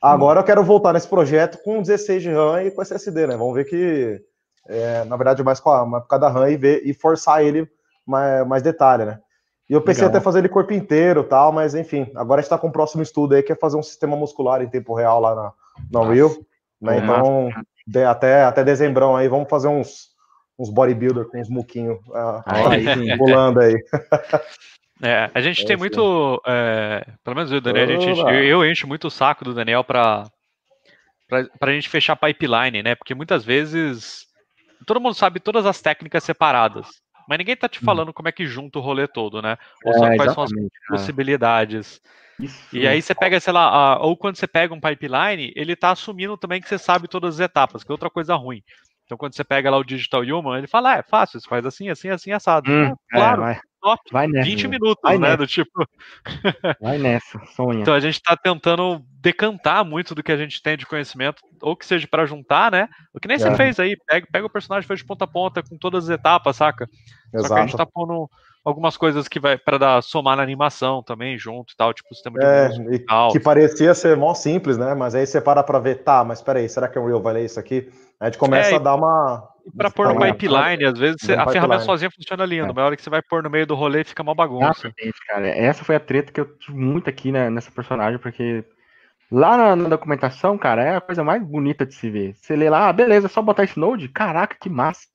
[0.00, 3.36] Agora eu quero voltar nesse projeto com 16 de RAM e com SSD, né?
[3.36, 4.20] Vamos ver que,
[4.68, 7.66] é, na verdade, mais com a, mais cada RAM e, ver, e forçar ele
[8.06, 9.18] mais, mais detalhe, né?
[9.68, 10.18] E eu pensei Legal.
[10.18, 13.42] até fazer ele corpo inteiro tal, mas enfim, agora está com o próximo estudo aí,
[13.42, 15.52] que é fazer um sistema muscular em tempo real lá na,
[15.90, 16.30] na Unreal.
[16.80, 16.98] Né?
[16.98, 17.50] Então,
[17.86, 20.08] de, até, até dezembrão aí, vamos fazer uns,
[20.58, 23.74] uns bodybuilder com uns muquinhos uh, pulando aí.
[25.02, 26.40] É, a gente é tem muito.
[26.46, 30.24] É, pelo menos eu, Daniel, gente, eu, eu, encho muito o saco do Daniel para
[31.28, 32.94] para a gente fechar pipeline, né?
[32.94, 34.24] Porque muitas vezes
[34.86, 36.86] todo mundo sabe todas as técnicas separadas,
[37.28, 37.84] mas ninguém tá te hum.
[37.84, 39.56] falando como é que junta o rolê todo, né?
[39.84, 40.56] Ou é, quais são as é.
[40.88, 42.00] possibilidades.
[42.38, 42.76] Isso.
[42.76, 45.90] E aí você pega, sei lá, a, ou quando você pega um pipeline, ele tá
[45.92, 48.62] assumindo também que você sabe todas as etapas, que é outra coisa ruim.
[49.04, 51.64] Então quando você pega lá o Digital Human, ele fala, ah, é fácil, você faz
[51.64, 52.70] assim, assim, assim, assado.
[52.70, 55.28] Hum, ah, claro, é, top, vai nessa, 20 minutos, vai né?
[55.28, 55.36] Nessa.
[55.36, 55.88] Do tipo.
[56.80, 57.82] vai nessa, sonha.
[57.82, 61.76] Então a gente está tentando decantar muito do que a gente tem de conhecimento, ou
[61.76, 62.88] que seja para juntar, né?
[63.12, 63.38] O que nem é.
[63.38, 66.10] você fez aí, pega, pega o personagem faz de ponta a ponta com todas as
[66.18, 66.88] etapas, saca?
[67.32, 67.48] Exato.
[67.48, 68.30] Só que a gente tá pondo
[68.64, 72.14] algumas coisas que vai para dar somar na animação também junto e tal, tipo o
[72.14, 73.30] sistema de é, música e tal.
[73.30, 74.94] Que parecia ser mó simples, né?
[74.94, 77.44] Mas aí você para para ver, tá, mas peraí, será que o Real vai ler
[77.44, 77.88] isso aqui?
[78.18, 81.48] Aí a gente começa é, a dar uma para pôr no pipeline, às vezes a
[81.48, 82.72] ferramenta sozinha funciona lindo, é.
[82.74, 84.88] mas a hora que você vai pôr no meio do rolê fica uma bagunça.
[84.88, 85.48] Exatamente, cara.
[85.48, 88.62] Essa foi a treta que eu tive muito aqui né, nessa personagem, porque
[89.32, 92.34] lá na, na, documentação, cara, é a coisa mais bonita de se ver.
[92.34, 95.06] Você lê lá, ah, beleza, é só botar esse node, caraca, que massa.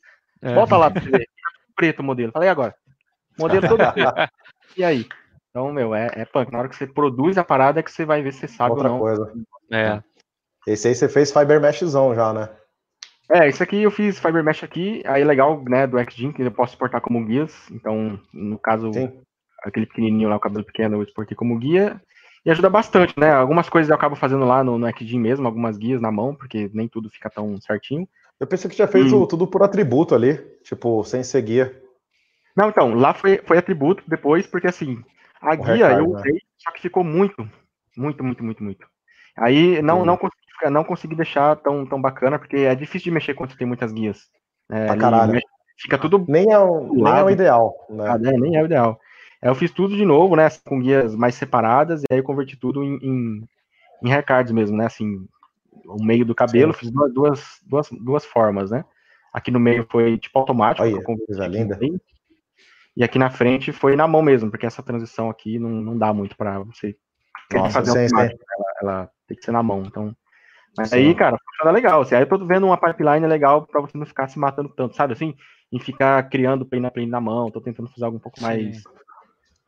[0.42, 0.56] É.
[0.56, 1.30] Bota lá pra você ver.
[1.76, 2.32] preto o modelo.
[2.32, 2.74] Falei agora.
[3.40, 3.82] Modelo todo
[4.78, 5.08] e aí?
[5.50, 6.52] Então, meu, é, é punk.
[6.52, 8.72] Na hora que você produz a parada é que você vai ver se você sabe
[8.72, 9.00] Outra ou não.
[9.00, 9.34] Coisa.
[9.72, 10.02] É.
[10.68, 12.50] Esse aí você fez Fiber Meshzão já, né?
[13.32, 16.42] É, isso aqui eu fiz Fiber Mesh aqui, aí é legal, né, do XGen, que
[16.42, 19.22] eu posso exportar como guias, então, no caso, Sim.
[19.64, 22.02] aquele pequenininho lá, o cabelo pequeno, eu exportei como guia,
[22.44, 25.78] e ajuda bastante, né, algumas coisas eu acabo fazendo lá no, no XGen mesmo, algumas
[25.78, 28.08] guias na mão, porque nem tudo fica tão certinho.
[28.40, 29.22] Eu pensei que já fez hum.
[29.22, 31.84] o, tudo por atributo ali, tipo, sem ser guia.
[32.60, 35.02] Não, então, lá foi, foi atributo depois, porque assim,
[35.42, 36.18] a o guia eu né?
[36.18, 36.40] usei, né?
[36.58, 37.50] só que ficou muito,
[37.96, 38.86] muito, muito, muito, muito.
[39.38, 43.34] Aí não, não, consegui, não consegui deixar tão, tão bacana, porque é difícil de mexer
[43.34, 44.28] quando você tem muitas guias.
[44.70, 45.40] É, pra caralho.
[45.78, 46.26] Fica tudo.
[46.28, 47.74] Nem é o, nem é o ideal.
[47.90, 48.04] Né?
[48.06, 49.00] Ah, é, nem é o ideal.
[49.42, 50.50] Eu fiz tudo de novo, né?
[50.66, 53.44] Com guias mais separadas, e aí eu converti tudo em, em,
[54.04, 54.86] em recards mesmo, né?
[54.86, 55.26] Assim,
[55.86, 56.80] o meio do cabelo, Sim.
[56.80, 58.84] fiz duas, duas, duas, duas formas, né?
[59.32, 60.86] Aqui no meio foi tipo automático.
[60.86, 61.80] Olha, coisa linda.
[63.00, 66.14] E aqui na frente foi na mão mesmo, porque essa transição aqui não, não dá
[66.14, 66.98] muito para você
[67.54, 68.22] Nossa, fazer sim, sim.
[68.22, 68.34] Ela,
[68.82, 69.84] ela, tem que ser na mão.
[69.84, 70.14] Então,
[70.78, 70.98] mas sim.
[70.98, 72.02] aí, cara, funciona legal.
[72.02, 74.98] Assim, aí eu tô vendo uma pipeline legal para você não ficar se matando tanto,
[74.98, 75.34] sabe assim?
[75.72, 77.50] Em ficar criando play na na mão.
[77.50, 78.84] Tô tentando fazer algo um pouco mais,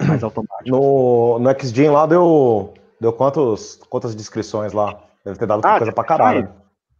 [0.05, 0.69] mais automático.
[0.69, 5.01] No, no XGen lá deu, deu quantos, quantas descrições lá?
[5.23, 6.53] Deve ter dado ah, coisa pra caralho.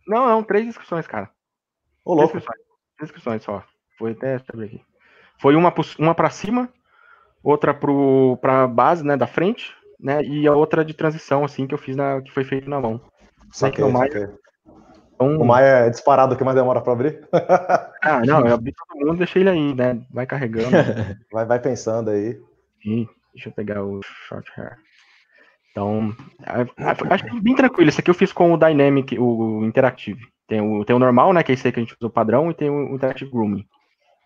[0.08, 1.30] Não, não, três inscrições, cara.
[2.06, 2.30] Ô, louco.
[2.30, 3.64] Três inscrições, três inscrições só.
[3.98, 4.91] Foi até saber aqui.
[5.42, 6.70] Foi uma, uma para cima,
[7.44, 11.80] outra para base, né, da frente, né, e a outra de transição, assim, que eu
[11.80, 13.02] fiz na, que foi feito na mão.
[13.52, 14.32] Só que no Maia,
[15.16, 15.38] então...
[15.40, 17.28] O Maia é disparado que mais demora para abrir?
[18.04, 20.70] ah, não, eu abri todo mundo, deixei ele aí, né, vai carregando.
[21.34, 22.40] vai, vai pensando aí.
[22.84, 24.78] Sim, deixa eu pegar o short hair.
[25.72, 26.16] Então,
[27.10, 27.90] acho que bem tranquilo.
[27.90, 30.22] Isso aqui eu fiz com o Dynamic, o Interactive.
[30.48, 32.14] Tem o, tem o normal, né, que é esse aí que a gente usa o
[32.14, 33.66] padrão, e tem o Interactive Grooming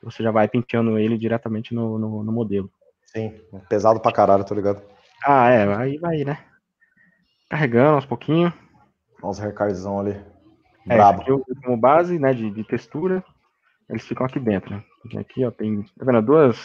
[0.06, 2.72] você já vai penteando ele diretamente no, no, no, modelo.
[3.08, 4.82] Sim, pesado pra caralho, tô ligado.
[5.26, 6.38] Ah, é, aí vai, né?
[7.50, 8.54] Carregando aos pouquinhos.
[9.22, 10.12] Olha os recardzão ali.
[10.88, 11.22] É, Brabo.
[11.22, 13.24] Aqui eu como base, né, de, de, textura,
[13.90, 14.84] eles ficam aqui dentro, né?
[15.20, 16.58] Aqui, ó, tem, tá vendo, duas...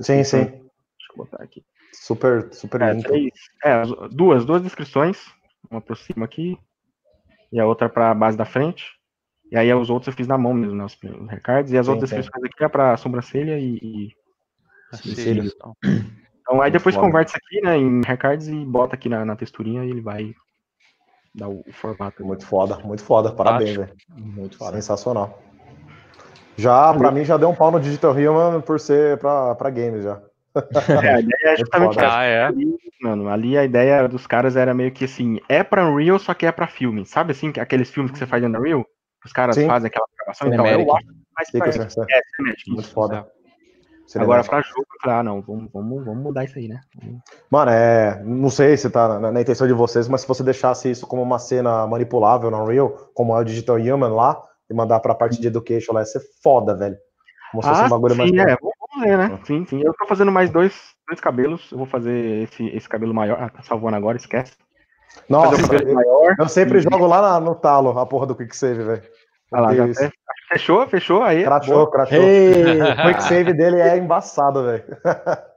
[0.00, 0.44] Sim, sim.
[0.44, 1.64] Deixa eu botar aqui.
[1.92, 3.32] Super, super é, três,
[3.64, 3.82] é,
[4.12, 5.24] duas, duas descrições,
[5.68, 6.56] uma por cima aqui,
[7.52, 8.84] e a outra para a base da frente.
[9.50, 10.84] E aí os outros eu fiz na mão mesmo, né?
[10.84, 11.72] Os, recards.
[11.72, 12.16] E as sim, outras sim.
[12.16, 13.76] descrições aqui é pra sobrancelha e.
[13.76, 14.16] e...
[14.94, 15.74] Cílios, então.
[16.40, 19.84] então aí depois converte isso aqui, né, em recards e bota aqui na, na texturinha
[19.84, 20.32] e ele vai
[21.34, 22.24] dar o, o formato.
[22.24, 23.32] Muito foda, muito foda.
[23.32, 23.92] Parabéns, velho.
[24.16, 24.76] Muito foda.
[24.76, 25.42] Sensacional.
[26.56, 30.04] Já, pra mim, já deu um pau no Digital Human por ser pra, pra games
[30.04, 30.20] já.
[31.02, 32.18] É, a ideia é justamente essa.
[32.18, 32.44] Ah, é.
[32.44, 36.32] Ali, mano, ali a ideia dos caras era meio que assim, é pra Unreal, só
[36.32, 37.04] que é pra filme.
[37.04, 38.86] Sabe assim, aqueles filmes que você faz em Unreal?
[39.24, 39.66] Os caras Sim.
[39.66, 41.06] fazem aquela gravação, então eu acho
[41.36, 42.02] mais pra isso.
[42.02, 42.70] É, cinemática.
[42.70, 43.26] Muito foda.
[44.16, 46.80] Agora pra jogo, ah, não, vamos, vamos, vamos mudar isso aí, né?
[47.50, 48.22] Mano, é.
[48.22, 51.22] Não sei se tá na, na, intenção de vocês, mas se você deixasse isso como
[51.22, 55.40] uma cena manipulável no Unreal, como é o Digital Human lá, e mandar pra parte
[55.40, 56.96] de education lá, ia ser foda, velho.
[57.50, 58.32] Como se fosse ah, um bagulho sim, mais.
[58.32, 59.40] É, vamos ver, né?
[59.44, 59.82] Sim, sim.
[59.82, 60.74] Eu tô fazendo mais dois,
[61.08, 61.70] dois cabelos.
[61.72, 63.38] Eu vou fazer esse, esse cabelo maior.
[63.40, 64.52] Ah, tá salvando agora, esquece.
[65.28, 69.02] Nossa, eu, eu, sempre jogo lá na, no talo a porra do Quicksave, velho.
[69.54, 70.10] Ah lá, já
[70.48, 71.44] fechou, fechou aí.
[71.44, 72.18] Crachou, crachou.
[72.18, 72.22] o
[73.08, 74.84] Quicksave dele é embaçado, velho.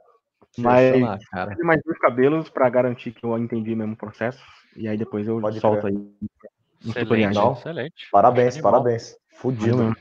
[0.58, 1.56] Mas cara.
[1.62, 4.42] mais dois cabelos para garantir que eu entendi mesmo o processo.
[4.76, 5.94] E aí depois eu Pode solto aí.
[6.84, 8.08] Excelente, excelente.
[8.10, 8.72] Parabéns, Animal.
[8.72, 9.16] parabéns.
[9.34, 9.94] Fudido.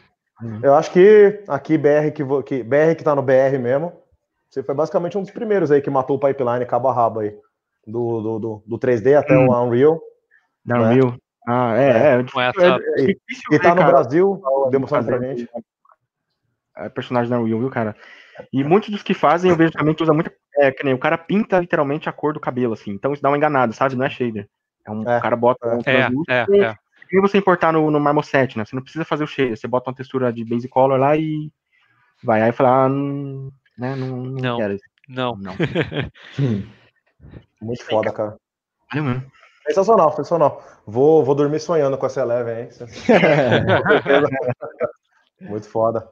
[0.61, 3.93] Eu acho que aqui BR que, que BR que tá no BR mesmo,
[4.49, 7.35] você foi basicamente um dos primeiros aí que matou o pipeline cabo a rabo aí.
[7.85, 9.47] Do, do, do, do 3D até hum.
[9.47, 9.99] o Unreal.
[10.65, 10.89] Da né?
[10.89, 11.15] Unreal.
[11.49, 11.91] Ah, é, é.
[11.91, 13.15] é, é, é,
[13.55, 15.49] e tá no cara, Brasil, demonstrando pra gente.
[16.75, 17.95] É personagem da Unreal, viu, cara?
[18.51, 20.29] E muitos dos que fazem, eu vejo também que usa muito.
[20.57, 22.91] É, que nem o cara pinta literalmente a cor do cabelo, assim.
[22.91, 23.95] Então isso dá uma enganada, sabe?
[23.95, 24.47] Não é shader.
[24.85, 26.75] É um é, cara bota um é, é, é.
[27.11, 28.65] E você importar no, no Marmoset, né?
[28.65, 29.55] Você não precisa fazer o shader.
[29.55, 31.49] Você bota uma textura de base color lá e
[32.21, 32.41] vai.
[32.41, 34.85] Aí falar, ah, não, né, não, não, não quero isso.
[35.07, 35.37] Não.
[35.37, 35.53] não.
[37.61, 38.35] Muito foda, cara.
[38.91, 39.31] Valeu mesmo.
[39.67, 40.63] Sensacional, sensacional.
[40.85, 42.69] Vou, vou dormir sonhando com essa Eleven, hein?
[45.41, 46.07] Muito foda.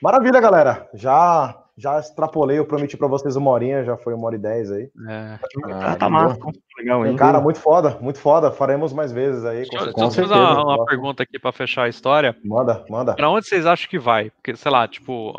[0.00, 0.88] Maravilha, galera.
[0.94, 4.72] Já já extrapolei, eu prometi para vocês uma horinha, já foi uma hora e dez
[4.72, 4.90] aí.
[5.08, 5.38] É.
[5.70, 6.38] Ah, tá massa.
[6.78, 7.14] Legal, hein?
[7.16, 8.50] Cara, muito foda, muito foda.
[8.50, 9.68] Faremos mais vezes aí.
[9.68, 12.34] Com Deixa, eu fazer uma, uma pergunta aqui para fechar a história.
[12.42, 13.14] Manda, manda.
[13.14, 14.30] Para onde vocês acham que vai?
[14.30, 15.34] Porque, sei lá, tipo,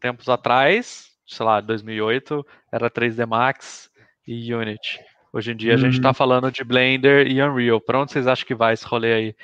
[0.00, 3.90] tempos atrás, sei lá, 2008, era 3D Max
[4.24, 5.00] e Unity.
[5.36, 6.14] Hoje em dia a gente está uhum.
[6.14, 7.78] falando de Blender e Unreal.
[7.78, 9.34] Para onde vocês acham que vai esse rolê aí?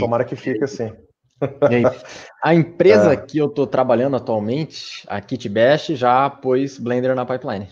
[0.00, 0.90] Tomara que fique assim.
[2.42, 3.16] a empresa é.
[3.16, 7.68] que eu estou trabalhando atualmente, a KitBash, já pôs Blender na pipeline.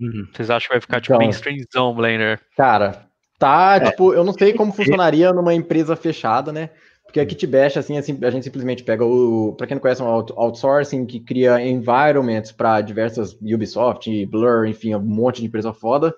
[0.00, 0.26] Uhum.
[0.32, 2.40] Vocês acham que vai ficar tipo então, mainstreamzão Blender?
[2.56, 3.04] Cara,
[3.38, 3.90] tá, é.
[3.90, 6.70] tipo, eu não sei como funcionaria numa empresa fechada, né?
[7.04, 9.54] Porque a KitBash, assim, assim, a gente simplesmente pega o.
[9.58, 15.00] Para quem não conhece, um outsourcing que cria environments para diversas Ubisoft, Blur, enfim, um
[15.00, 16.14] monte de empresa foda.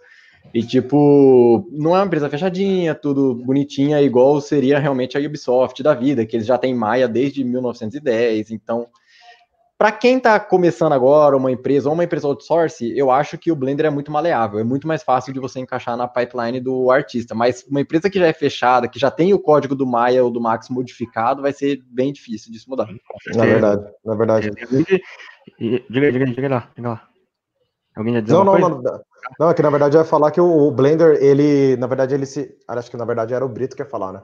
[0.52, 5.94] E, tipo, não é uma empresa fechadinha, tudo bonitinha, igual seria realmente a Ubisoft da
[5.94, 8.52] vida, que eles já têm Maia desde 1910.
[8.52, 8.86] Então,
[9.76, 13.56] para quem está começando agora, uma empresa ou uma empresa outsource, eu acho que o
[13.56, 17.34] Blender é muito maleável, é muito mais fácil de você encaixar na pipeline do artista.
[17.34, 20.30] Mas uma empresa que já é fechada, que já tem o código do Maya ou
[20.30, 22.88] do Max modificado, vai ser bem difícil de se mudar.
[23.34, 24.50] Na verdade, na verdade.
[24.70, 27.13] Diga, diga, diga lá, diga lá.
[27.96, 29.00] Alguém dizer não, não, não,
[29.38, 32.26] não, é que na verdade eu ia falar que o, Blender, ele, na verdade, ele
[32.26, 32.56] se.
[32.66, 34.22] Acho que na verdade era o Brito que ia falar, né?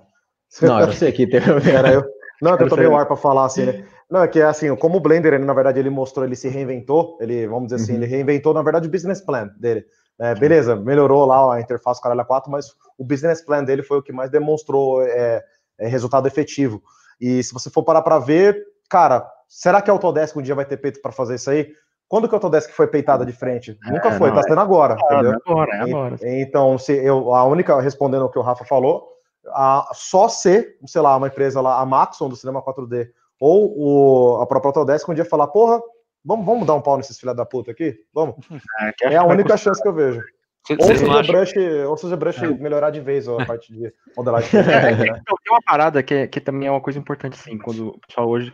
[0.62, 1.70] Não, era você que teve.
[1.70, 2.04] Era eu.
[2.42, 3.84] Não, eu tomei o ar para falar assim, né?
[4.10, 7.16] Não, é que assim, como o Blender, ele, na verdade, ele mostrou, ele se reinventou,
[7.20, 7.98] ele, vamos dizer assim, uhum.
[7.98, 9.84] ele reinventou, na verdade, o business plan dele.
[10.18, 14.02] É, beleza, melhorou lá a interface Caralho 4, mas o business plan dele foi o
[14.02, 15.42] que mais demonstrou é,
[15.78, 16.82] é, resultado efetivo.
[17.20, 20.66] E se você for parar para ver, cara, será que a Autodesk um dia vai
[20.66, 21.72] ter peito para fazer isso aí?
[22.10, 23.78] Quando que a Autodesk foi peitada de frente?
[23.86, 25.30] É, Nunca foi, tá sendo agora, é, entendeu?
[25.30, 26.16] É agora, é agora.
[26.20, 29.06] Então, se eu, a única, respondendo o que o Rafa falou,
[29.46, 34.42] a, só ser, sei lá, uma empresa lá, a Maxon do Cinema 4D, ou o,
[34.42, 35.80] a própria Autodesk um dia falar, porra,
[36.24, 37.96] vamos, vamos dar um pau nesses filha da puta aqui?
[38.12, 38.34] Vamos.
[39.04, 40.20] É, é a única chance que eu vejo.
[40.68, 41.54] Ou se, o ZBrush,
[41.88, 42.48] ou se o ZBrush é.
[42.48, 44.50] melhorar de vez a parte de modelagem.
[44.60, 45.04] É, né?
[45.04, 48.52] Tem uma parada que, que também é uma coisa importante, assim, quando o pessoal hoje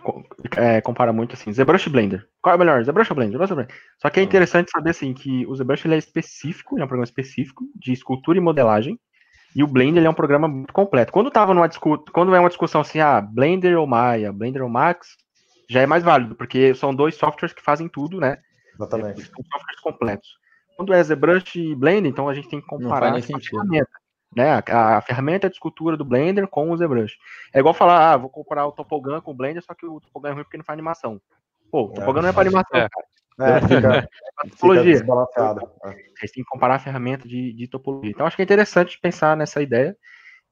[0.57, 2.27] é, compara muito, assim, ZBrush e Blender.
[2.41, 2.83] Qual é o melhor?
[2.85, 3.35] ZBrush ou Blender?
[3.35, 3.77] ZBrush ou Blender?
[4.01, 7.05] Só que é interessante saber, assim, que o ZBrush ele é específico, é um programa
[7.05, 8.99] específico de escultura e modelagem,
[9.55, 11.12] e o Blender ele é um programa muito completo.
[11.12, 11.69] Quando tava numa
[12.12, 15.16] quando é uma discussão assim, ah, Blender ou Maya, Blender ou Max,
[15.69, 18.39] já é mais válido, porque são dois softwares que fazem tudo, né?
[18.74, 19.23] Exatamente.
[19.23, 20.28] São softwares completos.
[20.77, 23.90] Quando é ZBrush e Blender, então a gente tem que comparar a ferramenta,
[24.35, 24.62] né?
[24.69, 27.16] A, a, ferramenta de escultura do Blender com o ZBrush.
[27.53, 30.31] É igual falar, ah, vou comparar o Topogan com o Blender, só que o Topogan
[30.31, 31.20] é ruim porque não faz animação.
[31.70, 32.89] Pô, o Topogan é, não é para animação, é.
[32.89, 33.07] cara.
[33.39, 34.09] É, fica,
[34.44, 34.98] é topologia.
[34.98, 35.12] Fica
[36.20, 38.11] Eles têm que comparar a ferramenta de, de topologia.
[38.11, 39.97] Então, acho que é interessante pensar nessa ideia.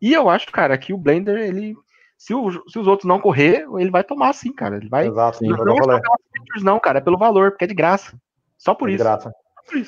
[0.00, 1.74] E eu acho, cara, que o Blender, ele.
[2.16, 4.76] Se, o, se os outros não correr, ele vai tomar sim, cara.
[4.76, 5.08] Ele vai.
[5.08, 6.00] Exato, sim, não, não é
[6.32, 6.98] features, não, cara.
[6.98, 8.16] É pelo valor, porque é de graça.
[8.56, 8.98] Só por é isso.
[8.98, 9.32] De graça.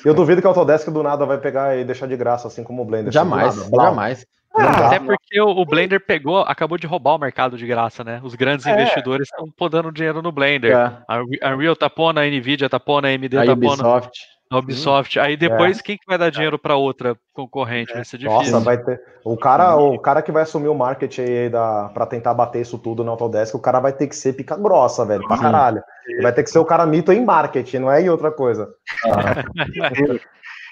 [0.03, 2.81] Eu duvido que o Autodesk do nada vai pegar e deixar de graça, assim como
[2.81, 3.11] o Blender.
[3.11, 4.25] Jamais, assim, jamais.
[4.55, 8.19] Ah, até porque o, Blender pegou, acabou de roubar o mercado de graça, né?
[8.23, 8.73] Os grandes é.
[8.73, 10.75] investidores estão podando dinheiro no Blender.
[10.75, 10.97] É.
[11.07, 13.73] A Unreal tá pondo, a Nvidia tá pondo, a AMD a tá pondo.
[13.73, 14.36] Ubisoft.
[14.49, 15.19] A Ubisoft.
[15.19, 15.81] Aí depois, é.
[15.81, 17.93] quem que vai dar dinheiro para outra concorrente?
[17.93, 18.53] Vai ser difícil.
[18.53, 19.01] Nossa, vai ter.
[19.23, 22.77] O cara, o cara que vai assumir o marketing aí da, pra tentar bater isso
[22.77, 25.81] tudo no Autodesk, o cara vai ter que ser pica grossa, velho, pra caralho.
[26.21, 28.69] Vai ter que ser o cara mito em marketing, não é em outra coisa.
[29.07, 29.43] Ah.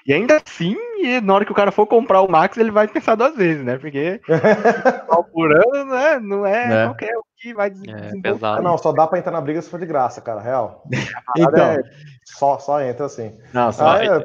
[0.06, 0.76] E ainda assim,
[1.24, 3.78] na hora que o cara for comprar o Max, ele vai pensar duas vezes, né?
[3.78, 4.22] Porque
[5.34, 6.20] por ano, né?
[6.20, 6.86] Não é, é.
[6.86, 8.62] qualquer um que vai é, pesado.
[8.62, 10.84] Não, só dá pra entrar na briga se for de graça, cara, real.
[11.36, 11.82] então, é,
[12.24, 13.36] só, só entra assim.
[13.52, 14.24] Não, só ah, é...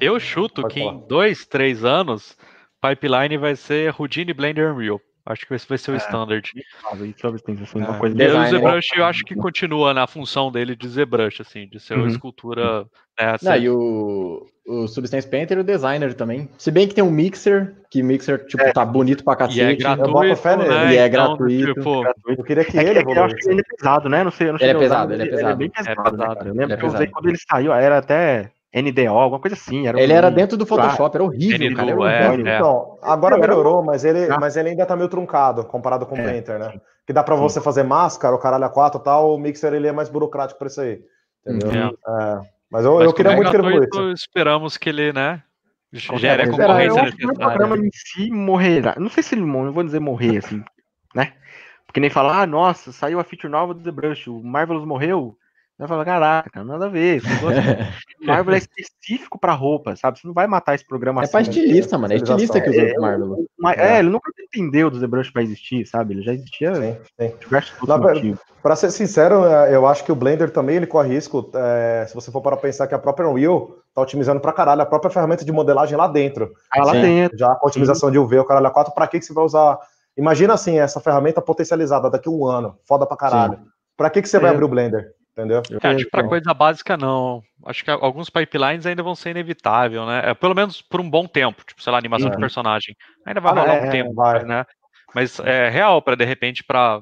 [0.00, 0.94] Eu chuto Pode que falar.
[0.94, 2.36] em dois, três anos,
[2.80, 5.00] Pipeline vai ser Houdini Blender Unreal.
[5.26, 5.98] Acho que esse vai ser o é.
[5.98, 6.50] standard.
[6.90, 7.98] Assim, uma é.
[7.98, 11.78] coisa e o ZBrush eu acho que continua na função dele de ZBrush, assim, de
[11.78, 12.04] ser uhum.
[12.04, 12.84] uma escultura.
[13.20, 13.44] Né, assim.
[13.44, 16.48] Não, e o, o Substance Painter e o designer também.
[16.58, 18.70] Se bem que tem um mixer, que mixer, tipo, é.
[18.70, 19.58] tá bonito pra cacete.
[19.58, 20.92] E é gratuito, fé né?
[20.92, 21.74] E é então, gratuito.
[21.74, 24.22] Tipo, eu queria que é ele que, Eu acho que ele é pesado, né?
[24.22, 25.42] Não sei, não sei ele é pesado, ele é pesado.
[25.42, 26.00] Ele é bem pesado.
[26.00, 26.44] É pesado.
[26.44, 29.86] Né, eu lembro que eu usei quando ele saiu, era até NDO, alguma coisa assim.
[29.86, 30.16] Era ele um...
[30.16, 31.90] era dentro do Photoshop, era horrível, cara.
[31.90, 32.52] Era horrível.
[32.52, 36.18] É, então, agora melhorou, mas ele, mas ele ainda tá meio truncado comparado com o
[36.18, 36.24] é.
[36.24, 36.74] Painter, né?
[37.06, 39.88] Que dá para você fazer máscara, o caralho a 4 e tal, o Mixer ele
[39.88, 41.00] é mais burocrático para isso aí.
[41.46, 41.96] Entendeu?
[42.06, 42.57] É.
[42.70, 44.12] Mas eu, mas eu queria muito que ele evoluísse.
[44.14, 45.42] Esperamos que ele, né?
[45.92, 47.32] Gere a concorrência necessária.
[47.32, 48.94] O programa em si morrerá.
[48.98, 50.62] Não sei se ele morre, não vou dizer morrer assim,
[51.14, 51.32] né?
[51.86, 55.37] Porque nem falar, ah, nossa, saiu a feature nova do The Brush, o Marvelous morreu.
[55.78, 57.22] Vai falar, caraca, cara, nada a ver.
[58.20, 60.18] Marvel é específico para roupa, sabe?
[60.18, 61.30] Você não vai matar esse programa é assim.
[61.30, 62.02] É pra estilista, né?
[62.02, 62.14] mano.
[62.14, 63.46] É estilista que usa é, Marvel.
[63.76, 66.14] É, é, ele nunca entendeu do ZBrush pra existir, sabe?
[66.14, 66.96] Ele já existia sim,
[68.20, 68.36] sim.
[68.60, 71.48] Para ser sincero, é, eu acho que o Blender também ele corre risco.
[71.54, 74.86] É, se você for para pensar que a própria Unreal tá otimizando pra caralho a
[74.86, 76.50] própria ferramenta de modelagem lá dentro.
[76.72, 77.38] Ah, lá dentro.
[77.38, 78.14] Já com otimização sim.
[78.14, 79.78] de UV, o caralho a 4, pra que, que você vai usar?
[80.16, 82.76] Imagina assim, essa ferramenta potencializada daqui a um ano.
[82.84, 83.58] Foda pra caralho.
[83.58, 83.64] Sim.
[83.96, 85.17] Pra que, que você vai abrir o Blender?
[85.38, 85.62] Entendeu?
[85.82, 87.42] É, acho que para coisa básica não.
[87.64, 90.30] Acho que alguns pipelines ainda vão ser inevitável, né?
[90.30, 92.34] É, pelo menos por um bom tempo, tipo, sei lá, animação uhum.
[92.34, 92.96] de personagem.
[93.24, 94.44] Ainda vai ah, rolar é, um tempo, vai.
[94.44, 94.64] né?
[95.14, 97.00] Mas é real para de repente para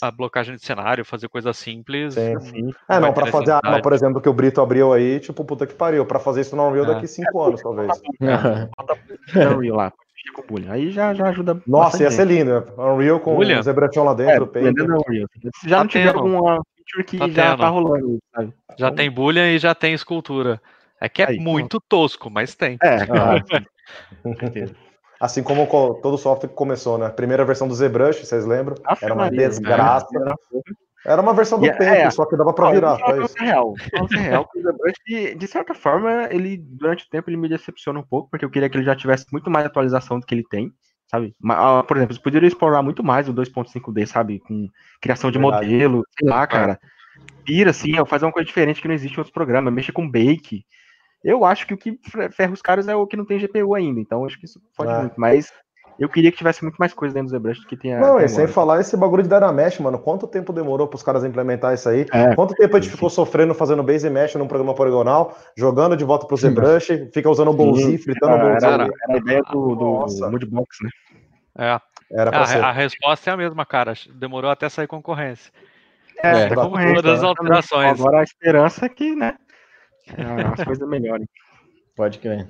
[0.00, 2.14] a blocagem de cenário, fazer coisa simples.
[2.14, 2.70] Sim, sim.
[2.88, 5.66] É, não, para fazer a arma, por exemplo, que o Brito abriu aí, tipo, puta
[5.66, 6.04] que pariu.
[6.04, 6.94] Para fazer isso no Unreal é.
[6.94, 7.88] daqui cinco anos, talvez.
[9.56, 9.92] Unreal lá,
[10.34, 10.68] com bullying.
[10.68, 11.60] Aí já, já ajuda.
[11.66, 12.66] Nossa, ia ser lindo.
[12.76, 14.50] Unreal com o Zebration lá dentro.
[14.54, 15.26] É, Unreal.
[15.60, 16.60] Se já tá não tiver alguma
[16.92, 17.60] feature que tá já tendo.
[17.60, 18.54] tá rolando, sabe?
[18.78, 18.96] Já então...
[18.96, 20.60] tem Boolean e já tem escultura.
[21.00, 21.86] É que é Aí, muito então...
[21.88, 22.78] tosco, mas tem.
[22.82, 23.44] É, claro.
[25.18, 25.66] assim como
[26.02, 27.08] todo software que começou, né?
[27.08, 28.76] Primeira versão do ZBrush, vocês lembram?
[29.00, 30.06] Era uma desgraça.
[31.04, 32.96] Era uma versão do tempo, é, só que dava pra virar.
[32.96, 33.74] Não, é real.
[33.92, 34.48] é real.
[35.04, 38.50] De, de certa forma, ele, durante o tempo, ele me decepciona um pouco, porque eu
[38.50, 40.72] queria que ele já tivesse muito mais atualização do que ele tem,
[41.12, 41.34] sabe?
[41.86, 44.40] Por exemplo, eles poderiam explorar muito mais o 2.5D, sabe?
[44.40, 44.68] Com
[45.00, 45.66] criação de Verdade.
[45.66, 46.80] modelo, sei lá, cara.
[47.44, 50.64] Pira, assim, fazer uma coisa diferente que não existe em outros programas, mexa com bake.
[51.22, 52.00] Eu acho que o que
[52.32, 54.90] ferra os caras é o que não tem GPU ainda, então acho que isso pode
[54.90, 55.00] é.
[55.00, 55.20] muito.
[55.20, 55.52] Mas
[56.02, 58.28] eu queria que tivesse muito mais coisa dentro do ZBrush do que tem Não, e
[58.28, 59.98] sem falar esse bagulho de Dynamesh, mano.
[59.98, 62.06] Quanto tempo demorou para os caras implementar isso aí?
[62.12, 66.04] É, Quanto tempo a gente ficou sofrendo fazendo base mesh num programa poligonal, jogando de
[66.04, 68.66] volta pro ZBrush, fica usando o Golzi, fritando o Golzi.
[68.66, 70.90] Era, era, a ideia do, do Moodbox, né?
[71.58, 71.80] É.
[72.14, 73.94] Era a, a, resposta é a mesma, cara.
[74.14, 75.52] Demorou até sair concorrência.
[76.22, 78.00] É, é como todas as alterações.
[78.00, 79.36] Agora a esperança é que, né?
[80.52, 81.26] As coisas melhorem.
[81.96, 82.48] Pode crer.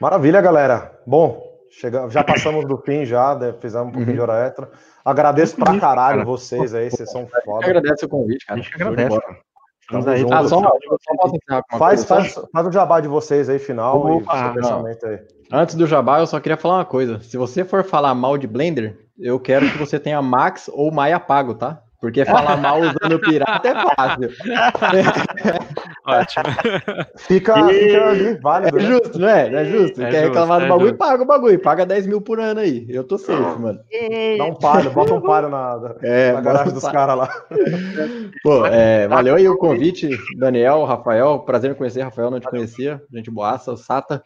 [0.00, 0.98] Maravilha, galera.
[1.06, 4.14] Bom, chega, já passamos do fim, já, né, fizemos um pouquinho uhum.
[4.14, 4.70] de hora extra.
[5.04, 6.24] Agradeço pra caralho cara.
[6.24, 7.66] vocês aí, vocês são foda.
[7.66, 8.60] Agradece o convite, cara.
[8.60, 9.18] A gente agradece.
[9.80, 10.24] Estamos aí.
[10.30, 15.06] Ah, só, só faz, faz, faz o jabá de vocês aí, final, Opa, e pensamento
[15.06, 15.18] aí.
[15.50, 17.20] Antes do jabá, eu só queria falar uma coisa.
[17.20, 21.18] Se você for falar mal de Blender, eu quero que você tenha Max ou Maia
[21.18, 21.82] pago, tá?
[22.02, 24.28] Porque falar mal usando pirata é fácil.
[26.04, 26.44] Ótimo.
[27.16, 27.90] Fica, e...
[27.90, 28.76] fica ali, válido.
[28.76, 28.88] É né?
[28.88, 29.54] justo, não é?
[29.54, 30.02] é justo.
[30.02, 30.98] É Quer justo, reclamar do é bagulho, justo.
[30.98, 31.58] paga o bagulho.
[31.60, 32.84] Paga 10 mil por ano aí.
[32.88, 33.78] Eu tô safe, mano.
[34.36, 37.28] Dá um palho, bota um palho na, é, na garagem dos caras lá.
[38.42, 41.38] Pô, é, valeu aí o convite, Daniel, Rafael.
[41.38, 43.00] Prazer em conhecer, Rafael, não te conhecia.
[43.12, 44.20] Gente boaça, o Sata.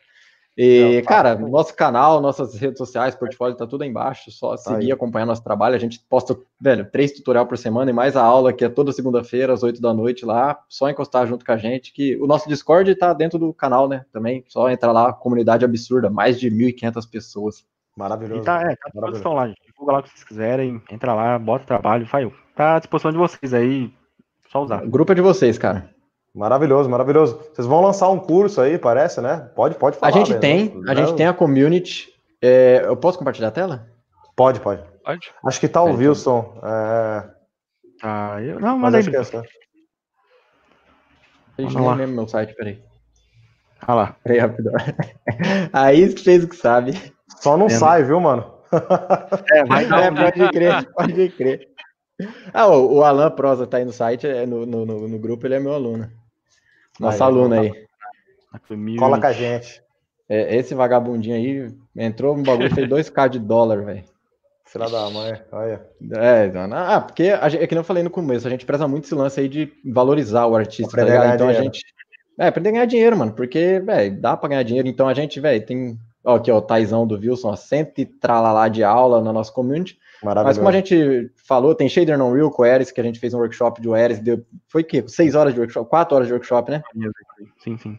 [0.56, 4.30] E, tá cara, nosso canal, nossas redes sociais, portfólio, tá tudo aí embaixo.
[4.30, 4.92] Só tá seguir, aí.
[4.92, 5.74] acompanhar nosso trabalho.
[5.74, 8.90] A gente posta, velho, três tutorial por semana e mais a aula, que é toda
[8.90, 10.58] segunda-feira, às oito da noite lá.
[10.66, 11.92] Só encostar junto com a gente.
[11.92, 14.06] Que o nosso Discord tá dentro do canal, né?
[14.10, 14.44] Também.
[14.48, 17.64] Só entrar lá, comunidade absurda, mais de 1.500 pessoas.
[17.94, 18.40] Maravilhoso.
[18.40, 19.60] E tá, é, tá à disposição lá, gente.
[19.66, 20.82] Divulga lá o que vocês quiserem.
[20.90, 22.30] Entra lá, bota o trabalho, faz.
[22.54, 23.92] Tá à disposição de vocês aí.
[24.48, 24.82] Só usar.
[24.82, 25.95] O grupo é de vocês, cara.
[26.36, 27.40] Maravilhoso, maravilhoso.
[27.54, 29.48] Vocês vão lançar um curso aí, parece, né?
[29.54, 30.12] Pode, pode falar.
[30.12, 32.12] A gente tem, a gente tem a community.
[32.42, 33.86] É, eu posso compartilhar a tela?
[34.36, 34.82] Pode, pode.
[35.02, 35.32] Pode.
[35.46, 36.60] Acho que tá o é, Wilson.
[36.62, 37.24] É...
[38.02, 39.16] Ah, eu não, mas, mas aí.
[39.16, 39.40] Acho que é
[41.56, 42.82] A gente nem lembra meu site, peraí.
[43.80, 44.16] Ah lá.
[44.22, 44.74] Peraí, rapidão.
[45.72, 47.12] Aí fez o que sabe.
[47.40, 48.54] Só não sai, viu, mano?
[49.52, 51.68] É, vai é, pode crer, pode crer.
[52.52, 55.46] Ah, o, o Alan Prosa tá aí no site, é no, no, no, no grupo,
[55.46, 56.10] ele é meu aluno.
[57.00, 57.86] Nosso aí, aluno aí.
[58.98, 59.82] Cola com a gente.
[60.28, 64.04] É, esse vagabundinho aí entrou no bagulho fez 2k de dólar, velho.
[64.64, 65.86] Filha da mãe, olha.
[66.16, 69.04] É, ah, porque a gente, é que não falei no começo, a gente preza muito
[69.04, 71.34] esse lance aí de valorizar o artista, tá ligado?
[71.34, 71.60] Então dinheiro.
[71.60, 71.84] a gente.
[72.38, 74.88] É, aprender a ganhar dinheiro, mano, porque, velho, dá pra ganhar dinheiro.
[74.88, 75.96] Então a gente, velho, tem.
[76.24, 79.52] Ó, aqui, ó, o Taizão do Wilson, ó, cento e tralalá de aula na nossa
[79.52, 79.96] community.
[80.22, 83.20] Mas como a gente falou, tem Shader Non Real com o Eris, que a gente
[83.20, 85.04] fez um workshop de Eris, deu, foi o quê?
[85.06, 86.82] Seis horas de workshop, quatro horas de workshop, né?
[87.62, 87.98] Sim, sim.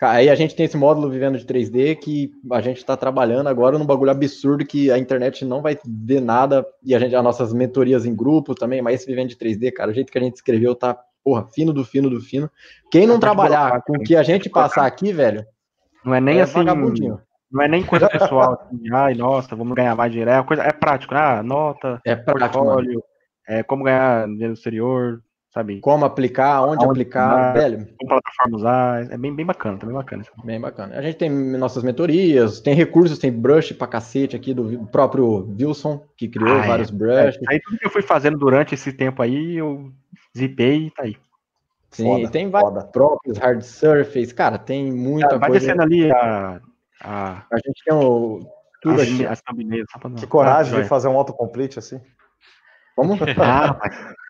[0.00, 3.78] Aí a gente tem esse módulo vivendo de 3D que a gente está trabalhando agora
[3.78, 7.52] num bagulho absurdo que a internet não vai ver nada e a gente as nossas
[7.54, 10.36] mentorias em grupo também, mas esse vivendo de 3D, cara, o jeito que a gente
[10.36, 12.50] escreveu tá, porra, fino do fino do fino.
[12.90, 15.46] Quem não trabalhar com o que a gente passar aqui, velho,
[16.04, 17.18] não é nem é assim vagabundinho.
[17.50, 20.30] Não é nem coisa pessoal, assim, ai, nossa, vamos ganhar mais dinheiro.
[20.30, 21.20] É, coisa, é prático, né?
[21.20, 23.02] Ah, nota, é portfólio,
[23.46, 25.22] é como ganhar dinheiro no exterior,
[25.56, 25.80] sabe?
[25.80, 27.86] Como aplicar, onde, onde aplicar, velho.
[27.98, 30.24] Como plataforma usar, é bem, bem bacana, tá bem bacana.
[30.44, 30.98] Bem bacana.
[30.98, 36.04] A gente tem nossas mentorias, tem recursos, tem brush pra cacete aqui do próprio Wilson,
[36.16, 36.92] que criou ah, vários é.
[36.92, 37.40] brushes.
[37.48, 39.90] É, aí tudo que eu fui fazendo durante esse tempo aí, eu
[40.36, 41.16] zipei e tá aí.
[41.90, 45.40] Sim, foda, tem vários próprios hard surface, cara, tem muita coisa.
[45.40, 46.60] Vai descendo ali a
[47.02, 48.40] ah, a gente tem o,
[48.80, 49.26] tudo as, aqui.
[49.26, 49.40] As
[50.20, 52.00] que coragem ah, de fazer um autocomplete assim.
[52.94, 53.16] Como?
[53.38, 53.78] Ah,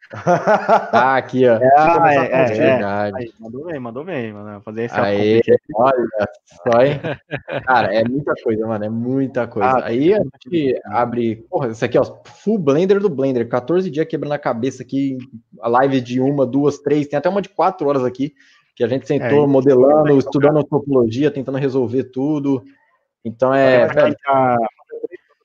[0.92, 1.56] ah, aqui, ó.
[1.56, 2.84] É, ah, é, é, é.
[2.84, 4.60] Aí, mandou bem, mandou bem, mano.
[4.60, 5.42] Fazer esse Aí,
[5.74, 6.08] olha
[6.44, 7.00] só, hein?
[7.66, 8.84] Cara, é muita coisa, mano.
[8.84, 9.68] É muita coisa.
[9.68, 11.44] Ah, aí a gente abre.
[11.50, 12.04] Porra, isso aqui, ó.
[12.24, 13.48] Full Blender do Blender.
[13.48, 15.18] 14 dias quebrando a cabeça aqui.
[15.60, 17.08] A live de uma, duas, três.
[17.08, 18.32] Tem até uma de quatro horas aqui
[18.76, 22.62] que a gente sentou é, modelando, estudando antropologia, tentando resolver tudo.
[23.24, 23.88] Então é.
[23.88, 24.56] Tá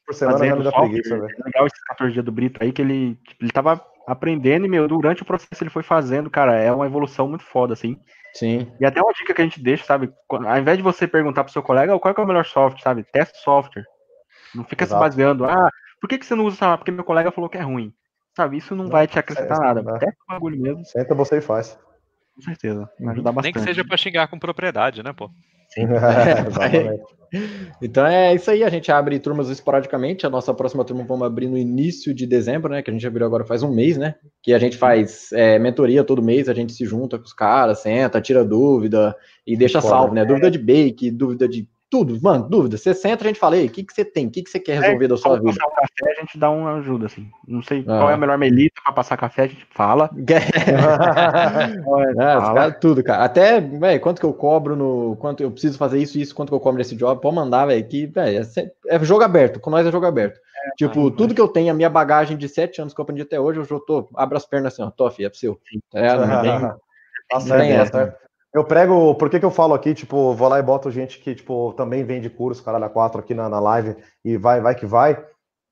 [0.05, 3.45] por semana fazendo preguiça, é legal esses 14 dias do Brito aí, que ele, tipo,
[3.45, 7.29] ele tava aprendendo e, meu, durante o processo ele foi fazendo, cara, é uma evolução
[7.29, 7.97] muito foda, assim.
[8.33, 8.69] Sim.
[8.77, 10.11] E até uma dica que a gente deixa, sabe?
[10.29, 13.05] Ao invés de você perguntar pro seu colega qual é, é o melhor software, sabe?
[13.05, 13.85] Teste software.
[14.53, 15.01] Não fica Exato.
[15.01, 15.69] se baseando, ah,
[16.01, 17.93] por que, que você não usa, porque meu colega falou que é ruim.
[18.35, 19.99] Sabe, isso não, não vai te acrescentar é, nada.
[19.99, 20.83] Testa o bagulho mesmo.
[20.83, 21.79] Senta você e faz
[22.41, 22.89] com certeza.
[22.99, 23.53] Vai ajudar bastante.
[23.55, 25.29] Nem que seja para xingar com propriedade, né, pô?
[25.69, 25.83] Sim.
[27.81, 30.25] Então é isso aí, a gente abre turmas esporadicamente.
[30.25, 32.81] A nossa próxima turma vamos abrir no início de dezembro, né?
[32.81, 34.15] Que a gente abriu agora faz um mês, né?
[34.43, 37.79] Que a gente faz é, mentoria todo mês, a gente se junta com os caras,
[37.79, 39.15] senta, tira dúvida
[39.47, 40.25] e deixa salvo, né?
[40.25, 42.77] Dúvida de bake, dúvida de tudo, mano, dúvida.
[42.77, 44.27] Você senta, a gente fala, ei, o que, que você tem?
[44.27, 45.51] O que, que você quer resolver é, da sua vida?
[45.51, 47.29] Passar o café, a gente dá uma ajuda, assim.
[47.45, 47.97] Não sei ah.
[47.97, 50.09] qual é a melhor melita para passar café, a gente fala.
[52.17, 52.71] é, fala.
[52.71, 53.25] tudo, cara.
[53.25, 55.17] Até, velho, quanto que eu cobro no.
[55.17, 57.85] Quanto eu preciso fazer isso, isso, quanto que eu cobro nesse job, pode mandar, velho,
[57.85, 59.59] que, velho, é, é, jogo aberto.
[59.59, 60.39] Com nós é jogo aberto.
[60.65, 63.23] É, tipo, tudo que eu tenho, a minha bagagem de sete anos que eu aprendi
[63.23, 65.59] até hoje, eu já tô, abro as pernas assim, ó, Toff, é pro seu.
[65.93, 66.59] É, não tem,
[67.41, 68.20] certo, tá certo.
[68.53, 71.33] Eu prego, por que, que eu falo aqui, tipo, vou lá e boto gente que,
[71.33, 73.95] tipo, também vende curso, caralho, a quatro aqui na, na live
[74.25, 75.23] e vai, vai que vai.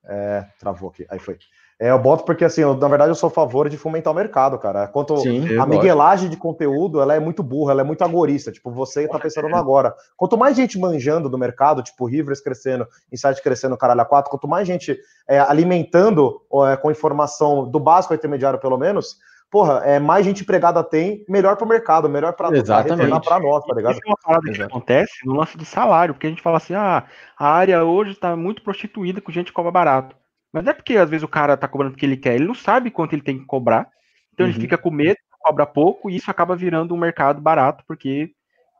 [0.05, 1.37] É, travou aqui, aí foi.
[1.81, 4.15] É, eu boto porque, assim, eu, na verdade, eu sou a favor de fomentar o
[4.15, 4.85] mercado, cara.
[4.87, 8.51] Quanto Sim, a miguelagem de conteúdo, ela é muito burra, ela é muito agorista.
[8.51, 9.95] Tipo, você tá pensando no agora.
[10.17, 14.45] Quanto mais gente manjando do mercado, tipo, Rivers crescendo, Insight crescendo, caralho, a quatro, quanto
[14.45, 19.17] mais gente é, alimentando é, com informação do básico ao intermediário, pelo menos,
[19.49, 23.65] porra, é, mais gente empregada tem, melhor para o mercado, melhor para retornar para nós,
[23.65, 23.93] tá ligado?
[23.93, 26.73] Isso é uma parada que acontece no lance do salário, porque a gente fala assim,
[26.73, 27.05] ah,
[27.37, 30.15] a área hoje está muito prostituída com gente que cobra barato.
[30.51, 32.45] Mas não é porque às vezes o cara tá cobrando o que ele quer, ele
[32.45, 33.89] não sabe quanto ele tem que cobrar,
[34.33, 34.51] então uhum.
[34.51, 38.31] ele fica com medo, cobra pouco, e isso acaba virando um mercado barato, porque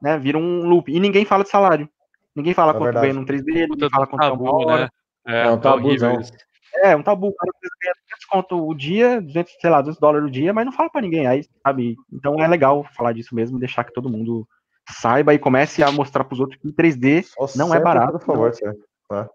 [0.02, 0.91] né, vira um loop.
[0.91, 1.90] E ninguém fala de salário.
[2.36, 3.08] Ninguém fala é quanto verdade.
[3.08, 4.84] ganha num 3D, ninguém fala quanto tabu, é uma hora.
[4.84, 4.90] Né?
[5.28, 5.90] É, é um tabu,
[6.84, 7.28] é, um tabu.
[7.28, 7.99] O cara ganha 200
[8.30, 11.27] conto o dia, 200, sei lá, 200 dólares o dia, mas não fala para ninguém.
[11.27, 11.95] Aí, sabe?
[12.11, 14.47] Então é legal falar disso mesmo, deixar que todo mundo
[14.89, 18.19] saiba e comece a mostrar para os outros que 3D Só não é barato.
[18.19, 18.53] Por favor,
[19.11, 19.27] é.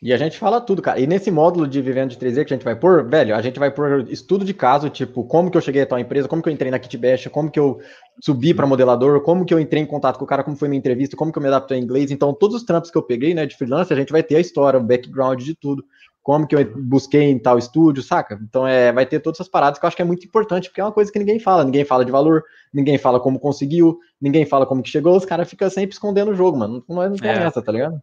[0.00, 1.00] E a gente fala tudo, cara.
[1.00, 3.58] E nesse módulo de vivendo de 3D que a gente vai pôr, velho, a gente
[3.58, 6.48] vai pôr estudo de caso, tipo, como que eu cheguei a tal empresa, como que
[6.48, 7.80] eu entrei na Kitbash, como que eu
[8.24, 10.78] subi para modelador, como que eu entrei em contato com o cara, como foi minha
[10.78, 12.12] entrevista, como que eu me adaptei em inglês.
[12.12, 14.40] Então, todos os trampos que eu peguei, né, de freelance, a gente vai ter a
[14.40, 15.84] história, o background de tudo
[16.28, 18.38] como que eu busquei em tal estúdio, saca?
[18.42, 20.78] Então é, vai ter todas essas paradas que eu acho que é muito importante, porque
[20.78, 24.44] é uma coisa que ninguém fala, ninguém fala de valor, ninguém fala como conseguiu, ninguém
[24.44, 26.84] fala como que chegou, os caras ficam sempre escondendo o jogo, mano.
[26.86, 27.44] Não, não tem é.
[27.44, 27.98] essa, tá ligado?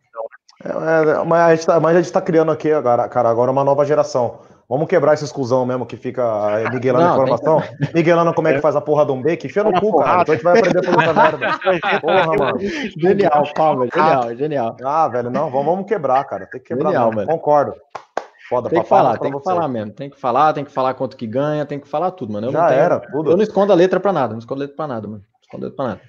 [0.64, 3.52] É, é, mas, a gente tá, mas a gente tá criando aqui, agora, cara, agora
[3.52, 4.40] uma nova geração.
[4.68, 6.24] Vamos quebrar essa exclusão mesmo que fica
[6.74, 7.62] miguelando não, informação.
[7.94, 10.24] Miguelando como é que faz a porra de um B, que enfia no cu, cara.
[10.24, 12.00] Então a gente vai aprender por essa merda.
[12.02, 12.60] Porra, mano.
[12.98, 14.78] Genial, calma, genial, genial.
[14.84, 16.48] Ah, velho, não, vamos, vamos quebrar, cara.
[16.48, 16.90] Tem que quebrar.
[16.90, 17.28] Genial, mano.
[17.28, 17.76] Concordo.
[18.50, 19.92] Foda tem que falar, tem que falar mesmo.
[19.92, 22.48] Tem que falar, tem que falar quanto que ganha, tem que falar tudo, mano.
[22.48, 23.32] Eu Já tenho, era, tudo.
[23.32, 25.24] Eu não escondo a letra pra nada, não escondo a letra pra nada, mano.
[25.34, 26.02] Não escondo a letra pra nada.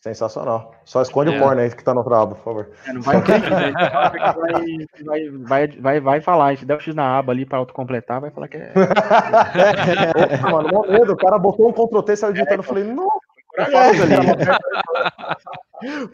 [0.00, 0.74] Sensacional.
[0.84, 1.36] Só esconde é.
[1.36, 2.70] o porno aí que tá no trabo, por favor.
[2.86, 3.20] É, não vai,
[5.04, 6.56] vai, vai, vai, vai, falar.
[6.56, 8.72] Se der o X na aba ali pra autocompletar, vai falar que é.
[8.72, 11.12] Opa, mano, mó medo.
[11.12, 12.54] O cara botou um Ctrl T, saiu digitando.
[12.54, 13.08] É, eu falei, não.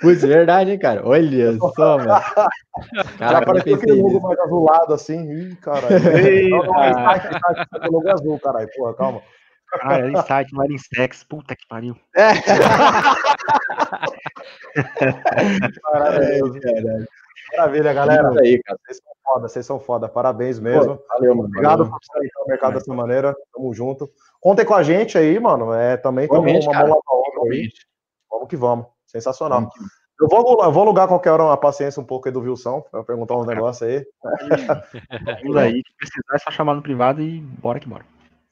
[0.01, 1.06] Putz, verdade, hein, cara?
[1.06, 2.09] Olha só, mano.
[3.18, 5.30] Cara, Já apareceu aquele logo mais azulado assim.
[5.30, 5.88] Ih, caralho.
[6.16, 8.68] Ei, o logo azul, caralho.
[8.76, 9.22] Porra, calma.
[9.68, 11.24] Cara, era insight, não era Instex.
[11.24, 11.97] Puta que pariu.
[12.16, 12.28] É.
[15.82, 17.06] Maravilha,
[17.56, 18.32] Maravilha, galera.
[18.36, 18.78] É aí, cara.
[18.86, 20.09] Vocês são foda, vocês são foda.
[20.09, 20.97] Parabéns mesmo.
[20.97, 21.48] Pô, valeu, mano.
[21.48, 21.93] Obrigado valeu.
[21.93, 23.34] por estar no mercado dessa maneira.
[23.52, 24.09] Tamo junto.
[24.40, 25.74] Contem com a gente aí, mano.
[25.74, 27.01] É, também tem uma mão lá pra outra.
[28.30, 28.86] Vamos que vamos.
[29.16, 29.68] Sensacional.
[30.20, 33.05] Eu vou, eu vou alugar qualquer hora uma paciência um pouco aí do Wilson, para
[33.05, 34.05] perguntar uns negócios aí.
[35.43, 38.05] Vamos aí, se precisar é só chamar no privado e bora que bora.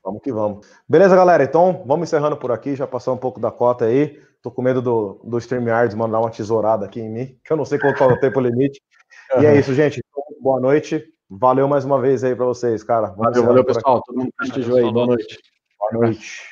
[0.04, 0.66] Vamos que vamos.
[0.86, 1.42] Beleza, galera?
[1.42, 2.76] Então, vamos encerrando por aqui.
[2.76, 4.20] Já passou um pouco da cota aí.
[4.42, 7.64] Tô com medo do, do StreamYards mandar uma tesourada aqui em mim, que eu não
[7.64, 8.82] sei qual é o tempo limite.
[9.40, 10.04] E é isso, gente.
[10.42, 11.02] Boa noite.
[11.30, 13.06] Valeu mais uma vez aí para vocês, cara.
[13.08, 14.02] Vamos valeu, valeu, pessoal.
[14.02, 14.92] Todo mundo prestigiou aí.
[14.92, 15.38] Boa noite.
[15.78, 16.42] Boa noite.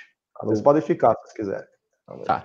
[0.43, 1.69] Vocês podem ficar se vocês quiserem.
[2.25, 2.41] Tá.